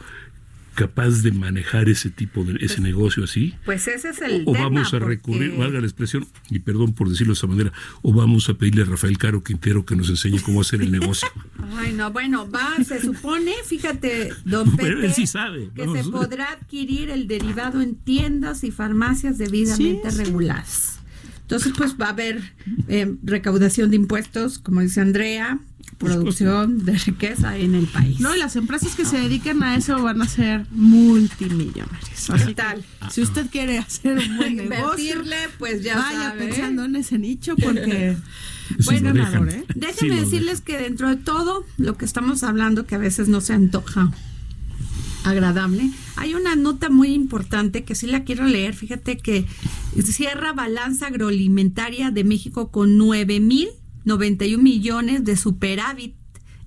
capaz 0.74 1.22
de 1.22 1.32
manejar 1.32 1.88
ese 1.88 2.10
tipo 2.10 2.44
de 2.44 2.54
ese 2.56 2.66
pues, 2.66 2.80
negocio 2.80 3.24
así? 3.24 3.54
Pues 3.64 3.86
ese 3.88 4.10
es 4.10 4.20
el 4.20 4.44
o, 4.46 4.52
vamos 4.52 4.92
a 4.94 4.98
recurrir, 4.98 5.56
valga 5.56 5.80
la 5.80 5.86
expresión, 5.86 6.26
y 6.50 6.60
perdón 6.60 6.92
por 6.92 7.08
decirlo 7.08 7.32
de 7.32 7.38
esa 7.38 7.46
manera, 7.46 7.72
o 8.02 8.12
vamos 8.12 8.48
a 8.48 8.54
pedirle 8.54 8.82
a 8.82 8.86
Rafael 8.86 9.18
Caro 9.18 9.42
Quintero 9.42 9.84
que 9.84 9.96
nos 9.96 10.08
enseñe 10.08 10.40
cómo 10.40 10.60
hacer 10.60 10.82
el 10.82 10.92
negocio. 10.92 11.28
bueno, 11.72 12.10
bueno, 12.10 12.50
va, 12.50 12.76
se 12.84 13.00
supone, 13.00 13.52
fíjate, 13.64 14.32
don 14.44 14.76
Pepe, 14.76 15.12
sí 15.12 15.26
sabe, 15.26 15.70
que 15.74 15.88
se 15.88 16.08
podrá 16.10 16.52
adquirir 16.52 17.10
el 17.10 17.26
derivado 17.26 17.80
en 17.80 17.96
tiendas 17.96 18.64
y 18.64 18.70
farmacias 18.70 19.38
debidamente 19.38 20.10
reguladas. 20.10 20.99
Entonces, 21.50 21.72
pues 21.76 21.96
va 22.00 22.06
a 22.06 22.10
haber 22.10 22.40
eh, 22.86 23.12
recaudación 23.24 23.90
de 23.90 23.96
impuestos, 23.96 24.60
como 24.60 24.82
dice 24.82 25.00
Andrea, 25.00 25.58
producción 25.98 26.84
de 26.84 26.92
riqueza 26.92 27.56
en 27.56 27.74
el 27.74 27.88
país. 27.88 28.20
No, 28.20 28.36
y 28.36 28.38
las 28.38 28.54
empresas 28.54 28.94
que 28.94 29.04
se 29.04 29.18
dediquen 29.18 29.64
a 29.64 29.74
eso 29.74 30.00
van 30.00 30.22
a 30.22 30.28
ser 30.28 30.64
multimillonarias. 30.70 32.30
Así 32.30 32.54
tal. 32.54 32.84
Si 33.10 33.20
usted 33.20 33.50
quiere 33.50 33.78
hacer 33.78 34.18
un 34.18 34.36
buen 34.36 34.56
negocio, 34.68 35.24
pues 35.58 35.82
ya 35.82 35.98
vaya 35.98 36.36
pensando 36.38 36.84
en 36.84 36.94
ese 36.94 37.18
nicho 37.18 37.56
porque 37.56 38.16
bueno, 38.84 39.10
¿eh? 39.48 39.64
déjenme 39.74 40.20
decirles 40.20 40.60
que 40.60 40.78
dentro 40.78 41.08
de 41.08 41.16
todo 41.16 41.66
lo 41.78 41.96
que 41.98 42.04
estamos 42.04 42.44
hablando 42.44 42.86
que 42.86 42.94
a 42.94 42.98
veces 42.98 43.26
no 43.26 43.40
se 43.40 43.54
antoja 43.54 44.12
agradable. 45.24 45.90
Hay 46.16 46.34
una 46.34 46.56
nota 46.56 46.90
muy 46.90 47.14
importante 47.14 47.84
que 47.84 47.94
sí 47.94 48.06
la 48.06 48.24
quiero 48.24 48.46
leer. 48.46 48.74
Fíjate 48.74 49.16
que 49.16 49.46
cierra 50.04 50.52
balanza 50.52 51.08
agroalimentaria 51.08 52.10
de 52.10 52.24
México 52.24 52.70
con 52.70 52.96
9 52.96 53.40
mil 53.40 53.68
91 54.04 54.62
millones 54.62 55.24
de 55.24 55.36
superávit 55.36 56.14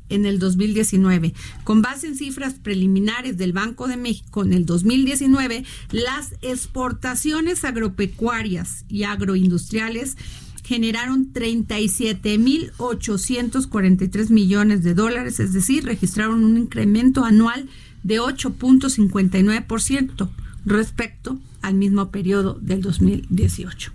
en 0.09 0.25
el 0.25 0.39
2019. 0.39 1.33
Con 1.63 1.81
base 1.81 2.07
en 2.07 2.15
cifras 2.15 2.55
preliminares 2.55 3.37
del 3.37 3.53
Banco 3.53 3.87
de 3.87 3.95
México 3.97 4.43
en 4.43 4.53
el 4.53 4.65
2019, 4.65 5.63
las 5.91 6.33
exportaciones 6.41 7.63
agropecuarias 7.63 8.85
y 8.87 9.03
agroindustriales 9.03 10.17
generaron 10.63 11.31
37.843 11.33 14.29
millones 14.29 14.83
de 14.83 14.93
dólares, 14.93 15.39
es 15.39 15.53
decir, 15.53 15.85
registraron 15.85 16.43
un 16.43 16.57
incremento 16.57 17.25
anual 17.25 17.67
de 18.03 18.21
8.59% 18.21 20.29
respecto 20.65 21.39
al 21.61 21.75
mismo 21.75 22.09
periodo 22.11 22.57
del 22.61 22.81
2018. 22.81 23.91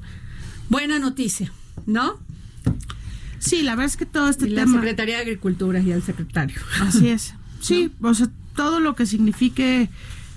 Buena 0.68 0.98
noticia, 0.98 1.50
¿no? 1.86 2.18
Sí, 3.38 3.62
la 3.62 3.72
verdad 3.72 3.86
es 3.86 3.96
que 3.96 4.06
todo 4.06 4.28
este 4.28 4.48
y 4.48 4.54
tema... 4.54 4.72
La 4.72 4.78
Secretaría 4.78 5.16
de 5.16 5.22
Agricultura 5.22 5.80
y 5.80 5.92
el 5.92 6.02
secretario. 6.02 6.60
Así 6.80 7.08
es. 7.08 7.34
Sí, 7.60 7.90
o 8.00 8.14
sea, 8.14 8.30
todo 8.54 8.78
lo 8.78 8.94
que 8.94 9.04
signifique 9.04 9.90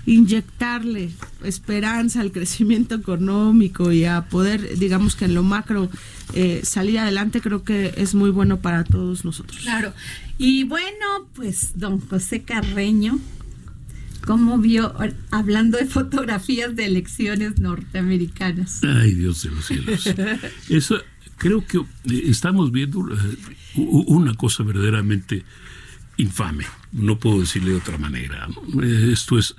inyectarle 0.06 1.10
esperanza 1.44 2.20
al 2.20 2.32
crecimiento 2.32 2.96
económico 2.96 3.92
y 3.92 4.04
a 4.04 4.22
poder, 4.22 4.76
digamos 4.78 5.14
que 5.14 5.26
en 5.26 5.34
lo 5.34 5.44
macro, 5.44 5.88
eh, 6.34 6.62
salir 6.64 6.98
adelante, 6.98 7.40
creo 7.40 7.62
que 7.62 7.94
es 7.96 8.14
muy 8.14 8.30
bueno 8.30 8.58
para 8.58 8.82
todos 8.82 9.24
nosotros. 9.24 9.62
Claro. 9.62 9.92
Y 10.38 10.64
bueno, 10.64 11.28
pues 11.34 11.78
don 11.78 12.00
José 12.00 12.42
Carreño, 12.42 13.20
¿cómo 14.26 14.58
vio, 14.58 14.94
hablando 15.30 15.78
de 15.78 15.86
fotografías 15.86 16.74
de 16.76 16.86
elecciones 16.86 17.58
norteamericanas? 17.58 18.82
Ay, 18.84 19.14
Dios 19.14 19.42
de 19.42 19.50
los 19.50 19.64
cielos. 19.64 20.14
Eso 20.68 21.02
creo 21.36 21.66
que 21.66 21.78
eh, 21.78 22.22
estamos 22.26 22.72
viendo 22.72 23.00
eh, 23.00 23.36
una 23.74 24.34
cosa 24.34 24.62
verdaderamente 24.62 25.44
infame. 26.16 26.64
No 26.92 27.18
puedo 27.18 27.40
decirle 27.40 27.70
de 27.70 27.76
otra 27.76 27.98
manera. 27.98 28.48
Eh, 28.82 29.10
esto 29.12 29.38
es, 29.38 29.56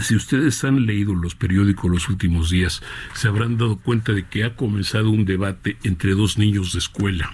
si 0.00 0.16
ustedes 0.16 0.62
han 0.64 0.86
leído 0.86 1.14
los 1.14 1.34
periódicos 1.34 1.90
los 1.90 2.08
últimos 2.08 2.50
días, 2.50 2.82
se 3.14 3.28
habrán 3.28 3.56
dado 3.56 3.78
cuenta 3.78 4.12
de 4.12 4.26
que 4.26 4.44
ha 4.44 4.54
comenzado 4.54 5.10
un 5.10 5.24
debate 5.24 5.76
entre 5.82 6.12
dos 6.12 6.38
niños 6.38 6.72
de 6.72 6.80
escuela 6.80 7.32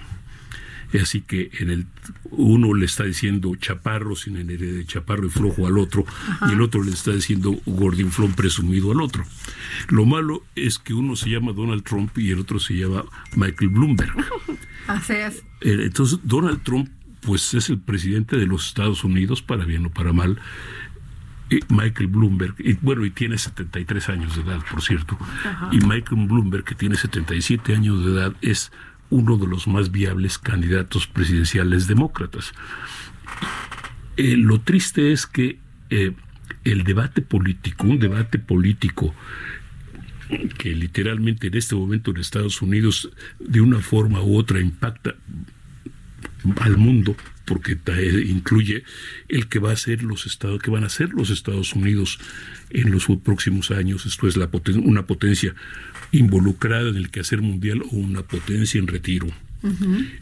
Así 1.01 1.21
que 1.21 1.51
en 1.59 1.69
el 1.69 1.87
uno 2.31 2.73
le 2.73 2.85
está 2.85 3.03
diciendo 3.03 3.55
chaparro 3.55 4.15
sin 4.15 4.37
el 4.37 4.47
de 4.47 4.85
chaparro 4.85 5.25
y 5.25 5.29
flojo 5.29 5.67
al 5.67 5.77
otro, 5.77 6.05
y 6.49 6.53
el 6.53 6.61
otro 6.61 6.83
le 6.83 6.91
está 6.91 7.11
diciendo 7.11 7.59
gordinflón 7.65 8.33
presumido 8.33 8.91
al 8.91 9.01
otro. 9.01 9.25
Lo 9.89 10.05
malo 10.05 10.43
es 10.55 10.79
que 10.79 10.93
uno 10.93 11.15
se 11.15 11.29
llama 11.29 11.53
Donald 11.53 11.83
Trump 11.83 12.17
y 12.17 12.31
el 12.31 12.39
otro 12.39 12.59
se 12.59 12.75
llama 12.75 13.05
Michael 13.35 13.69
Bloomberg. 13.69 14.13
Así 14.87 15.13
es. 15.13 15.43
Eh, 15.61 15.77
entonces, 15.81 16.19
Donald 16.23 16.61
Trump, 16.63 16.89
pues 17.21 17.53
es 17.53 17.69
el 17.69 17.79
presidente 17.79 18.37
de 18.37 18.47
los 18.47 18.67
Estados 18.67 19.03
Unidos, 19.03 19.41
para 19.41 19.65
bien 19.65 19.85
o 19.85 19.89
para 19.89 20.13
mal. 20.13 20.39
Michael 21.69 22.07
Bloomberg, 22.07 22.55
y 22.57 22.73
bueno, 22.81 23.05
y 23.05 23.11
tiene 23.11 23.37
73 23.37 24.09
años 24.09 24.35
de 24.35 24.41
edad, 24.41 24.59
por 24.69 24.81
cierto. 24.81 25.17
Y 25.71 25.77
Michael 25.77 26.27
Bloomberg, 26.27 26.63
que 26.63 26.75
tiene 26.75 26.95
77 26.95 27.75
años 27.75 28.03
de 28.03 28.11
edad, 28.11 28.33
es 28.41 28.71
uno 29.09 29.37
de 29.37 29.47
los 29.47 29.67
más 29.67 29.91
viables 29.91 30.37
candidatos 30.37 31.07
presidenciales 31.07 31.87
demócratas. 31.87 32.53
Eh, 34.17 34.35
lo 34.37 34.61
triste 34.61 35.11
es 35.11 35.25
que 35.25 35.59
eh, 35.89 36.13
el 36.63 36.83
debate 36.83 37.21
político, 37.21 37.87
un 37.87 37.99
debate 37.99 38.39
político 38.39 39.13
que 40.57 40.71
literalmente 40.71 41.47
en 41.47 41.55
este 41.55 41.75
momento 41.75 42.11
en 42.11 42.17
Estados 42.17 42.61
Unidos 42.61 43.11
de 43.39 43.61
una 43.61 43.79
forma 43.79 44.21
u 44.21 44.37
otra 44.37 44.59
impacta 44.59 45.15
al 46.61 46.77
mundo 46.77 47.15
porque 47.45 47.77
incluye 48.25 48.83
el 49.29 49.47
que 49.47 49.59
va 49.59 49.71
a 49.71 49.75
ser 49.75 50.03
los 50.03 50.25
estados 50.25 50.61
que 50.61 50.71
van 50.71 50.83
a 50.83 50.89
ser 50.89 51.09
los 51.09 51.29
Estados 51.29 51.73
Unidos 51.73 52.19
en 52.69 52.91
los 52.91 53.07
próximos 53.23 53.71
años 53.71 54.05
esto 54.05 54.27
es 54.27 54.37
la 54.37 54.49
una 54.83 55.05
potencia 55.05 55.55
involucrada 56.11 56.89
en 56.89 56.95
el 56.95 57.09
quehacer 57.09 57.41
mundial 57.41 57.81
o 57.81 57.95
una 57.95 58.23
potencia 58.23 58.79
en 58.79 58.87
retiro. 58.87 59.27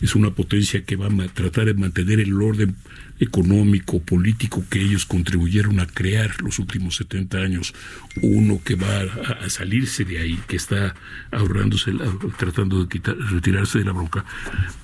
Es 0.02 0.16
una 0.16 0.32
potencia 0.32 0.84
que 0.84 0.96
va 0.96 1.08
a 1.08 1.28
tratar 1.28 1.66
de 1.66 1.74
mantener 1.74 2.20
el 2.20 2.34
orden 2.41 2.76
económico, 3.20 4.02
político 4.02 4.64
que 4.70 4.82
ellos 4.82 5.06
contribuyeron 5.06 5.80
a 5.80 5.86
crear 5.86 6.41
los 6.41 6.60
últimos 6.60 6.96
70 6.98 7.38
años. 7.38 7.74
Uno 8.22 8.62
que 8.64 8.76
va 8.76 9.02
a, 9.02 9.50
salirse 9.50 10.06
de 10.06 10.20
ahí, 10.20 10.39
que 10.48 10.56
está 10.56 10.96
ahorrándose, 11.32 11.91
tratando 12.38 12.86
de 12.86 13.02
retirarse 13.30 13.80
de 13.80 13.86
la 13.86 13.91
bronca. 13.91 14.26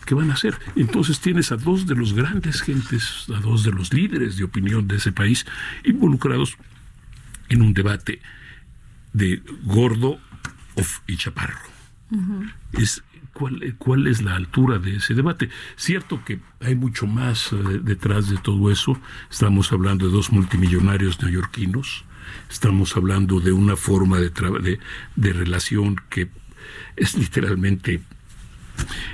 ¿Qué 0.05 0.15
van 0.15 0.31
a 0.31 0.33
hacer? 0.33 0.55
Entonces 0.75 1.19
tienes 1.19 1.51
a 1.51 1.57
dos 1.57 1.85
de 1.85 1.95
los 1.95 2.13
grandes 2.13 2.61
gentes, 2.61 3.25
a 3.35 3.39
dos 3.39 3.63
de 3.63 3.71
los 3.71 3.93
líderes 3.93 4.37
de 4.37 4.43
opinión 4.43 4.87
de 4.87 4.97
ese 4.97 5.11
país 5.11 5.45
involucrados 5.83 6.57
en 7.49 7.61
un 7.61 7.73
debate 7.73 8.21
de 9.13 9.41
gordo 9.63 10.19
y 11.07 11.17
Chaparro. 11.17 11.59
es, 12.73 13.03
¿cuál, 13.39 13.75
¿Cuál 13.77 14.07
es 14.07 14.21
la 14.21 14.35
altura 14.35 14.79
de 14.79 14.97
ese 14.97 15.13
debate? 15.13 15.49
Cierto 15.77 16.23
que 16.25 16.39
hay 16.59 16.75
mucho 16.75 17.07
más 17.07 17.53
eh, 17.53 17.79
detrás 17.81 18.29
de 18.29 18.37
todo 18.37 18.69
eso. 18.69 18.99
Estamos 19.31 19.71
hablando 19.71 20.07
de 20.07 20.11
dos 20.11 20.31
multimillonarios 20.31 21.21
neoyorquinos. 21.21 22.03
Estamos 22.49 22.97
hablando 22.97 23.39
de 23.39 23.53
una 23.53 23.77
forma 23.77 24.19
de, 24.19 24.29
de, 24.29 24.79
de 25.15 25.33
relación 25.33 25.95
que 26.09 26.27
es 26.97 27.17
literalmente 27.17 28.01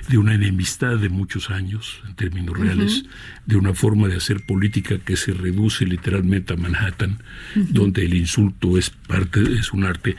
de 0.10 0.18
una 0.18 0.34
enemistad 0.34 0.98
de 0.98 1.10
muchos 1.10 1.50
años, 1.50 2.02
en 2.08 2.16
términos 2.16 2.58
reales, 2.58 3.06
de 3.46 3.56
una 3.56 3.74
forma 3.74 4.08
de 4.08 4.18
hacer 4.18 4.46
política 4.46 4.98
que 5.00 5.18
se 5.18 5.34
reduce 5.34 5.86
literalmente 5.86 6.54
a 6.54 6.58
Manhattan, 6.58 7.20
donde 7.56 8.06
el 8.06 8.14
insulto 8.16 8.78
es 8.78 8.90
parte, 8.90 9.42
es 9.42 9.72
un 9.72 9.86
arte. 9.86 10.16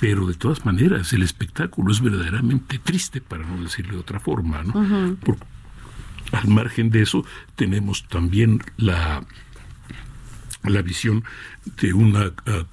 Pero 0.00 0.26
de 0.26 0.34
todas 0.34 0.64
maneras, 0.64 1.12
el 1.12 1.22
espectáculo 1.22 1.92
es 1.92 2.00
verdaderamente 2.00 2.78
triste, 2.78 3.20
para 3.20 3.44
no 3.44 3.62
decirlo 3.62 3.94
de 3.94 4.00
otra 4.00 4.18
forma, 4.18 4.62
¿no? 4.62 5.16
al 6.32 6.48
margen 6.48 6.90
de 6.90 7.02
eso, 7.02 7.24
tenemos 7.56 8.06
también 8.08 8.62
la, 8.76 9.24
la 10.62 10.82
visión 10.82 11.24
de 11.80 11.92
una 11.92 12.32
ah, 12.46 12.64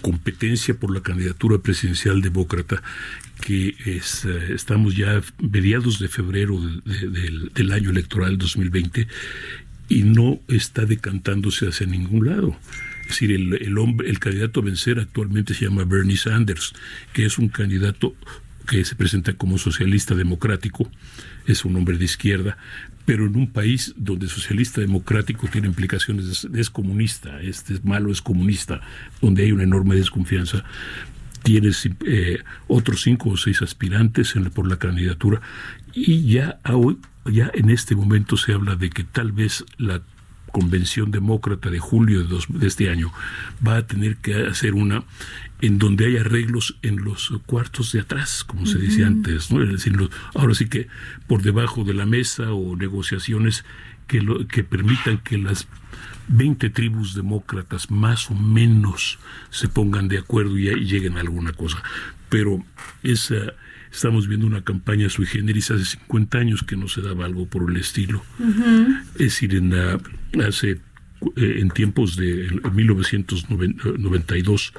competencia 0.00 0.74
por 0.74 0.92
la 0.94 1.00
candidatura 1.00 1.58
presidencial 1.58 2.22
demócrata 2.22 2.82
que 3.42 3.74
es, 3.84 4.24
eh, 4.24 4.54
estamos 4.54 4.96
ya 4.96 5.20
mediados 5.40 5.98
de 5.98 6.08
febrero 6.08 6.58
del, 6.60 7.72
año 7.72 7.90
electoral 7.90 8.38
2020 8.38 9.08
y 9.88 10.02
no 10.04 10.40
está 10.48 10.86
decantándose 10.86 11.66
hacia 11.66 11.86
ningún 11.86 12.26
lado. 12.26 12.56
Es 13.12 13.20
decir, 13.20 13.58
el, 13.60 13.76
hombre, 13.76 14.08
el 14.08 14.18
candidato 14.18 14.60
a 14.60 14.62
vencer 14.62 14.98
actualmente 14.98 15.52
se 15.52 15.66
llama 15.66 15.84
Bernie 15.84 16.16
Sanders, 16.16 16.72
que 17.12 17.26
es 17.26 17.36
un 17.36 17.48
candidato 17.48 18.16
que 18.66 18.86
se 18.86 18.96
presenta 18.96 19.34
como 19.34 19.58
socialista 19.58 20.14
democrático, 20.14 20.90
es 21.46 21.66
un 21.66 21.76
hombre 21.76 21.98
de 21.98 22.06
izquierda, 22.06 22.56
pero 23.04 23.26
en 23.26 23.36
un 23.36 23.48
país 23.50 23.92
donde 23.98 24.28
socialista 24.28 24.80
democrático 24.80 25.46
tiene 25.46 25.66
implicaciones, 25.66 26.48
es, 26.54 26.70
comunista, 26.70 27.42
este 27.42 27.74
es 27.74 27.84
malo, 27.84 28.10
es 28.10 28.22
comunista, 28.22 28.80
donde 29.20 29.42
hay 29.42 29.52
una 29.52 29.64
enorme 29.64 29.94
desconfianza, 29.94 30.64
tienes 31.42 31.86
eh, 32.06 32.38
otros 32.66 33.02
cinco 33.02 33.28
o 33.28 33.36
seis 33.36 33.60
aspirantes 33.60 34.32
por 34.54 34.66
la 34.66 34.78
candidatura 34.78 35.42
y 35.92 36.32
ya 36.32 36.60
hoy, 36.72 36.96
ya 37.26 37.50
en 37.52 37.68
este 37.68 37.94
momento 37.94 38.38
se 38.38 38.54
habla 38.54 38.74
de 38.74 38.88
que 38.88 39.04
tal 39.04 39.32
vez 39.32 39.66
la 39.76 40.00
convención 40.52 41.10
demócrata 41.10 41.70
de 41.70 41.78
julio 41.78 42.24
de, 42.24 42.38
de, 42.48 42.66
este 42.66 42.90
año 42.90 43.12
va 43.66 43.78
a 43.78 43.86
tener 43.86 44.16
que 44.16 44.46
hacer 44.46 44.74
una 44.74 45.04
en 45.62 45.78
donde 45.78 46.06
hay 46.06 46.16
arreglos 46.16 46.76
en 46.82 47.04
los 47.04 47.32
cuartos 47.46 47.92
de 47.92 48.00
atrás, 48.00 48.44
como 48.44 48.66
se 48.66 48.78
decía 48.78 49.06
antes, 49.06 49.50
¿no? 49.50 49.62
Es 49.62 49.70
decir, 49.70 49.96
ahora 50.34 50.54
sí 50.54 50.68
que 50.68 50.88
por 51.28 51.42
debajo 51.42 51.84
de 51.84 51.94
la 51.94 52.04
mesa 52.04 52.52
o 52.52 52.76
negociaciones 52.76 53.64
que, 54.08 54.20
lo, 54.20 54.46
que 54.48 54.64
permitan 54.64 55.18
que 55.18 55.38
las 55.38 55.68
20 56.28 56.70
tribus 56.70 57.14
demócratas 57.14 57.90
más 57.90 58.30
o 58.30 58.34
menos 58.34 59.18
se 59.50 59.68
pongan 59.68 60.08
de 60.08 60.18
acuerdo 60.18 60.58
y, 60.58 60.68
lleguen 60.84 61.16
a 61.16 61.20
alguna 61.20 61.52
cosa. 61.52 61.82
Pero 62.28 62.64
esa, 63.04 63.54
estamos 63.92 64.26
viendo 64.26 64.46
una 64.46 64.62
campaña 64.62 65.08
sui 65.08 65.26
generis 65.26 65.70
hace 65.70 65.84
50 65.84 66.38
años 66.38 66.62
que 66.62 66.76
no 66.76 66.88
se 66.88 67.02
daba 67.02 67.26
algo 67.26 67.46
por 67.46 67.70
el 67.70 67.76
estilo. 67.76 68.22
Es 69.14 69.18
decir, 69.18 69.54
en, 69.54 69.72
hace, 70.40 70.70
eh, 70.70 70.80
en 71.36 71.70
tiempos 71.70 72.16
de 72.16 72.60
1992 72.72 74.72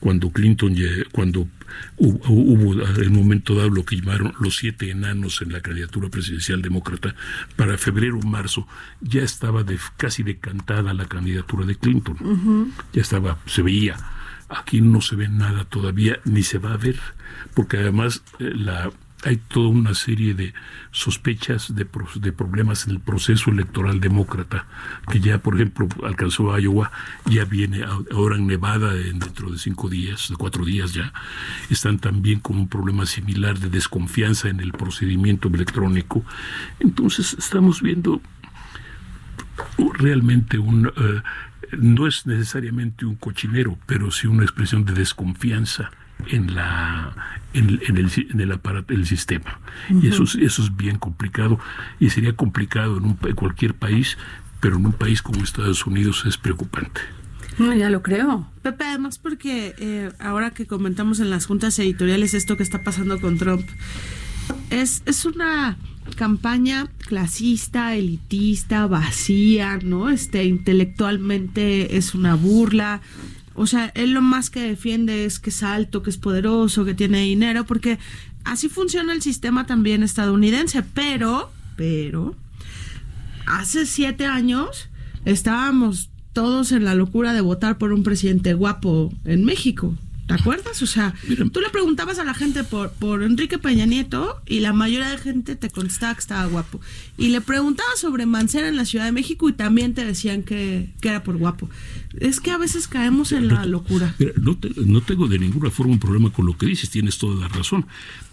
cuando 0.00 0.30
Clinton, 0.30 0.74
cuando 1.12 1.48
hubo, 1.96 2.72
en 2.72 3.02
el 3.02 3.10
momento 3.10 3.54
dado 3.54 3.70
lo 3.70 3.84
que 3.84 3.96
llamaron 3.96 4.32
los 4.40 4.56
siete 4.56 4.90
enanos 4.90 5.42
en 5.42 5.52
la 5.52 5.60
candidatura 5.60 6.08
presidencial 6.08 6.62
demócrata, 6.62 7.14
para 7.56 7.76
febrero 7.78 8.18
o 8.18 8.26
marzo 8.26 8.66
ya 9.00 9.22
estaba 9.22 9.64
de, 9.64 9.78
casi 9.96 10.22
decantada 10.22 10.94
la 10.94 11.06
candidatura 11.06 11.66
de 11.66 11.76
Clinton. 11.76 12.72
Ya 12.92 13.02
estaba, 13.02 13.38
se 13.46 13.62
veía. 13.62 13.96
Aquí 14.48 14.80
no 14.80 15.00
se 15.00 15.16
ve 15.16 15.28
nada 15.28 15.64
todavía, 15.64 16.18
ni 16.24 16.42
se 16.42 16.58
va 16.58 16.72
a 16.72 16.76
ver, 16.76 16.98
porque 17.54 17.78
además 17.78 18.22
eh, 18.38 18.50
la 18.54 18.90
hay 19.24 19.36
toda 19.36 19.68
una 19.68 19.94
serie 19.94 20.34
de 20.34 20.54
sospechas 20.92 21.74
de, 21.74 21.86
de, 22.20 22.32
problemas 22.32 22.86
en 22.86 22.92
el 22.92 23.00
proceso 23.00 23.50
electoral 23.50 24.00
demócrata, 24.00 24.66
que 25.10 25.20
ya, 25.20 25.38
por 25.38 25.56
ejemplo, 25.56 25.88
alcanzó 26.04 26.52
a 26.52 26.60
Iowa, 26.60 26.92
ya 27.26 27.44
viene 27.44 27.84
ahora 28.12 28.36
en 28.36 28.46
Nevada 28.46 28.94
dentro 28.94 29.50
de 29.50 29.58
cinco 29.58 29.88
días, 29.88 30.28
de 30.28 30.36
cuatro 30.36 30.64
días 30.64 30.94
ya, 30.94 31.12
están 31.68 31.98
también 31.98 32.40
con 32.40 32.58
un 32.58 32.68
problema 32.68 33.06
similar 33.06 33.58
de 33.58 33.70
desconfianza 33.70 34.48
en 34.48 34.60
el 34.60 34.72
procedimiento 34.72 35.48
electrónico. 35.48 36.24
Entonces, 36.78 37.34
estamos 37.38 37.82
viendo 37.82 38.20
realmente 39.94 40.58
un... 40.58 40.86
Eh, 40.86 41.22
no 41.76 42.06
es 42.06 42.26
necesariamente 42.26 43.04
un 43.04 43.16
cochinero, 43.16 43.78
pero 43.86 44.10
sí 44.10 44.26
una 44.26 44.44
expresión 44.44 44.84
de 44.84 44.92
desconfianza 44.92 45.90
en 46.26 46.54
la 46.54 47.14
en, 47.52 47.80
el, 47.96 48.10
en 48.30 48.40
el 48.40 48.52
aparato 48.52 48.92
del 48.92 49.06
sistema 49.06 49.60
y 49.88 50.08
eso 50.08 50.24
es, 50.24 50.34
eso 50.34 50.62
es 50.62 50.76
bien 50.76 50.98
complicado 50.98 51.60
y 52.00 52.10
sería 52.10 52.34
complicado 52.34 52.98
en, 52.98 53.04
un, 53.04 53.14
cualquier 53.14 53.74
país 53.74 54.18
pero 54.60 54.76
en 54.76 54.86
un 54.86 54.92
país 54.92 55.22
como 55.22 55.44
Estados 55.44 55.86
Unidos 55.86 56.24
es 56.26 56.36
preocupante 56.36 57.00
no, 57.58 57.74
ya 57.74 57.90
lo 57.90 58.02
creo. 58.02 58.48
Pepe, 58.62 58.84
además 58.84 59.18
porque 59.18 59.74
eh, 59.78 60.12
ahora 60.20 60.52
que 60.52 60.66
comentamos 60.66 61.18
en 61.18 61.28
las 61.28 61.46
juntas 61.46 61.76
editoriales 61.80 62.32
esto 62.34 62.56
que 62.56 62.62
está 62.62 62.84
pasando 62.84 63.20
con 63.20 63.36
Trump, 63.36 63.66
es, 64.70 65.02
es 65.06 65.24
una 65.24 65.76
campaña 66.16 66.88
clasista, 66.98 67.94
elitista, 67.94 68.86
vacía, 68.86 69.78
¿no? 69.82 70.10
Este, 70.10 70.44
intelectualmente 70.44 71.96
es 71.96 72.14
una 72.14 72.34
burla. 72.34 73.00
O 73.54 73.66
sea, 73.66 73.86
él 73.94 74.12
lo 74.12 74.22
más 74.22 74.50
que 74.50 74.60
defiende 74.60 75.24
es 75.24 75.38
que 75.38 75.50
es 75.50 75.62
alto, 75.62 76.02
que 76.02 76.10
es 76.10 76.16
poderoso, 76.16 76.84
que 76.84 76.94
tiene 76.94 77.20
dinero, 77.22 77.64
porque 77.64 77.98
así 78.44 78.68
funciona 78.68 79.12
el 79.12 79.22
sistema 79.22 79.66
también 79.66 80.02
estadounidense. 80.02 80.82
Pero, 80.82 81.50
pero, 81.76 82.36
hace 83.46 83.86
siete 83.86 84.26
años 84.26 84.88
estábamos 85.24 86.10
todos 86.32 86.72
en 86.72 86.84
la 86.84 86.94
locura 86.94 87.32
de 87.32 87.40
votar 87.40 87.78
por 87.78 87.92
un 87.92 88.02
presidente 88.02 88.54
guapo 88.54 89.12
en 89.24 89.44
México. 89.44 89.94
¿Te 90.28 90.34
acuerdas? 90.34 90.82
O 90.82 90.86
sea, 90.86 91.14
tú 91.52 91.60
le 91.62 91.70
preguntabas 91.70 92.18
a 92.18 92.24
la 92.24 92.34
gente 92.34 92.62
por, 92.62 92.92
por 92.92 93.22
Enrique 93.22 93.58
Peña 93.58 93.86
Nieto 93.86 94.42
y 94.44 94.60
la 94.60 94.74
mayoría 94.74 95.08
de 95.08 95.16
gente 95.16 95.56
te 95.56 95.70
contestaba 95.70 96.12
que 96.12 96.20
estaba 96.20 96.44
guapo. 96.44 96.82
Y 97.16 97.28
le 97.28 97.40
preguntabas 97.40 97.98
sobre 97.98 98.26
Mancera 98.26 98.68
en 98.68 98.76
la 98.76 98.84
Ciudad 98.84 99.06
de 99.06 99.12
México 99.12 99.48
y 99.48 99.54
también 99.54 99.94
te 99.94 100.04
decían 100.04 100.42
que, 100.42 100.92
era 101.00 101.22
por 101.22 101.38
guapo. 101.38 101.70
Es 102.20 102.40
que 102.40 102.50
a 102.50 102.58
veces 102.58 102.88
caemos 102.88 103.32
en 103.32 103.48
la 103.48 103.64
locura. 103.64 104.14
no, 104.36 104.58
no 104.84 105.00
tengo 105.00 105.28
de 105.28 105.38
ninguna 105.38 105.70
forma 105.70 105.94
un 105.94 105.98
problema 105.98 106.30
con 106.30 106.44
lo 106.44 106.58
que 106.58 106.66
dices, 106.66 106.90
tienes 106.90 107.16
toda 107.16 107.40
la 107.40 107.48
razón. 107.48 107.86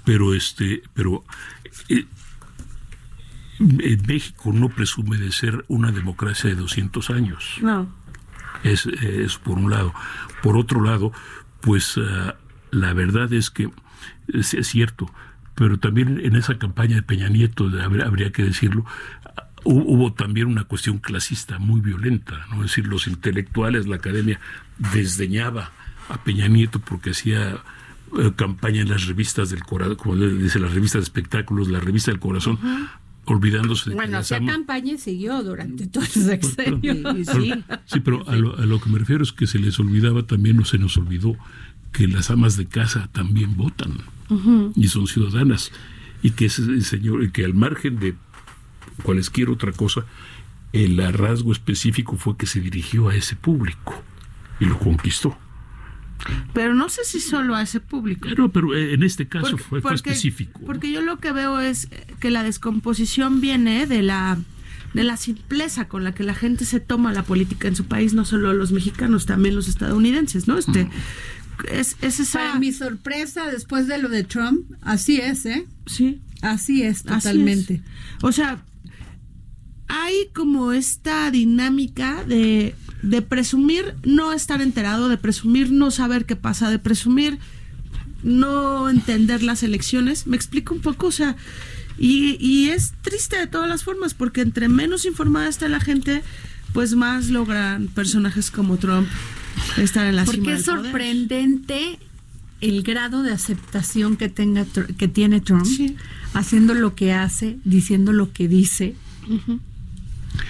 Pero 0.03 0.35
este, 0.35 0.83
pero 0.93 1.23
eh, 1.87 2.05
México 3.59 4.51
no 4.51 4.67
presume 4.67 5.17
de 5.17 5.31
ser 5.31 5.63
una 5.69 5.93
democracia 5.93 6.49
de 6.49 6.57
200 6.57 7.09
años. 7.09 7.57
No. 7.61 7.87
Es, 8.65 8.85
es 8.85 9.37
por 9.37 9.57
un 9.57 9.71
lado. 9.71 9.93
Por 10.43 10.57
otro 10.57 10.83
lado, 10.83 11.13
pues 11.65 11.97
ah, 11.97 12.35
la 12.71 12.93
verdad 12.93 13.33
es 13.33 13.49
que 13.49 13.69
es, 14.27 14.55
cierto, 14.67 15.11
pero 15.55 15.79
también 15.79 16.21
en 16.23 16.35
esa 16.35 16.57
campaña 16.59 16.95
de 16.95 17.01
Peña 17.01 17.27
Nieto, 17.27 17.69
habría, 17.81 18.31
que 18.31 18.43
decirlo, 18.43 18.85
hubo 19.63 20.13
también 20.13 20.47
una 20.47 20.65
cuestión 20.65 20.99
clasista 20.99 21.57
muy 21.57 21.81
violenta, 21.81 22.45
¿no? 22.51 22.57
Es 22.57 22.71
decir, 22.71 22.87
los 22.87 23.07
intelectuales, 23.07 23.87
la 23.87 23.95
academia 23.95 24.39
desdeñaba 24.93 25.71
a 26.07 26.23
Peña 26.23 26.47
Nieto 26.47 26.79
porque 26.79 27.11
hacía 27.11 27.57
eh, 28.19 28.31
campaña 28.35 28.81
en 28.81 28.89
las 28.89 29.07
revistas 29.07 29.49
del 29.49 29.63
corazón, 29.63 29.95
como 29.95 30.15
dice 30.15 30.59
las 30.59 30.73
revistas 30.73 31.01
de 31.01 31.05
espectáculos, 31.05 31.67
la 31.67 31.79
revista 31.79 32.11
del 32.11 32.19
corazón, 32.19 32.59
olvidándose 33.25 33.89
de 33.89 33.95
bueno, 33.95 34.19
esa 34.19 34.39
campaña 34.43 34.93
y 34.93 34.97
siguió 34.97 35.43
durante 35.43 35.87
todo 35.87 36.03
el 36.03 36.09
sexenio. 36.09 36.93
Sí, 37.25 37.53
sí 37.85 37.99
pero 37.99 38.27
a 38.27 38.35
lo, 38.35 38.79
que 38.79 38.89
me 38.89 38.99
refiero 38.99 39.23
es 39.23 39.31
que 39.31 39.47
se 39.47 39.59
les 39.59 39.79
olvidaba 39.79 40.23
también, 40.23 40.59
o 40.59 40.65
se 40.65 40.77
nos 40.77 40.97
olvidó, 40.97 41.35
que 41.91 42.07
las 42.07 42.29
amas 42.29 42.57
de 42.57 42.65
casa 42.65 43.09
también 43.11 43.55
votan 43.55 43.93
y 44.75 44.87
son 44.87 45.07
ciudadanas. 45.07 45.71
Y 46.21 46.31
que 46.31 46.45
ese 46.45 46.81
señor, 46.81 47.31
que 47.31 47.45
al 47.45 47.53
margen 47.53 47.99
de 47.99 48.15
cualquier 49.03 49.49
otra 49.49 49.71
cosa, 49.71 50.05
el 50.73 50.97
rasgo 51.13 51.51
específico 51.51 52.17
fue 52.17 52.37
que 52.37 52.47
se 52.47 52.59
dirigió 52.59 53.09
a 53.09 53.15
ese 53.15 53.35
público 53.35 54.01
y 54.59 54.65
lo 54.65 54.77
conquistó. 54.77 55.37
Pero 56.53 56.73
no 56.73 56.89
sé 56.89 57.03
si 57.03 57.19
solo 57.19 57.55
a 57.55 57.61
ese 57.61 57.79
público. 57.79 58.27
Pero, 58.27 58.49
pero 58.49 58.75
eh, 58.75 58.93
en 58.93 59.03
este 59.03 59.27
caso 59.27 59.57
fue, 59.57 59.79
específico. 59.93 60.59
Porque 60.65 60.91
yo 60.91 61.01
lo 61.01 61.19
que 61.19 61.31
veo 61.31 61.59
es 61.59 61.89
que 62.19 62.31
la 62.31 62.43
descomposición 62.43 63.41
viene 63.41 63.85
de 63.85 64.01
la 64.01 64.37
de 64.93 65.03
la 65.03 65.17
simpleza 65.17 65.89
con 65.89 66.05
la 66.05 66.13
que 66.13 66.23
la 66.23 66.33
gente 66.33 66.63
se 66.63 66.79
toma 66.79 67.11
la 67.11 67.23
política 67.23 67.67
en 67.67 67.75
su 67.75 67.83
país, 67.83 68.13
no 68.13 68.23
solo 68.23 68.53
los 68.53 68.71
mexicanos, 68.71 69.25
también 69.25 69.53
los 69.53 69.67
estadounidenses, 69.67 70.47
¿no? 70.47 70.57
Este, 70.57 70.87
es, 71.69 71.97
es 72.01 72.21
esa... 72.21 72.39
Para 72.39 72.59
mi 72.59 72.71
sorpresa, 72.71 73.51
después 73.51 73.87
de 73.87 73.97
lo 73.97 74.07
de 74.07 74.23
Trump, 74.23 74.71
así 74.81 75.17
es, 75.17 75.45
¿eh? 75.45 75.67
Sí. 75.85 76.21
Así 76.41 76.83
es, 76.83 77.03
totalmente. 77.03 77.81
O 78.21 78.31
sea, 78.31 78.63
hay 79.89 80.29
como 80.33 80.71
esta 80.71 81.29
dinámica 81.29 82.23
de 82.23 82.73
de 83.05 83.21
presumir 83.21 83.93
no 84.03 84.33
estar 84.33 84.61
enterado, 84.61 85.09
de 85.09 85.17
presumir 85.17 85.71
no 85.71 85.91
saber 85.91 86.25
qué 86.25 86.35
pasa, 86.35 86.69
de 86.69 86.79
presumir 86.79 87.37
no 88.23 88.89
entender 88.89 89.43
las 89.43 89.61
elecciones. 89.63 90.25
Me 90.27 90.35
explico 90.35 90.73
un 90.73 90.81
poco, 90.81 91.07
o 91.07 91.11
sea, 91.11 91.35
y, 91.97 92.35
y 92.39 92.69
es 92.69 92.93
triste 93.01 93.37
de 93.37 93.47
todas 93.47 93.69
las 93.69 93.83
formas, 93.83 94.13
porque 94.13 94.41
entre 94.41 94.67
menos 94.69 95.05
informada 95.05 95.47
está 95.47 95.69
la 95.69 95.79
gente, 95.79 96.23
pues 96.73 96.95
más 96.95 97.29
logran 97.29 97.87
personajes 97.87 98.49
como 98.51 98.77
Trump 98.77 99.07
estar 99.77 100.05
en 100.07 100.15
la 100.15 100.25
Porque 100.25 100.41
cima 100.41 100.53
es 100.55 100.63
poder. 100.63 100.81
sorprendente 100.83 101.99
el 102.61 102.81
grado 102.83 103.21
de 103.21 103.31
aceptación 103.31 104.17
que 104.17 104.29
tenga 104.29 104.65
Tr- 104.65 104.95
que 104.97 105.07
tiene 105.07 105.39
Trump, 105.41 105.67
haciendo 106.33 106.73
lo 106.73 106.95
que 106.95 107.13
hace, 107.13 107.57
diciendo 107.63 108.11
lo 108.13 108.33
que 108.33 108.47
dice. 108.47 108.95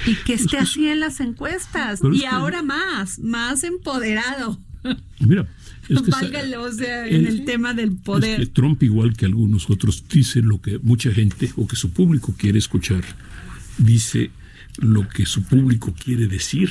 Y 0.05 0.15
que 0.15 0.33
esté 0.33 0.57
así 0.57 0.87
en 0.87 0.99
las 0.99 1.19
encuestas. 1.19 1.99
Pero 2.01 2.13
es 2.13 2.19
Y 2.19 2.21
que- 2.21 2.27
ahora 2.27 2.61
más, 2.61 3.19
más 3.19 3.63
empoderado. 3.63 4.59
Mira, 5.19 5.47
es 5.89 6.01
que 6.01 6.11
Válgale, 6.11 6.57
o 6.57 6.71
sea, 6.71 7.07
en 7.07 7.25
el 7.27 7.45
tema 7.45 7.73
del 7.73 7.89
Es 7.89 7.95
que 7.97 8.01
poder. 8.03 8.47
Trump, 8.47 8.81
igual 8.83 9.15
que 9.15 9.25
algunos 9.25 9.69
otros, 9.69 10.03
dice 10.09 10.41
lo 10.41 10.61
que 10.61 10.79
mucha 10.79 11.11
gente 11.11 11.51
o 11.55 11.67
que 11.67 11.75
su 11.75 11.91
público 11.91 12.33
quiere 12.37 12.57
escuchar. 12.59 13.03
Dice 13.77 14.31
lo 14.77 15.07
que 15.07 15.25
su 15.25 15.43
público 15.43 15.93
quiere 15.93 16.27
decir 16.27 16.69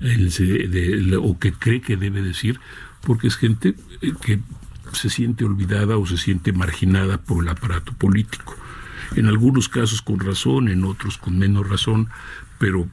de- 0.00 1.16
o 1.16 1.38
que 1.38 1.52
cree 1.52 1.80
que 1.80 1.96
debe 1.96 2.22
decir, 2.22 2.58
porque 3.02 3.28
es 3.28 3.36
gente 3.36 3.74
eh, 4.00 4.12
que 4.24 4.40
se 4.92 5.08
siente 5.10 5.44
olvidada 5.44 5.96
o 5.96 6.06
se 6.06 6.16
siente 6.18 6.52
marginada 6.52 7.18
por 7.18 7.42
el 7.44 7.48
aparato 7.50 7.92
político. 7.94 8.56
En 9.16 9.26
algunos 9.26 9.68
casos 9.68 10.02
con 10.02 10.20
razón, 10.20 10.68
en 10.68 10.84
otros 10.84 11.18
con 11.18 11.38
menos 11.38 11.68
razón, 11.68 12.08
pero 12.58 12.88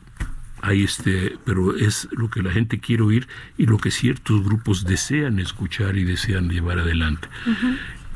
hay 0.61 0.83
este, 0.83 1.37
pero 1.45 1.75
es 1.75 2.07
lo 2.11 2.29
que 2.29 2.41
la 2.41 2.51
gente 2.51 2.79
quiere 2.79 3.03
oír 3.03 3.27
y 3.57 3.65
lo 3.65 3.77
que 3.77 3.91
ciertos 3.91 4.43
grupos 4.43 4.85
desean 4.85 5.39
escuchar 5.39 5.97
y 5.97 6.03
desean 6.03 6.49
llevar 6.49 6.79
adelante. 6.79 7.27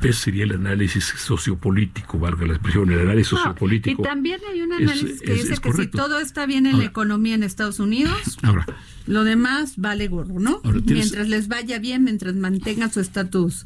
Ese 0.09 0.19
sería 0.19 0.43
el 0.43 0.51
análisis 0.53 1.03
sociopolítico, 1.17 2.19
valga 2.19 2.45
la 2.45 2.53
expresión, 2.53 2.91
el 2.91 2.99
análisis 2.99 3.33
No, 3.33 3.37
sociopolítico. 3.39 4.01
y 4.01 4.05
también 4.05 4.39
hay 4.51 4.61
un 4.61 4.71
es- 4.73 4.77
análisis 4.81 5.21
que 5.21 5.31
es- 5.33 5.41
dice 5.41 5.53
es 5.53 5.59
que 5.59 5.73
si 5.73 5.87
todo 5.87 6.19
está 6.19 6.45
bien 6.45 6.65
en 6.65 6.79
la 6.79 6.85
economía 6.85 7.35
en 7.35 7.43
Estados 7.43 7.79
Unidos, 7.79 8.37
Ahora, 8.43 8.65
lo 9.07 9.23
demás 9.23 9.73
vale 9.77 10.07
gorro, 10.07 10.39
¿no? 10.39 10.61
Ahora, 10.63 10.79
tienes- 10.81 11.05
Mientras 11.05 11.27
les 11.29 11.47
vaya 11.47 11.79
bien, 11.79 12.03
mientras 12.03 12.35
mantengan 12.35 12.91
su 12.91 12.99
estatus 12.99 13.65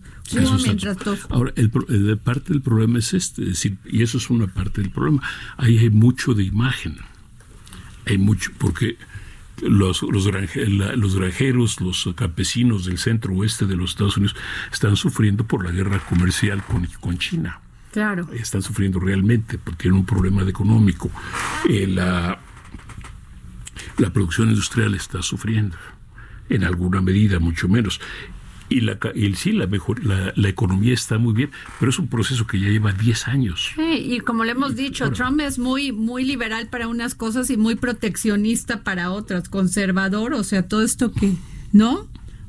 mientras 0.64 0.98
todo... 0.98 1.18
Ahora, 1.30 1.54
el, 1.56 1.72
el- 1.90 2.18
parte 2.18 2.54
del 2.54 2.62
problema 2.62 3.00
es 3.00 3.14
este, 3.14 3.44
es 3.44 3.48
decir, 3.50 3.78
y 3.86 4.04
eso 4.04 4.18
es 4.18 4.30
una 4.30 4.48
parte 4.48 4.82
del 4.82 4.92
problema. 4.92 5.22
Ahí 5.58 5.78
hay 5.78 5.90
mucho 5.90 6.34
de 6.34 6.44
imagen. 6.44 6.98
Hay 8.06 8.18
mucho, 8.18 8.52
porque 8.58 8.98
los, 9.62 10.02
los, 10.04 10.26
los 10.26 11.16
granjeros, 11.16 11.82
los 11.82 12.10
campesinos 12.16 12.86
del 12.86 12.98
centro 12.98 13.34
oeste 13.34 13.66
de 13.66 13.76
los 13.76 13.92
Estados 13.92 14.18
Unidos 14.18 14.36
están 14.72 14.96
sufriendo 14.96 15.46
por 15.46 15.66
la 15.66 15.72
guerra 15.72 16.00
comercial 16.00 16.64
con, 16.64 16.86
con 17.00 17.18
China. 17.18 17.60
Claro. 17.92 18.28
Están 18.34 18.62
sufriendo 18.62 19.00
realmente 19.00 19.58
porque 19.58 19.84
tienen 19.84 20.00
un 20.00 20.06
problema 20.06 20.44
de 20.44 20.52
económico. 20.52 21.10
Eh, 21.68 21.88
la, 21.88 22.40
la 23.98 24.10
producción 24.12 24.50
industrial 24.50 24.94
está 24.94 25.22
sufriendo, 25.22 25.78
en 26.50 26.64
alguna 26.64 27.02
medida, 27.02 27.40
mucho 27.40 27.68
menos. 27.68 28.00
Y, 28.70 28.82
la, 28.82 28.98
y 29.16 29.34
sí, 29.36 29.54
la, 29.54 29.68
mejor, 29.68 30.04
la, 30.06 30.34
la 30.36 30.50
economía 30.50 30.94
está 30.94 31.18
muy 31.18 31.34
bien, 31.34 31.52
pero 31.80 31.90
es 31.90 32.00
un 32.00 32.08
proceso 32.08 32.46
que 32.46 32.60
ya 32.60 32.68
lleva 32.68 32.92
10 32.92 33.28
años. 33.28 33.72
Sí, 33.76 34.14
y 34.14 34.20
como 34.20 34.44
le 34.44 34.52
hemos 34.52 34.76
dicho, 34.76 35.10
Trump 35.12 35.40
es 35.40 35.58
muy, 35.58 35.92
muy 35.92 36.26
liberal 36.26 36.68
para 36.68 36.88
unas 36.88 37.16
cosas 37.16 37.50
y 37.50 37.58
muy 37.58 37.76
proteccionista 37.76 38.84
para 38.84 39.12
otras, 39.12 39.48
conservador, 39.48 40.34
o 40.34 40.44
sea, 40.44 40.68
todo 40.68 40.82
esto 40.82 41.12
que, 41.14 41.34
¿no? 41.72 42.08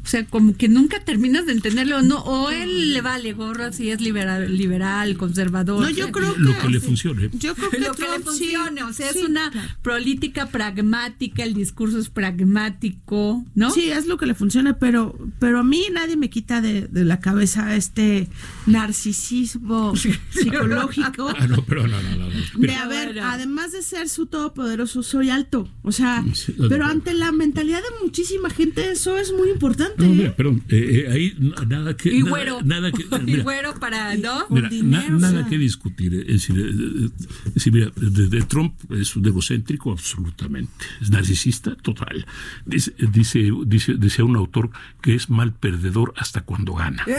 O 0.08 0.10
sea, 0.10 0.24
como 0.24 0.56
que 0.56 0.68
nunca 0.68 1.00
terminas 1.04 1.44
de 1.44 1.52
entenderlo, 1.52 2.00
no, 2.00 2.20
o 2.20 2.48
él 2.48 2.94
le 2.94 3.02
vale 3.02 3.34
gorra 3.34 3.72
si 3.72 3.90
es 3.90 4.00
liberal, 4.00 4.56
liberal, 4.56 5.18
conservador. 5.18 5.82
No, 5.82 5.90
yo 5.90 6.06
¿sí? 6.06 6.12
creo 6.12 6.34
Lo 6.38 6.58
que 6.58 6.68
le 6.70 6.80
funcione. 6.80 7.28
Yo 7.34 7.54
creo 7.54 7.68
que 7.70 7.78
lo 7.78 7.92
que 7.92 8.08
le 8.08 8.20
funcione, 8.20 8.82
o 8.84 8.92
sea, 8.94 9.12
sí, 9.12 9.18
es 9.18 9.24
una 9.26 9.50
claro. 9.50 9.68
política 9.82 10.46
pragmática, 10.46 11.44
el 11.44 11.52
discurso 11.52 11.98
es 11.98 12.08
pragmático, 12.08 13.44
¿no? 13.54 13.70
Sí, 13.70 13.90
es 13.90 14.06
lo 14.06 14.16
que 14.16 14.24
le 14.24 14.34
funciona, 14.34 14.78
pero, 14.78 15.14
pero 15.40 15.58
a 15.58 15.62
mí 15.62 15.84
nadie 15.92 16.16
me 16.16 16.30
quita 16.30 16.62
de, 16.62 16.88
de 16.88 17.04
la 17.04 17.20
cabeza 17.20 17.76
este 17.76 18.28
narcisismo 18.64 19.92
psicológico. 20.30 21.28
Ah, 21.38 21.46
no, 21.46 21.62
pero 21.66 21.86
no, 21.86 22.00
no, 22.00 22.10
no. 22.16 22.28
no. 22.28 22.30
De 22.30 22.42
Mira, 22.56 22.84
haber, 22.84 23.20
además 23.20 23.72
de 23.72 23.82
ser 23.82 24.08
su 24.08 24.24
todopoderoso, 24.24 25.02
soy 25.02 25.28
alto. 25.28 25.68
O 25.82 25.92
sea, 25.92 26.24
Sí, 26.32 26.54
no, 26.56 26.68
pero 26.70 26.86
no. 26.86 26.92
ante 26.92 27.12
la 27.12 27.30
mentalidad 27.30 27.80
de 27.80 28.04
muchísima 28.04 28.48
gente, 28.48 28.90
eso 28.90 29.18
es 29.18 29.32
muy 29.32 29.50
importante. 29.50 29.97
No, 29.98 30.14
mira, 30.14 30.34
perdón, 30.36 30.62
eh, 30.68 31.04
eh, 31.06 31.12
ahí 31.12 31.36
nada 31.66 31.96
que... 31.96 32.12
Y 32.14 32.18
nada- 32.20 32.30
güero. 32.30 32.60
Nada, 32.64 32.92
que... 32.92 33.02
y 33.20 33.20
mira, 33.24 33.42
güero 33.42 33.74
para, 33.78 34.14
¿no? 34.16 34.46
Mira, 34.50 34.62
na- 34.62 34.68
dinero, 34.70 35.16
o 35.16 35.20
nada 35.20 35.40
sea. 35.40 35.48
que 35.50 35.58
discutir. 35.58 36.14
Es 36.14 36.26
decir, 36.48 36.58
eh, 36.58 37.10
es 37.46 37.54
decir, 37.54 37.72
mira, 37.72 37.90
de, 37.96 38.28
de 38.28 38.42
Trump 38.42 38.74
es 38.92 39.14
un 39.16 39.26
egocéntrico 39.26 39.92
absolutamente. 39.92 40.84
Es 41.00 41.10
narcisista 41.10 41.74
total. 41.76 42.26
Dice, 42.66 42.94
dice, 43.12 43.50
dice, 43.66 44.22
un 44.22 44.36
autor 44.36 44.70
que 45.02 45.14
es 45.14 45.30
mal 45.30 45.52
perdedor 45.52 46.14
hasta 46.16 46.42
cuando 46.42 46.74
gana. 46.74 47.04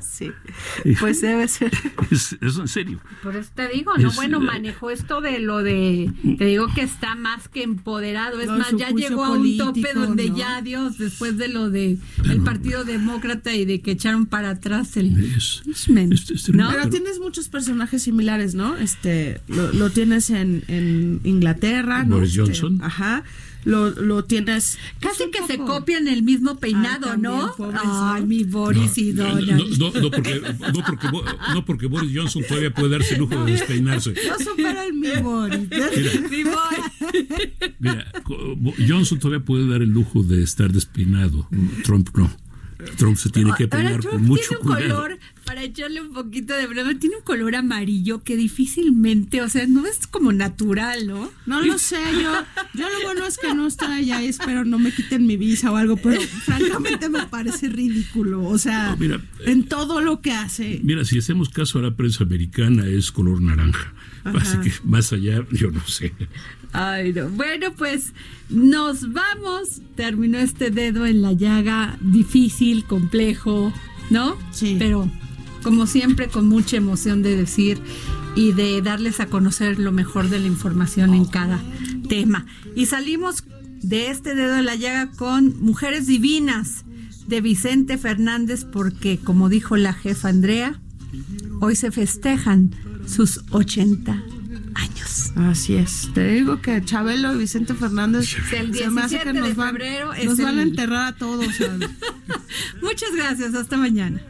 Sí. 0.00 0.32
Pues 0.98 1.20
debe 1.20 1.46
ser. 1.46 1.70
Es, 2.10 2.36
es 2.40 2.58
en 2.58 2.68
serio. 2.68 3.00
Por 3.22 3.36
eso 3.36 3.50
te 3.54 3.68
digo, 3.68 3.92
¿no? 3.96 4.08
Es, 4.08 4.16
bueno, 4.16 4.40
manejó 4.40 4.90
esto 4.90 5.20
de 5.20 5.38
lo 5.38 5.62
de, 5.62 6.10
te 6.38 6.44
digo 6.46 6.66
que 6.74 6.82
está 6.82 7.14
más 7.14 7.48
que 7.48 7.62
empoderado, 7.62 8.40
es 8.40 8.48
No, 8.48 8.58
más, 8.58 8.72
ya 8.76 8.90
llegó 8.90 9.24
a 9.24 9.30
un 9.32 9.56
tope 9.56 9.92
donde 9.94 10.30
¿no? 10.30 10.36
ya, 10.36 10.62
Dios, 10.62 10.98
después 10.98 11.38
de 11.38 11.48
lo 11.48 11.70
de 11.70 11.73
el 11.82 12.40
Partido 12.44 12.84
Demócrata 12.84 13.54
y 13.54 13.64
de 13.64 13.80
que 13.80 13.90
echaron 13.92 14.26
para 14.26 14.50
atrás 14.50 14.96
el 14.96 15.06
Es, 15.36 15.62
impeachment, 15.64 16.12
es- 16.12 16.30
es 16.30 16.48
¿no? 16.50 16.70
Pero 16.70 16.88
tienes 16.90 17.18
muchos 17.20 17.48
personajes 17.48 18.02
similares, 18.02 18.54
¿no? 18.54 18.76
Este, 18.76 19.40
lo, 19.48 19.72
lo 19.72 19.90
tienes 19.90 20.30
en, 20.30 20.62
en 20.68 21.20
Inglaterra, 21.24 22.04
¿no? 22.04 22.16
Boris 22.16 22.30
Este, 22.30 22.42
Johnson. 22.42 22.80
Ajá. 22.82 23.24
Lo, 23.64 23.90
lo 23.90 24.24
tienes. 24.24 24.78
Casi 25.00 25.24
un 25.24 25.30
que 25.30 25.42
se 25.46 25.56
poco- 25.58 25.78
copian 25.78 26.06
el 26.08 26.22
mismo 26.22 26.58
peinado, 26.58 27.06
Ay, 27.06 27.12
también, 27.12 27.32
¿no? 27.32 27.54
Ay, 27.82 28.20
¿no? 28.20 28.26
mi 28.26 28.44
Boris 28.44 28.98
y 28.98 29.12
Donald. 29.12 29.50
no, 29.78 29.90
no, 29.90 30.00
no 30.00 30.10
porque, 30.10 30.40
no, 30.40 30.84
porque, 30.86 31.08
Bo- 31.10 31.24
no 31.54 31.64
porque 31.64 31.86
Boris 31.86 32.10
Johnson 32.14 32.42
todavía 32.46 32.72
puede 32.74 32.90
darse 32.90 33.14
el 33.14 33.20
lujo 33.20 33.42
de 33.44 33.52
despeinarse. 33.52 34.14
No 34.28 34.44
supera 34.44 34.84
el 34.86 34.94
mi 34.94 35.10
Boris. 35.22 35.60
Mi 36.30 36.42
Boris. 36.44 37.74
Mira, 37.78 38.06
Johnson 38.88 39.18
todavía 39.18 39.44
puede 39.44 39.66
dar 39.68 39.82
el 39.82 39.90
lujo 39.90 40.22
de 40.22 40.42
estar 40.42 40.72
despeinado. 40.72 41.48
Trump 41.84 42.08
no. 42.16 42.30
Trump 42.96 43.16
se 43.16 43.30
tiene 43.30 43.52
que 43.56 43.64
Ahora 43.64 43.76
peinar 43.76 44.00
Trump 44.00 44.14
con 44.14 44.22
mucho 44.24 44.42
tiene 44.48 44.60
un 44.62 44.66
cuidado. 44.66 45.02
color, 45.02 45.18
para 45.44 45.62
echarle 45.62 46.00
un 46.00 46.12
poquito 46.12 46.54
de 46.54 46.66
broma, 46.66 46.98
tiene 46.98 47.16
un 47.16 47.22
color 47.22 47.54
amarillo 47.56 48.22
que 48.22 48.36
difícilmente, 48.36 49.42
o 49.42 49.48
sea, 49.48 49.66
no 49.66 49.86
es 49.86 50.06
como 50.06 50.32
natural, 50.32 51.06
¿no? 51.06 51.30
No 51.46 51.60
lo 51.60 51.78
sé, 51.78 51.98
yo, 52.12 52.32
yo 52.74 52.88
lo 52.88 53.02
bueno 53.04 53.26
es 53.26 53.38
que 53.38 53.54
no 53.54 53.66
estoy 53.66 53.92
allá 53.92 54.22
y 54.22 54.26
espero 54.28 54.64
no 54.64 54.78
me 54.78 54.92
quiten 54.92 55.26
mi 55.26 55.36
visa 55.36 55.70
o 55.72 55.76
algo, 55.76 55.96
pero 55.96 56.20
francamente 56.20 57.08
me 57.08 57.26
parece 57.26 57.68
ridículo. 57.68 58.44
O 58.44 58.58
sea, 58.58 58.90
No, 58.90 58.96
mira, 58.96 59.20
en 59.44 59.64
todo 59.64 60.00
lo 60.00 60.20
que 60.20 60.32
hace. 60.32 60.80
Mira, 60.82 61.04
si 61.04 61.18
hacemos 61.18 61.48
caso 61.48 61.78
a 61.78 61.82
la 61.82 61.94
prensa 61.96 62.24
americana, 62.24 62.86
es 62.86 63.10
color 63.12 63.40
naranja. 63.40 63.92
Así 64.24 64.56
que 64.60 64.72
más 64.84 65.12
allá, 65.12 65.44
yo 65.52 65.70
no 65.70 65.86
sé. 65.86 66.14
Ay, 66.74 67.12
no. 67.12 67.30
Bueno, 67.30 67.72
pues 67.72 68.12
nos 68.50 69.12
vamos. 69.12 69.80
Terminó 69.94 70.38
este 70.38 70.70
dedo 70.70 71.06
en 71.06 71.22
la 71.22 71.32
llaga, 71.32 71.96
difícil, 72.00 72.84
complejo, 72.84 73.72
¿no? 74.10 74.36
Sí. 74.50 74.76
Pero 74.78 75.08
como 75.62 75.86
siempre, 75.86 76.28
con 76.28 76.48
mucha 76.48 76.76
emoción 76.76 77.22
de 77.22 77.36
decir 77.36 77.78
y 78.34 78.52
de 78.52 78.82
darles 78.82 79.20
a 79.20 79.26
conocer 79.26 79.78
lo 79.78 79.92
mejor 79.92 80.28
de 80.28 80.40
la 80.40 80.48
información 80.48 81.14
en 81.14 81.24
cada 81.26 81.62
tema. 82.08 82.44
Y 82.74 82.86
salimos 82.86 83.44
de 83.80 84.10
este 84.10 84.34
dedo 84.34 84.58
en 84.58 84.66
la 84.66 84.74
llaga 84.74 85.12
con 85.12 85.60
Mujeres 85.60 86.08
Divinas 86.08 86.84
de 87.28 87.40
Vicente 87.40 87.98
Fernández, 87.98 88.64
porque 88.64 89.18
como 89.18 89.48
dijo 89.48 89.76
la 89.76 89.92
jefa 89.92 90.28
Andrea, 90.28 90.80
hoy 91.60 91.76
se 91.76 91.92
festejan 91.92 92.74
sus 93.06 93.44
80 93.52 94.12
años. 94.12 94.33
Así 95.36 95.74
es. 95.74 96.10
Te 96.14 96.28
digo 96.34 96.60
que 96.60 96.80
Chabelo 96.84 97.34
y 97.34 97.38
Vicente 97.38 97.74
Fernández 97.74 98.36
El 98.52 98.74
se 98.74 98.88
me 98.90 99.02
hace 99.02 99.18
que 99.18 99.24
17 99.24 99.32
de 99.32 99.40
nos 99.40 99.56
van, 99.56 99.68
febrero 99.70 100.12
es 100.12 100.26
nos 100.26 100.38
van 100.38 100.58
a 100.58 100.62
el- 100.62 100.68
enterrar 100.68 101.06
a 101.08 101.16
todos. 101.16 101.46
Muchas 102.82 103.10
gracias, 103.16 103.54
hasta 103.54 103.76
mañana. 103.76 104.20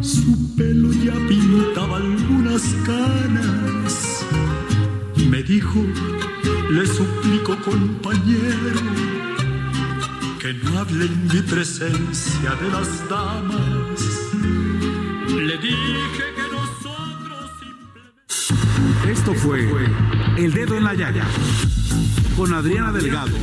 Su 0.00 0.54
pelo 0.56 0.92
ya 0.92 1.14
pintaba 1.28 1.96
algunas 1.96 2.62
canas. 2.86 4.24
Me 5.28 5.42
dijo, 5.42 5.84
le 6.70 6.86
suplico 6.86 7.56
compañero, 7.62 8.80
que 10.38 10.52
no 10.54 10.78
hable 10.78 11.06
en 11.06 11.26
mi 11.26 11.40
presencia 11.42 12.54
de 12.62 12.68
las 12.70 13.08
damas. 13.08 14.00
Le 15.36 15.58
dije. 15.58 16.33
Esto 19.08 19.34
fue 19.34 19.68
El 20.38 20.52
Dedo 20.52 20.76
en 20.76 20.84
la 20.84 20.94
Llaga 20.94 21.26
con 22.36 22.52
Adriana 22.54 22.90
Delgado. 22.90 23.36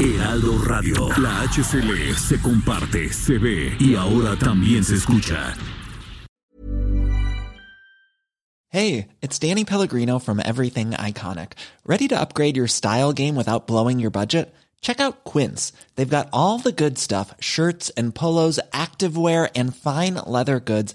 Heraldo 0.00 0.58
Radio. 0.64 1.08
La 1.18 1.42
HCL 1.42 2.16
se 2.16 2.40
comparte, 2.40 3.12
se 3.12 3.38
ve 3.38 3.76
y 3.78 3.94
ahora 3.94 4.36
también 4.36 4.84
se 4.84 4.96
escucha. 4.96 5.54
Hey, 8.70 9.08
it's 9.20 9.38
Danny 9.38 9.64
Pellegrino 9.66 10.18
from 10.18 10.40
Everything 10.40 10.92
Iconic. 10.92 11.52
¿Ready 11.84 12.08
to 12.08 12.18
upgrade 12.18 12.56
your 12.56 12.68
style 12.68 13.12
game 13.12 13.36
without 13.36 13.66
blowing 13.66 14.00
your 14.00 14.10
budget? 14.10 14.54
Check 14.80 14.98
out 14.98 15.24
Quince. 15.24 15.72
They've 15.94 16.08
got 16.08 16.28
all 16.32 16.58
the 16.58 16.72
good 16.72 16.98
stuff 16.98 17.34
shirts 17.38 17.90
and 17.90 18.14
polos, 18.14 18.58
activewear, 18.72 19.50
and 19.54 19.76
fine 19.76 20.14
leather 20.26 20.58
goods, 20.58 20.94